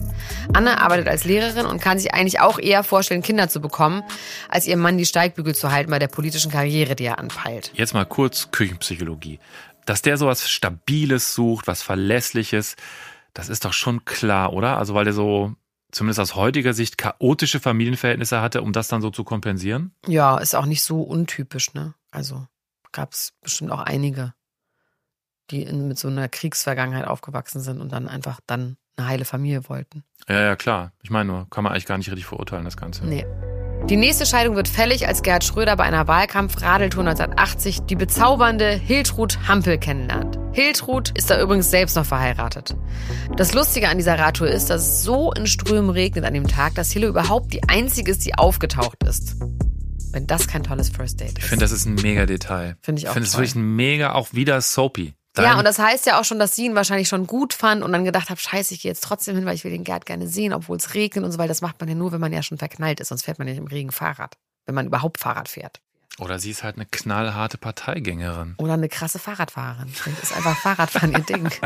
Anne 0.53 0.81
arbeitet 0.81 1.09
als 1.09 1.24
Lehrerin 1.24 1.66
und 1.66 1.81
kann 1.81 1.98
sich 1.98 2.14
eigentlich 2.14 2.40
auch 2.40 2.59
eher 2.59 2.83
vorstellen, 2.83 3.22
Kinder 3.22 3.48
zu 3.48 3.61
bekommen, 3.61 4.03
als 4.48 4.66
ihrem 4.66 4.81
Mann 4.81 4.96
die 4.96 5.07
Steigbügel 5.07 5.55
zu 5.55 5.70
halten 5.70 5.90
bei 5.90 5.98
der 5.98 6.09
politischen 6.09 6.50
Karriere, 6.50 6.96
die 6.96 7.05
er 7.05 7.18
anpeilt. 7.18 7.70
Jetzt 7.74 7.94
mal 7.94 8.07
kurz 8.07 8.50
Küchenpsychologie. 8.50 9.38
Dass 9.85 10.00
der 10.00 10.16
sowas 10.16 10.48
Stabiles 10.48 11.35
sucht, 11.35 11.66
was 11.66 11.83
Verlässliches, 11.83 12.77
das 13.35 13.48
ist 13.48 13.64
doch 13.64 13.74
schon 13.74 14.05
klar, 14.05 14.53
oder? 14.53 14.79
Also 14.79 14.94
weil 14.94 15.05
der 15.05 15.12
so, 15.12 15.53
zumindest 15.94 16.20
aus 16.20 16.35
heutiger 16.35 16.74
Sicht, 16.74 16.98
chaotische 16.98 17.61
Familienverhältnisse 17.61 18.40
hatte, 18.40 18.62
um 18.62 18.72
das 18.72 18.88
dann 18.88 19.00
so 19.00 19.11
zu 19.11 19.24
kompensieren? 19.24 19.94
Ja, 20.07 20.38
ist 20.38 20.54
auch 20.54 20.66
nicht 20.66 20.83
so 20.83 21.02
untypisch, 21.02 21.72
ne? 21.74 21.94
Also 22.11 22.46
gab 22.92 23.12
es 23.12 23.33
bestimmt 23.40 23.70
auch 23.70 23.80
einige, 23.80 24.35
die 25.50 25.62
in, 25.62 25.88
mit 25.88 25.98
so 25.98 26.09
einer 26.09 26.28
Kriegsvergangenheit 26.28 27.07
aufgewachsen 27.07 27.61
sind 27.61 27.80
und 27.80 27.92
dann 27.92 28.09
einfach 28.09 28.40
dann 28.46 28.76
eine 28.96 29.09
heile 29.09 29.24
Familie 29.24 29.68
wollten. 29.68 30.04
Ja, 30.28 30.40
ja, 30.40 30.57
klar. 30.57 30.92
Ich 31.02 31.11
meine 31.11 31.26
nur, 31.26 31.50
kann 31.50 31.64
man 31.64 31.72
eigentlich 31.72 31.87
gar 31.87 31.98
nicht 31.98 32.09
richtig 32.09 32.26
verurteilen, 32.26 32.64
das 32.64 32.76
Ganze. 32.76 33.04
Nee. 33.04 33.26
Die 33.90 33.98
nächste 33.98 34.24
Scheidung 34.24 34.56
wird 34.56 34.66
fällig, 34.66 35.06
als 35.06 35.22
Gerhard 35.22 35.44
Schröder 35.44 35.76
bei 35.76 35.84
einer 35.84 36.08
Wahlkampf-Radeltour 36.08 37.06
1980 37.06 37.80
die 37.82 37.96
bezaubernde 37.96 38.70
Hiltrud 38.70 39.46
Hampel 39.46 39.76
kennenlernt. 39.76 40.38
Hiltrud 40.52 41.10
ist 41.10 41.28
da 41.28 41.38
übrigens 41.38 41.70
selbst 41.70 41.94
noch 41.94 42.06
verheiratet. 42.06 42.74
Das 43.36 43.52
Lustige 43.52 43.90
an 43.90 43.98
dieser 43.98 44.18
Radtour 44.18 44.48
ist, 44.48 44.70
dass 44.70 44.80
es 44.80 45.02
so 45.02 45.32
in 45.32 45.46
Strömen 45.46 45.90
regnet 45.90 46.24
an 46.24 46.32
dem 46.32 46.48
Tag, 46.48 46.74
dass 46.76 46.92
Hille 46.92 47.08
überhaupt 47.08 47.52
die 47.52 47.62
einzige 47.64 48.10
ist, 48.10 48.24
die 48.24 48.34
aufgetaucht 48.34 49.04
ist. 49.04 49.36
Wenn 50.12 50.26
das 50.26 50.48
kein 50.48 50.62
tolles 50.62 50.88
First 50.88 51.20
Date 51.20 51.32
ist. 51.32 51.38
Ich 51.38 51.44
finde, 51.44 51.64
das 51.66 51.72
ist 51.72 51.84
ein 51.84 51.96
mega 51.96 52.24
Detail. 52.24 52.78
Finde 52.80 53.00
ich 53.00 53.08
auch 53.08 53.10
Ich 53.10 53.14
finde 53.14 53.28
es 53.28 53.34
wirklich 53.34 53.54
ein 53.54 53.76
mega, 53.76 54.14
auch 54.14 54.32
wieder 54.32 54.62
soapy. 54.62 55.12
Ja, 55.36 55.42
Dein- 55.42 55.58
und 55.58 55.64
das 55.64 55.78
heißt 55.80 56.06
ja 56.06 56.20
auch 56.20 56.24
schon, 56.24 56.38
dass 56.38 56.54
sie 56.54 56.66
ihn 56.66 56.76
wahrscheinlich 56.76 57.08
schon 57.08 57.26
gut 57.26 57.54
fand 57.54 57.82
und 57.82 57.90
dann 57.92 58.04
gedacht 58.04 58.30
hat, 58.30 58.38
scheiße, 58.40 58.72
ich 58.72 58.82
gehe 58.82 58.90
jetzt 58.90 59.02
trotzdem 59.02 59.34
hin, 59.34 59.44
weil 59.44 59.56
ich 59.56 59.64
will 59.64 59.72
den 59.72 59.82
Gerd 59.82 60.06
gerne 60.06 60.28
sehen, 60.28 60.52
obwohl 60.52 60.76
es 60.76 60.94
regnet 60.94 61.24
und 61.24 61.32
so, 61.32 61.38
weil 61.38 61.48
das 61.48 61.60
macht 61.60 61.80
man 61.80 61.88
ja 61.88 61.96
nur, 61.96 62.12
wenn 62.12 62.20
man 62.20 62.32
ja 62.32 62.42
schon 62.42 62.58
verknallt 62.58 63.00
ist, 63.00 63.08
sonst 63.08 63.24
fährt 63.24 63.38
man 63.38 63.48
ja 63.48 63.54
nicht 63.54 63.60
im 63.60 63.66
Regen 63.66 63.90
Fahrrad, 63.90 64.36
wenn 64.66 64.76
man 64.76 64.86
überhaupt 64.86 65.18
Fahrrad 65.18 65.48
fährt. 65.48 65.80
Oder 66.20 66.38
sie 66.38 66.52
ist 66.52 66.62
halt 66.62 66.76
eine 66.76 66.86
knallharte 66.86 67.58
Parteigängerin. 67.58 68.54
Oder 68.58 68.74
eine 68.74 68.88
krasse 68.88 69.18
Fahrradfahrerin. 69.18 69.88
Vielleicht 69.88 70.22
ist 70.22 70.36
einfach 70.36 70.56
Fahrradfahren 70.56 71.10
ihr 71.10 71.18
Ding. 71.18 71.50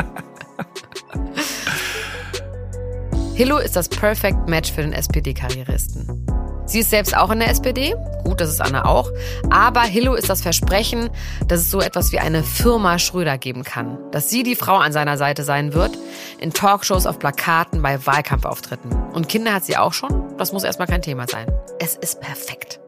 Hillo 3.35 3.59
ist 3.59 3.76
das 3.76 3.90
Perfect 3.90 4.48
Match 4.48 4.72
für 4.72 4.81
den 4.81 4.94
SPD-Karrieristen. 4.94 6.26
Sie 6.68 6.81
ist 6.81 6.90
selbst 6.90 7.16
auch 7.16 7.31
in 7.31 7.38
der 7.38 7.48
SPD, 7.48 7.94
gut, 8.24 8.42
das 8.42 8.50
ist 8.50 8.61
Anna 8.61 8.85
auch, 8.85 9.11
aber 9.48 9.81
Hillo 9.81 10.12
ist 10.12 10.28
das 10.28 10.42
Versprechen, 10.42 11.09
dass 11.46 11.61
es 11.61 11.70
so 11.70 11.81
etwas 11.81 12.12
wie 12.12 12.18
eine 12.18 12.42
Firma 12.42 12.98
Schröder 12.98 13.38
geben 13.38 13.64
kann. 13.64 13.96
Dass 14.11 14.28
sie 14.28 14.42
die 14.42 14.54
Frau 14.54 14.76
an 14.76 14.92
seiner 14.92 15.16
Seite 15.16 15.44
sein 15.44 15.72
wird, 15.72 15.96
in 16.38 16.52
Talkshows, 16.52 17.07
auf 17.07 17.18
Plakaten, 17.18 17.81
bei 17.81 18.04
Wahlkampfauftritten. 18.04 18.92
Und 19.14 19.31
Kinder 19.31 19.54
hat 19.54 19.64
sie 19.64 19.78
auch 19.78 19.94
schon, 19.94 20.37
das 20.37 20.52
muss 20.52 20.62
erstmal 20.62 20.88
kein 20.88 21.00
Thema 21.00 21.26
sein. 21.26 21.50
Es 21.78 21.96
ist 21.96 22.20
perfekt. 22.20 22.81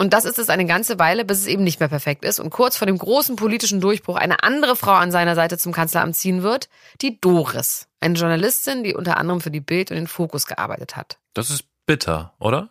Und 0.00 0.12
das 0.12 0.24
ist 0.24 0.40
es 0.40 0.48
eine 0.48 0.66
ganze 0.66 0.98
Weile, 0.98 1.24
bis 1.24 1.38
es 1.38 1.46
eben 1.46 1.62
nicht 1.62 1.78
mehr 1.78 1.88
perfekt 1.88 2.24
ist 2.24 2.40
und 2.40 2.50
kurz 2.50 2.76
vor 2.76 2.86
dem 2.86 2.98
großen 2.98 3.36
politischen 3.36 3.80
Durchbruch 3.80 4.16
eine 4.16 4.42
andere 4.42 4.74
Frau 4.74 4.94
an 4.94 5.12
seiner 5.12 5.36
Seite 5.36 5.56
zum 5.56 5.70
Kanzleramt 5.70 6.16
ziehen 6.16 6.42
wird, 6.42 6.68
die 7.00 7.20
Doris. 7.20 7.86
Eine 8.00 8.14
Journalistin, 8.14 8.82
die 8.82 8.96
unter 8.96 9.18
anderem 9.18 9.40
für 9.40 9.52
die 9.52 9.60
Bild 9.60 9.92
und 9.92 9.98
den 9.98 10.08
Fokus 10.08 10.46
gearbeitet 10.46 10.96
hat. 10.96 11.18
Das 11.32 11.50
ist 11.50 11.66
bitter, 11.86 12.34
oder? 12.40 12.70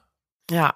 Ja. 0.50 0.76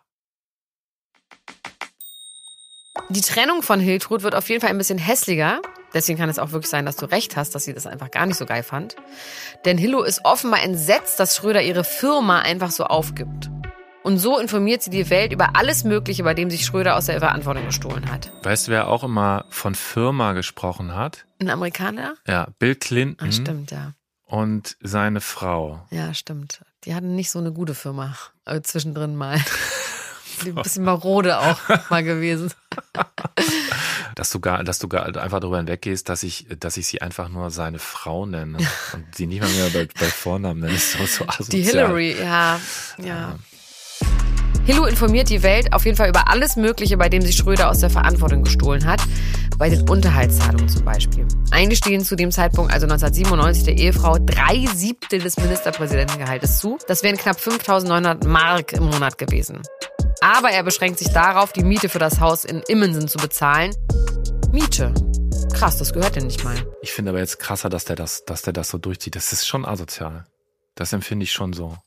Die 3.10 3.22
Trennung 3.22 3.62
von 3.64 3.80
Hiltrud 3.80 4.24
wird 4.24 4.36
auf 4.36 4.50
jeden 4.50 4.62
Fall 4.62 4.70
ein 4.70 4.78
bisschen 4.78 4.98
hässlicher. 4.98 5.62
Deswegen 5.94 6.18
kann 6.18 6.30
es 6.30 6.40
auch 6.40 6.52
wirklich 6.52 6.70
sein, 6.70 6.86
dass 6.86 6.96
du 6.96 7.06
recht 7.06 7.36
hast, 7.36 7.54
dass 7.54 7.66
sie 7.66 7.74
das 7.74 7.86
einfach 7.86 8.10
gar 8.10 8.26
nicht 8.26 8.38
so 8.38 8.46
geil 8.46 8.64
fand. 8.64 8.96
Denn 9.66 9.78
Hillo 9.78 10.04
ist 10.04 10.22
offenbar 10.26 10.64
entsetzt, 10.64 11.20
dass 11.20 11.36
Schröder 11.36 11.62
ihre 11.62 11.84
Firma 11.84 12.40
einfach 12.40 12.72
so 12.72 12.86
aufgibt. 12.86 13.50
Und 14.04 14.18
so 14.18 14.38
informiert 14.38 14.82
sie 14.82 14.90
die 14.90 15.10
Welt 15.10 15.32
über 15.32 15.56
alles 15.56 15.84
Mögliche, 15.86 16.24
bei 16.24 16.34
dem 16.34 16.50
sich 16.50 16.66
Schröder 16.66 16.98
aus 16.98 17.06
der 17.06 17.20
Verantwortung 17.20 17.66
gestohlen 17.66 18.12
hat. 18.12 18.34
Weißt 18.44 18.68
du, 18.68 18.72
wer 18.72 18.88
auch 18.90 19.04
immer 19.04 19.46
von 19.50 19.76
Firma 19.76 20.34
gesprochen 20.34 20.94
hat? 20.96 21.26
Ein 21.40 21.50
Amerikaner? 21.50 22.16
Ja, 22.28 22.48
Bill 22.60 22.76
Clinton 22.76 23.30
Ah, 23.30 23.32
stimmt, 23.32 23.72
ja. 23.72 23.94
Und 24.26 24.78
seine 24.82 25.22
Frau. 25.22 25.86
Ja, 25.92 26.14
stimmt. 26.14 26.62
Die 26.86 26.96
hatten 26.96 27.16
nicht 27.16 27.32
so 27.32 27.40
eine 27.40 27.52
gute 27.52 27.76
Firma. 27.76 28.16
Äh, 28.46 28.62
zwischendrin 28.62 29.16
mal. 29.16 29.40
Ein 30.46 30.56
bisschen 30.56 30.84
marode 30.84 31.38
auch 31.40 31.60
mal 31.90 32.04
gewesen. 32.04 32.52
Dass 34.16 34.32
du 34.32 34.40
gar, 34.40 34.64
dass 34.64 34.80
du 34.80 34.88
gar 34.88 35.06
einfach 35.06 35.40
darüber 35.40 35.58
hinweggehst, 35.58 36.10
dass 36.10 36.24
ich, 36.24 36.48
dass 36.60 36.78
ich 36.78 36.88
sie 36.88 37.02
einfach 37.02 37.30
nur 37.30 37.52
seine 37.52 37.80
Frau 37.80 38.26
nenne 38.26 38.58
und 38.94 39.16
sie 39.16 39.28
nicht 39.28 39.42
mal 39.42 39.50
mehr 39.52 39.70
bei, 39.70 39.88
bei 40.00 40.08
Vornamen 40.08 40.62
nenne. 40.62 40.74
Ist 40.74 40.94
so, 40.94 41.06
so 41.06 41.28
asozial. 41.28 41.62
Die 41.62 41.62
Hillary, 41.64 42.20
ja. 42.20 42.60
ja. 42.98 43.40
Hillo 44.66 44.86
informiert 44.86 45.30
die 45.30 45.44
Welt 45.44 45.74
auf 45.74 45.86
jeden 45.86 45.98
Fall 45.98 46.10
über 46.10 46.30
alles 46.30 46.56
Mögliche, 46.56 46.98
bei 46.98 47.10
dem 47.10 47.22
sich 47.22 47.36
Schröder 47.36 47.70
aus 47.70 47.80
der 47.80 47.90
Verantwortung 47.90 48.44
gestohlen 48.44 48.86
hat. 48.86 49.02
Bei 49.58 49.70
den 49.70 49.88
Unterhaltszahlungen 49.90 50.70
zum 50.70 50.86
Beispiel. 50.86 51.28
Eigentlich 51.52 51.80
stehen 51.80 52.04
zu 52.04 52.16
dem 52.16 52.32
Zeitpunkt, 52.32 52.74
also 52.74 52.86
1997, 52.86 53.64
der 53.66 53.78
Ehefrau 53.78 54.18
drei 54.20 54.66
Siebtel 54.74 55.20
des 55.20 55.38
Ministerpräsidentengehaltes 55.38 56.60
zu. 56.60 56.78
Das 56.88 57.04
wären 57.04 57.18
knapp 57.18 57.38
5.900 57.38 58.26
Mark 58.28 58.74
im 58.74 58.86
Monat 58.86 59.18
gewesen. 59.18 59.62
Aber 60.22 60.50
er 60.50 60.64
beschränkt 60.64 61.00
sich 61.00 61.10
darauf, 61.10 61.52
die 61.52 61.64
Miete 61.64 61.90
für 61.90 62.00
das 62.00 62.22
Haus 62.22 62.46
in 62.46 62.62
Immensen 62.68 63.08
zu 63.08 63.18
bezahlen. 63.18 63.76
Miete. 64.52 64.94
Krass, 65.54 65.78
das 65.78 65.94
gehört 65.94 66.16
denn 66.16 66.28
nicht 66.28 66.44
mal. 66.44 66.56
Ich 66.82 66.94
finde 66.94 67.12
aber 67.12 67.20
jetzt 67.20 67.40
krasser, 67.40 67.70
dass 67.70 67.86
der 67.86 67.96
das, 67.96 68.24
dass 68.26 68.42
der 68.42 68.54
das 68.54 68.70
so 68.70 68.78
durchzieht. 68.78 69.16
Das 69.16 69.34
ist 69.34 69.46
schon 69.48 69.66
asozial. 69.66 70.26
Das 70.76 70.94
empfinde 70.94 71.24
ich 71.24 71.32
schon 71.32 71.54
so. 71.54 71.78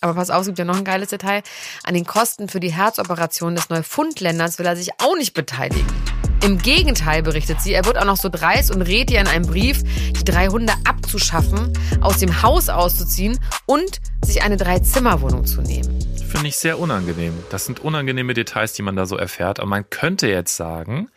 Aber 0.00 0.14
pass 0.14 0.30
auf, 0.30 0.42
es 0.42 0.46
gibt 0.46 0.58
ja 0.58 0.64
noch 0.64 0.76
ein 0.76 0.84
geiles 0.84 1.10
Detail. 1.10 1.42
An 1.84 1.94
den 1.94 2.04
Kosten 2.04 2.48
für 2.48 2.60
die 2.60 2.72
Herzoperation 2.72 3.54
des 3.54 3.68
Neufundländers 3.70 4.58
will 4.58 4.66
er 4.66 4.76
sich 4.76 4.90
auch 5.00 5.16
nicht 5.16 5.34
beteiligen. 5.34 5.86
Im 6.44 6.58
Gegenteil, 6.58 7.22
berichtet 7.22 7.62
sie, 7.62 7.72
er 7.72 7.86
wird 7.86 7.96
auch 7.96 8.04
noch 8.04 8.18
so 8.18 8.28
dreist 8.28 8.70
und 8.70 8.82
rät 8.82 9.10
ihr 9.10 9.20
in 9.20 9.26
einem 9.26 9.46
Brief, 9.46 9.82
die 9.82 10.24
drei 10.24 10.48
Hunde 10.48 10.74
abzuschaffen, 10.84 11.72
aus 12.02 12.18
dem 12.18 12.42
Haus 12.42 12.68
auszuziehen 12.68 13.40
und 13.64 14.00
sich 14.22 14.42
eine 14.42 14.58
Drei-Zimmer-Wohnung 14.58 15.46
zu 15.46 15.62
nehmen. 15.62 15.98
Finde 16.28 16.48
ich 16.48 16.56
sehr 16.56 16.78
unangenehm. 16.78 17.32
Das 17.50 17.64
sind 17.64 17.80
unangenehme 17.80 18.34
Details, 18.34 18.74
die 18.74 18.82
man 18.82 18.96
da 18.96 19.06
so 19.06 19.16
erfährt. 19.16 19.58
Und 19.58 19.68
man 19.68 19.88
könnte 19.88 20.28
jetzt 20.28 20.56
sagen, 20.56 21.08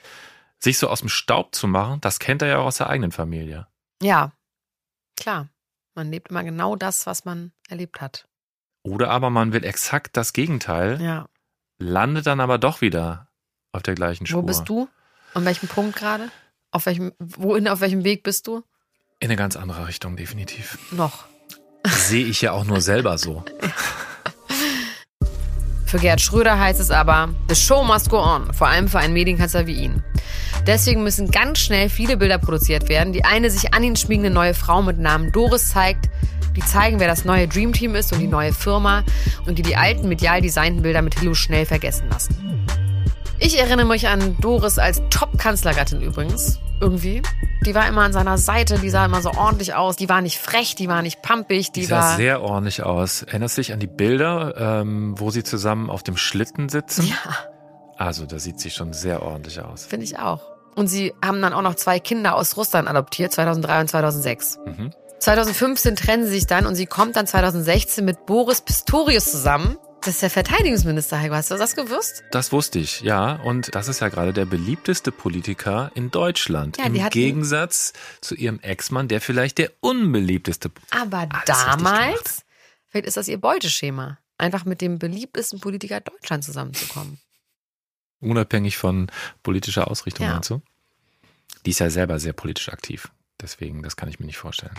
sich 0.59 0.77
so 0.77 0.89
aus 0.89 0.99
dem 0.99 1.09
Staub 1.09 1.53
zu 1.55 1.67
machen, 1.67 1.99
das 2.01 2.19
kennt 2.19 2.41
er 2.41 2.47
ja 2.47 2.57
auch 2.59 2.67
aus 2.67 2.77
der 2.77 2.89
eigenen 2.89 3.11
Familie. 3.11 3.67
Ja, 4.01 4.31
klar. 5.15 5.49
Man 5.95 6.11
lebt 6.11 6.29
immer 6.29 6.43
genau 6.43 6.75
das, 6.75 7.07
was 7.07 7.25
man 7.25 7.51
erlebt 7.67 7.99
hat. 7.99 8.26
Oder 8.87 9.09
aber 9.09 9.29
man 9.29 9.53
will 9.53 9.63
exakt 9.65 10.15
das 10.17 10.33
Gegenteil, 10.33 11.01
Ja. 11.01 11.27
landet 11.77 12.25
dann 12.27 12.39
aber 12.39 12.57
doch 12.57 12.81
wieder 12.81 13.27
auf 13.71 13.83
der 13.83 13.95
gleichen 13.95 14.25
Spur. 14.25 14.43
Wo 14.43 14.45
bist 14.45 14.67
du? 14.69 14.87
An 15.33 15.45
welchem 15.45 15.67
Punkt 15.67 15.95
gerade? 15.97 16.29
Auf 16.71 16.85
welchem, 16.85 17.11
wohin, 17.19 17.67
auf 17.67 17.81
welchem 17.81 18.03
Weg 18.03 18.23
bist 18.23 18.47
du? 18.47 18.63
In 19.19 19.29
eine 19.29 19.35
ganz 19.35 19.55
andere 19.55 19.87
Richtung, 19.87 20.15
definitiv. 20.15 20.77
Noch. 20.91 21.25
Sehe 21.85 22.25
ich 22.25 22.41
ja 22.41 22.51
auch 22.51 22.65
nur 22.65 22.81
selber 22.81 23.17
so. 23.17 23.43
Für 25.87 25.99
Gerd 25.99 26.19
Schröder 26.19 26.59
heißt 26.59 26.81
es 26.81 26.91
aber, 26.91 27.29
the 27.47 27.55
show 27.55 27.81
must 27.81 28.09
go 28.09 28.19
on, 28.19 28.53
vor 28.53 28.67
allem 28.67 28.89
für 28.89 28.99
einen 28.99 29.13
Medienkanzler 29.13 29.67
wie 29.67 29.83
ihn. 29.83 30.03
Deswegen 30.67 31.01
müssen 31.01 31.31
ganz 31.31 31.59
schnell 31.59 31.87
viele 31.87 32.17
Bilder 32.17 32.37
produziert 32.39 32.89
werden, 32.89 33.13
die 33.13 33.23
eine 33.23 33.49
sich 33.49 33.73
an 33.73 33.83
ihn 33.83 33.95
schmiegende 33.95 34.29
neue 34.29 34.53
Frau 34.53 34.81
mit 34.81 34.99
Namen 34.99 35.31
Doris 35.31 35.69
zeigt, 35.69 36.09
die 36.57 36.61
zeigen, 36.61 36.99
wer 36.99 37.07
das 37.07 37.23
neue 37.23 37.47
Dreamteam 37.47 37.95
ist 37.95 38.11
und 38.11 38.19
die 38.19 38.27
neue 38.27 38.51
Firma 38.51 39.05
und 39.45 39.59
die 39.59 39.63
die 39.63 39.77
alten 39.77 40.09
medial 40.09 40.41
designten 40.41 40.81
Bilder 40.81 41.01
mit 41.01 41.17
Hillo 41.17 41.33
schnell 41.33 41.65
vergessen 41.65 42.09
lassen. 42.09 42.46
Ich 43.39 43.59
erinnere 43.59 43.85
mich 43.85 44.07
an 44.07 44.35
Doris 44.41 44.79
als 44.79 45.01
Top-Kanzlergattin 45.09 46.01
übrigens. 46.01 46.59
Irgendwie. 46.81 47.21
Die 47.65 47.75
war 47.75 47.87
immer 47.87 48.01
an 48.01 48.13
seiner 48.13 48.37
Seite, 48.37 48.77
die 48.79 48.89
sah 48.89 49.05
immer 49.05 49.21
so 49.21 49.31
ordentlich 49.31 49.73
aus. 49.75 49.95
Die 49.95 50.09
war 50.09 50.21
nicht 50.21 50.37
frech, 50.37 50.75
die 50.75 50.87
war 50.87 51.01
nicht 51.01 51.21
pampig, 51.21 51.71
die, 51.71 51.81
Die 51.81 51.89
war. 51.91 52.01
sah 52.01 52.15
sehr 52.15 52.41
ordentlich 52.41 52.83
aus. 52.83 53.23
Erinnerst 53.23 53.57
du 53.57 53.61
dich 53.61 53.73
an 53.73 53.79
die 53.79 53.87
Bilder, 53.87 54.81
ähm, 54.81 55.15
wo 55.19 55.29
sie 55.31 55.43
zusammen 55.43 55.89
auf 55.89 56.03
dem 56.03 56.17
Schlitten 56.17 56.69
sitzen? 56.69 57.07
ja, 57.07 57.15
Also, 57.97 58.25
da 58.25 58.39
sieht 58.39 58.59
sie 58.59 58.69
schon 58.69 58.93
sehr 58.93 59.21
ordentlich 59.21 59.59
aus. 59.61 59.85
finde 59.85 60.05
ich 60.05 60.17
auch. 60.19 60.41
Und 60.75 60.87
sie 60.87 61.13
haben 61.23 61.41
dann 61.41 61.53
auch 61.53 61.63
noch 61.63 61.75
zwei 61.75 61.99
Kinder 61.99 62.35
aus 62.35 62.57
Russland 62.57 62.87
adoptiert, 62.87 63.31
2003 63.33 63.81
und 63.81 63.87
2006. 63.89 64.59
Mhm. 64.65 64.91
2015 65.19 65.95
trennen 65.95 66.23
sie 66.25 66.29
sich 66.31 66.45
dann 66.45 66.67
und 66.67 66.75
sie 66.75 66.85
kommt 66.85 67.15
dann 67.15 67.25
2016 67.25 68.05
mit 68.05 68.27
Boris 68.27 68.61
Pistorius 68.61 69.31
zusammen. 69.31 69.77
Das 70.01 70.15
ist 70.15 70.21
der 70.21 70.29
Verteidigungsminister, 70.29 71.19
Heiko. 71.19 71.35
Hast 71.35 71.51
du 71.51 71.55
das 71.57 71.75
gewusst? 71.75 72.23
Das 72.31 72.51
wusste 72.53 72.79
ich, 72.79 73.01
ja. 73.01 73.33
Und 73.43 73.75
das 73.75 73.87
ist 73.89 73.99
ja 73.99 74.07
gerade 74.09 74.31
der 74.31 74.45
beliebteste 74.45 75.11
Politiker 75.11 75.91
in 75.95 76.11
Deutschland. 76.11 76.77
Ja, 76.77 76.85
Im 76.85 77.09
Gegensatz 77.09 77.91
zu 78.21 78.35
ihrem 78.35 78.59
Ex-Mann, 78.61 79.09
der 79.09 79.19
vielleicht 79.19 79.57
der 79.57 79.71
unbeliebteste. 79.81 80.71
Aber 80.91 81.27
gemacht. 81.27 81.49
damals, 81.49 82.45
vielleicht 82.87 83.07
ist 83.07 83.17
das 83.17 83.27
ihr 83.27 83.39
Beuteschema, 83.39 84.17
einfach 84.37 84.63
mit 84.63 84.79
dem 84.79 84.97
beliebtesten 84.97 85.59
Politiker 85.59 85.99
Deutschlands 85.99 86.45
zusammenzukommen. 86.45 87.19
Unabhängig 88.21 88.77
von 88.77 89.11
politischer 89.43 89.89
Ausrichtung, 89.91 90.25
Ja. 90.25 90.33
meinst 90.35 90.49
du? 90.51 90.61
Die 91.65 91.71
ist 91.71 91.79
ja 91.79 91.89
selber 91.89 92.19
sehr 92.19 92.33
politisch 92.33 92.69
aktiv. 92.69 93.09
Deswegen, 93.41 93.83
das 93.83 93.97
kann 93.97 94.07
ich 94.07 94.19
mir 94.19 94.25
nicht 94.25 94.37
vorstellen. 94.37 94.73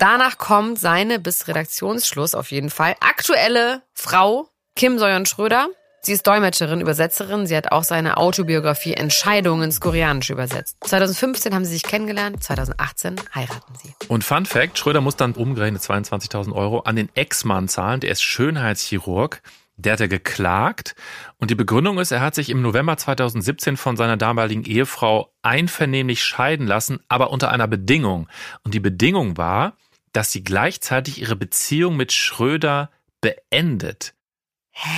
Danach 0.00 0.38
kommt 0.38 0.78
seine 0.78 1.18
bis 1.18 1.46
Redaktionsschluss 1.46 2.34
auf 2.34 2.50
jeden 2.52 2.70
Fall 2.70 2.96
aktuelle 3.00 3.82
Frau 3.92 4.48
Kim 4.74 4.98
Soyon 4.98 5.26
Schröder. 5.26 5.68
Sie 6.00 6.12
ist 6.12 6.26
Dolmetscherin, 6.26 6.80
Übersetzerin. 6.80 7.46
Sie 7.46 7.54
hat 7.54 7.70
auch 7.70 7.84
seine 7.84 8.16
Autobiografie 8.16 8.94
Entscheidungen 8.94 9.64
ins 9.64 9.78
Koreanische 9.78 10.32
übersetzt. 10.32 10.78
2015 10.84 11.54
haben 11.54 11.66
sie 11.66 11.74
sich 11.74 11.82
kennengelernt, 11.82 12.42
2018 12.42 13.16
heiraten 13.34 13.74
sie. 13.82 13.92
Und 14.08 14.24
Fun 14.24 14.46
Fact, 14.46 14.78
Schröder 14.78 15.02
muss 15.02 15.16
dann 15.16 15.34
umgerechnet 15.34 15.82
22.000 15.82 16.54
Euro 16.54 16.80
an 16.80 16.96
den 16.96 17.10
Ex-Mann 17.14 17.68
zahlen. 17.68 18.00
Der 18.00 18.12
ist 18.12 18.22
Schönheitschirurg. 18.22 19.42
Der 19.76 19.92
hat 19.92 20.00
er 20.00 20.08
geklagt. 20.08 20.94
Und 21.36 21.50
die 21.50 21.54
Begründung 21.54 21.98
ist, 21.98 22.10
er 22.10 22.22
hat 22.22 22.34
sich 22.34 22.48
im 22.48 22.62
November 22.62 22.96
2017 22.96 23.76
von 23.76 23.98
seiner 23.98 24.16
damaligen 24.16 24.64
Ehefrau 24.64 25.34
einvernehmlich 25.42 26.24
scheiden 26.24 26.66
lassen, 26.66 27.00
aber 27.08 27.30
unter 27.30 27.50
einer 27.50 27.68
Bedingung. 27.68 28.28
Und 28.64 28.72
die 28.72 28.80
Bedingung 28.80 29.36
war, 29.36 29.74
dass 30.12 30.32
sie 30.32 30.42
gleichzeitig 30.42 31.20
ihre 31.20 31.36
Beziehung 31.36 31.96
mit 31.96 32.12
Schröder 32.12 32.90
beendet. 33.20 34.14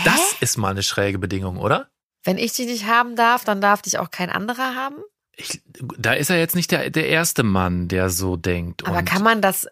Das 0.04 0.34
ist 0.40 0.56
mal 0.56 0.70
eine 0.70 0.82
schräge 0.82 1.18
Bedingung, 1.18 1.58
oder? 1.58 1.88
Wenn 2.24 2.38
ich 2.38 2.52
dich 2.52 2.66
nicht 2.66 2.86
haben 2.86 3.16
darf, 3.16 3.44
dann 3.44 3.60
darf 3.60 3.82
dich 3.82 3.98
auch 3.98 4.10
kein 4.10 4.30
anderer 4.30 4.74
haben. 4.74 4.96
Ich, 5.34 5.62
da 5.98 6.12
ist 6.12 6.30
er 6.30 6.38
jetzt 6.38 6.54
nicht 6.54 6.70
der, 6.70 6.90
der 6.90 7.08
erste 7.08 7.42
Mann, 7.42 7.88
der 7.88 8.10
so 8.10 8.36
denkt. 8.36 8.86
Aber 8.86 9.02
kann 9.02 9.22
man 9.22 9.40
das 9.40 9.66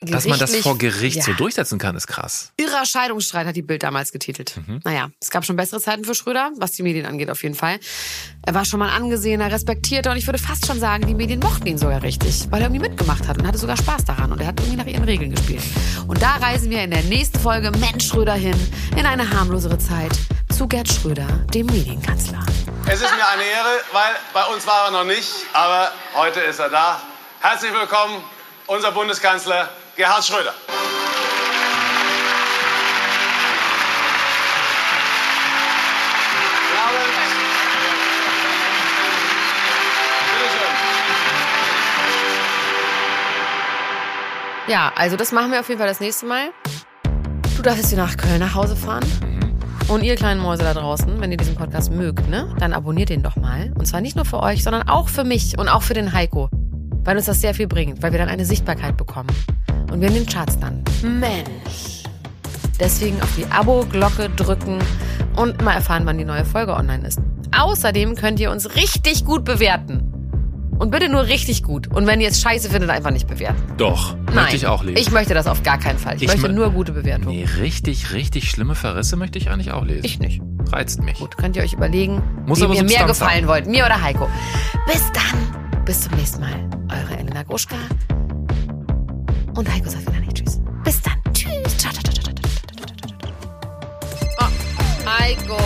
dass 0.00 0.24
man 0.24 0.38
das 0.38 0.56
vor 0.56 0.78
Gericht 0.78 1.18
ja. 1.18 1.22
so 1.24 1.34
durchsetzen 1.34 1.78
kann, 1.78 1.94
ist 1.94 2.06
krass. 2.06 2.52
Irrer 2.56 2.86
Scheidungsstreit 2.86 3.46
hat 3.46 3.54
die 3.54 3.62
Bild 3.62 3.82
damals 3.82 4.12
getitelt. 4.12 4.56
Mhm. 4.56 4.80
Naja, 4.82 5.10
es 5.20 5.28
gab 5.28 5.44
schon 5.44 5.56
bessere 5.56 5.78
Zeiten 5.78 6.06
für 6.06 6.14
Schröder, 6.14 6.52
was 6.56 6.72
die 6.72 6.82
Medien 6.82 7.04
angeht, 7.04 7.28
auf 7.28 7.42
jeden 7.42 7.54
Fall. 7.54 7.78
Er 8.46 8.54
war 8.54 8.64
schon 8.64 8.78
mal 8.78 8.88
ein 8.88 9.02
angesehener, 9.02 9.52
respektierter 9.52 10.12
und 10.12 10.16
ich 10.16 10.26
würde 10.26 10.38
fast 10.38 10.66
schon 10.66 10.80
sagen, 10.80 11.06
die 11.06 11.14
Medien 11.14 11.40
mochten 11.40 11.66
ihn 11.66 11.76
sogar 11.76 12.02
richtig, 12.02 12.46
weil 12.50 12.62
er 12.62 12.68
irgendwie 12.68 12.88
mitgemacht 12.88 13.28
hat 13.28 13.38
und 13.38 13.46
hatte 13.46 13.58
sogar 13.58 13.76
Spaß 13.76 14.06
daran 14.06 14.32
und 14.32 14.40
er 14.40 14.46
hat 14.46 14.60
irgendwie 14.60 14.78
nach 14.78 14.86
ihren 14.86 15.04
Regeln 15.04 15.32
gespielt. 15.32 15.62
Und 16.06 16.22
da 16.22 16.36
reisen 16.36 16.70
wir 16.70 16.82
in 16.82 16.90
der 16.90 17.02
nächsten 17.02 17.38
Folge 17.38 17.70
Mensch 17.72 18.08
Schröder 18.08 18.34
hin, 18.34 18.56
in 18.96 19.04
eine 19.04 19.28
harmlosere 19.28 19.78
Zeit, 19.78 20.12
zu 20.48 20.66
Gerd 20.66 20.90
Schröder, 20.90 21.26
dem 21.52 21.66
Medienkanzler. 21.66 22.44
Es 22.86 23.02
ist 23.02 23.14
mir 23.14 23.28
eine 23.28 23.42
Ehre, 23.42 23.80
weil 23.92 24.14
bei 24.32 24.44
uns 24.54 24.66
war 24.66 24.86
er 24.86 24.92
noch 24.92 25.04
nicht, 25.04 25.30
aber 25.52 25.92
heute 26.14 26.40
ist 26.40 26.58
er 26.58 26.70
da. 26.70 27.02
Herzlich 27.40 27.72
willkommen, 27.72 28.22
unser 28.66 28.92
Bundeskanzler 28.92 29.68
Gerhard 30.00 30.24
Schröder. 30.24 30.54
Ja, 44.68 44.90
also 44.96 45.16
das 45.16 45.32
machen 45.32 45.52
wir 45.52 45.60
auf 45.60 45.68
jeden 45.68 45.78
Fall 45.78 45.86
das 45.86 46.00
nächste 46.00 46.24
Mal. 46.24 46.48
Du 47.54 47.60
darfst 47.60 47.82
jetzt 47.82 47.92
wieder 47.92 48.06
nach 48.06 48.16
Köln 48.16 48.40
nach 48.40 48.54
Hause 48.54 48.76
fahren. 48.76 49.04
Und 49.88 50.02
ihr 50.02 50.16
kleinen 50.16 50.40
Mäuse 50.40 50.62
da 50.62 50.72
draußen, 50.72 51.20
wenn 51.20 51.30
ihr 51.30 51.36
diesen 51.36 51.56
Podcast 51.56 51.92
mögt, 51.92 52.26
ne, 52.26 52.56
dann 52.58 52.72
abonniert 52.72 53.10
den 53.10 53.22
doch 53.22 53.36
mal. 53.36 53.70
Und 53.78 53.84
zwar 53.84 54.00
nicht 54.00 54.16
nur 54.16 54.24
für 54.24 54.40
euch, 54.40 54.62
sondern 54.62 54.88
auch 54.88 55.10
für 55.10 55.24
mich 55.24 55.58
und 55.58 55.68
auch 55.68 55.82
für 55.82 55.92
den 55.92 56.14
Heiko. 56.14 56.48
Weil 57.04 57.18
uns 57.18 57.26
das 57.26 57.42
sehr 57.42 57.52
viel 57.52 57.66
bringt, 57.66 58.02
weil 58.02 58.12
wir 58.12 58.18
dann 58.18 58.30
eine 58.30 58.46
Sichtbarkeit 58.46 58.96
bekommen. 58.96 59.28
Und 59.90 60.00
wir 60.00 60.08
in 60.08 60.14
den 60.14 60.26
Charts 60.26 60.58
dann. 60.58 60.82
Mensch. 61.02 62.04
Deswegen 62.78 63.20
auf 63.22 63.28
die 63.36 63.44
Abo-Glocke 63.46 64.30
drücken 64.30 64.78
und 65.36 65.62
mal 65.62 65.74
erfahren, 65.74 66.02
wann 66.06 66.16
die 66.18 66.24
neue 66.24 66.44
Folge 66.44 66.74
online 66.74 67.06
ist. 67.06 67.18
Außerdem 67.58 68.14
könnt 68.14 68.40
ihr 68.40 68.50
uns 68.50 68.74
richtig 68.76 69.24
gut 69.24 69.44
bewerten. 69.44 70.06
Und 70.78 70.90
bitte 70.92 71.10
nur 71.10 71.26
richtig 71.26 71.62
gut. 71.62 71.88
Und 71.88 72.06
wenn 72.06 72.22
ihr 72.22 72.28
es 72.28 72.40
scheiße 72.40 72.70
findet, 72.70 72.88
einfach 72.88 73.10
nicht 73.10 73.26
bewerten. 73.26 73.62
Doch, 73.76 74.14
Nein, 74.26 74.34
möchte 74.34 74.56
ich 74.56 74.66
auch 74.66 74.82
lesen. 74.82 74.96
Ich 74.96 75.10
möchte 75.10 75.34
das 75.34 75.46
auf 75.46 75.62
gar 75.62 75.76
keinen 75.78 75.98
Fall. 75.98 76.16
Ich, 76.16 76.22
Ich 76.22 76.28
möchte 76.28 76.48
mö- 76.48 76.52
nur 76.52 76.70
gute 76.70 76.92
Bewertungen. 76.92 77.36
nee, 77.36 77.44
richtig, 77.60 78.14
richtig 78.14 78.48
schlimme 78.50 78.74
Verrisse 78.74 79.16
möchte 79.16 79.38
ich 79.38 79.50
eigentlich 79.50 79.72
auch 79.72 79.84
lesen. 79.84 80.04
Ich 80.06 80.18
nicht. 80.20 80.40
Reizt 80.72 81.02
mich. 81.02 81.18
Gut, 81.18 81.36
könnt 81.36 81.56
ihr 81.56 81.62
euch 81.64 81.74
überlegen, 81.74 82.22
Muss 82.46 82.60
wem 82.60 82.66
aber 82.66 82.76
ihr 82.76 82.82
mehr 82.84 82.90
Substanz 83.06 83.18
gefallen 83.18 83.40
haben. 83.42 83.48
wollt. 83.48 83.66
Mir 83.66 83.84
oder 83.84 84.00
Heiko. 84.00 84.26
Bis 84.86 85.02
dann. 85.12 85.84
Bis 85.84 86.00
zum 86.00 86.14
nächsten 86.14 86.40
Mal. 86.40 86.54
Eure 86.88 87.18
Elena 87.18 87.42
Gruschka. 87.42 87.76
Und 89.54 89.72
Heiko 89.72 89.88
sagt 89.90 90.06
wieder 90.06 90.20
nicht 90.20 90.34
Tschüss. 90.36 90.60
Bis 90.84 91.00
dann. 91.02 91.14
Tschüss. 91.32 91.76
Ciao, 91.78 91.92
ciao, 91.92 92.02
ciao, 92.02 92.14
ciao, 92.14 92.34
ciao, 92.34 92.34
ciao, 92.34 92.96
ciao, 92.96 93.18
ciao. 93.18 93.32
Oh, 94.38 94.50
Heiko. 95.18 95.56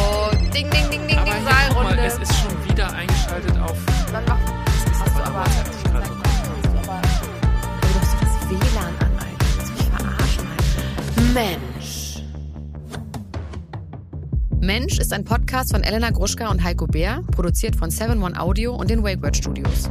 Ding, 0.53 0.71
ding, 0.71 0.91
ding, 0.91 1.07
ding, 1.07 1.19
Aber 1.19 1.31
ding, 1.31 1.43
guck 1.45 1.83
mal, 1.83 1.95
Saalrunde. 1.97 2.05
es 2.05 2.19
ist 2.19 2.35
schon 2.41 2.69
wieder 2.69 2.93
eingeschaltet 2.93 3.59
auf. 3.59 3.77
Dann 4.13 4.25
mach. 4.27 4.39
Hast 5.01 5.17
du 5.17 5.23
aber... 5.23 5.45
Aber... 5.45 5.45
Du 7.81 7.89
hast 8.01 8.13
doch 8.15 8.21
das 8.21 8.35
WLAN 8.51 8.95
an, 9.01 9.13
Alter. 9.19 9.47
Willst 9.49 9.69
du 9.69 9.73
mich 9.75 9.87
verarschen, 9.91 10.45
Alter? 10.57 11.23
Mensch. 11.33 12.23
Mensch 14.61 14.99
ist 14.99 15.13
ein 15.13 15.25
Podcast 15.25 15.73
von 15.73 15.83
Elena 15.83 16.11
Gruschka 16.11 16.49
und 16.51 16.63
Heiko 16.65 16.87
Bär, 16.87 17.23
produziert 17.33 17.77
von 17.77 17.91
7 17.91 18.23
One 18.23 18.41
Audio 18.41 18.75
und 18.75 18.89
den 18.89 19.03
Wake 19.05 19.23
Word 19.23 19.37
Studios. 19.37 19.91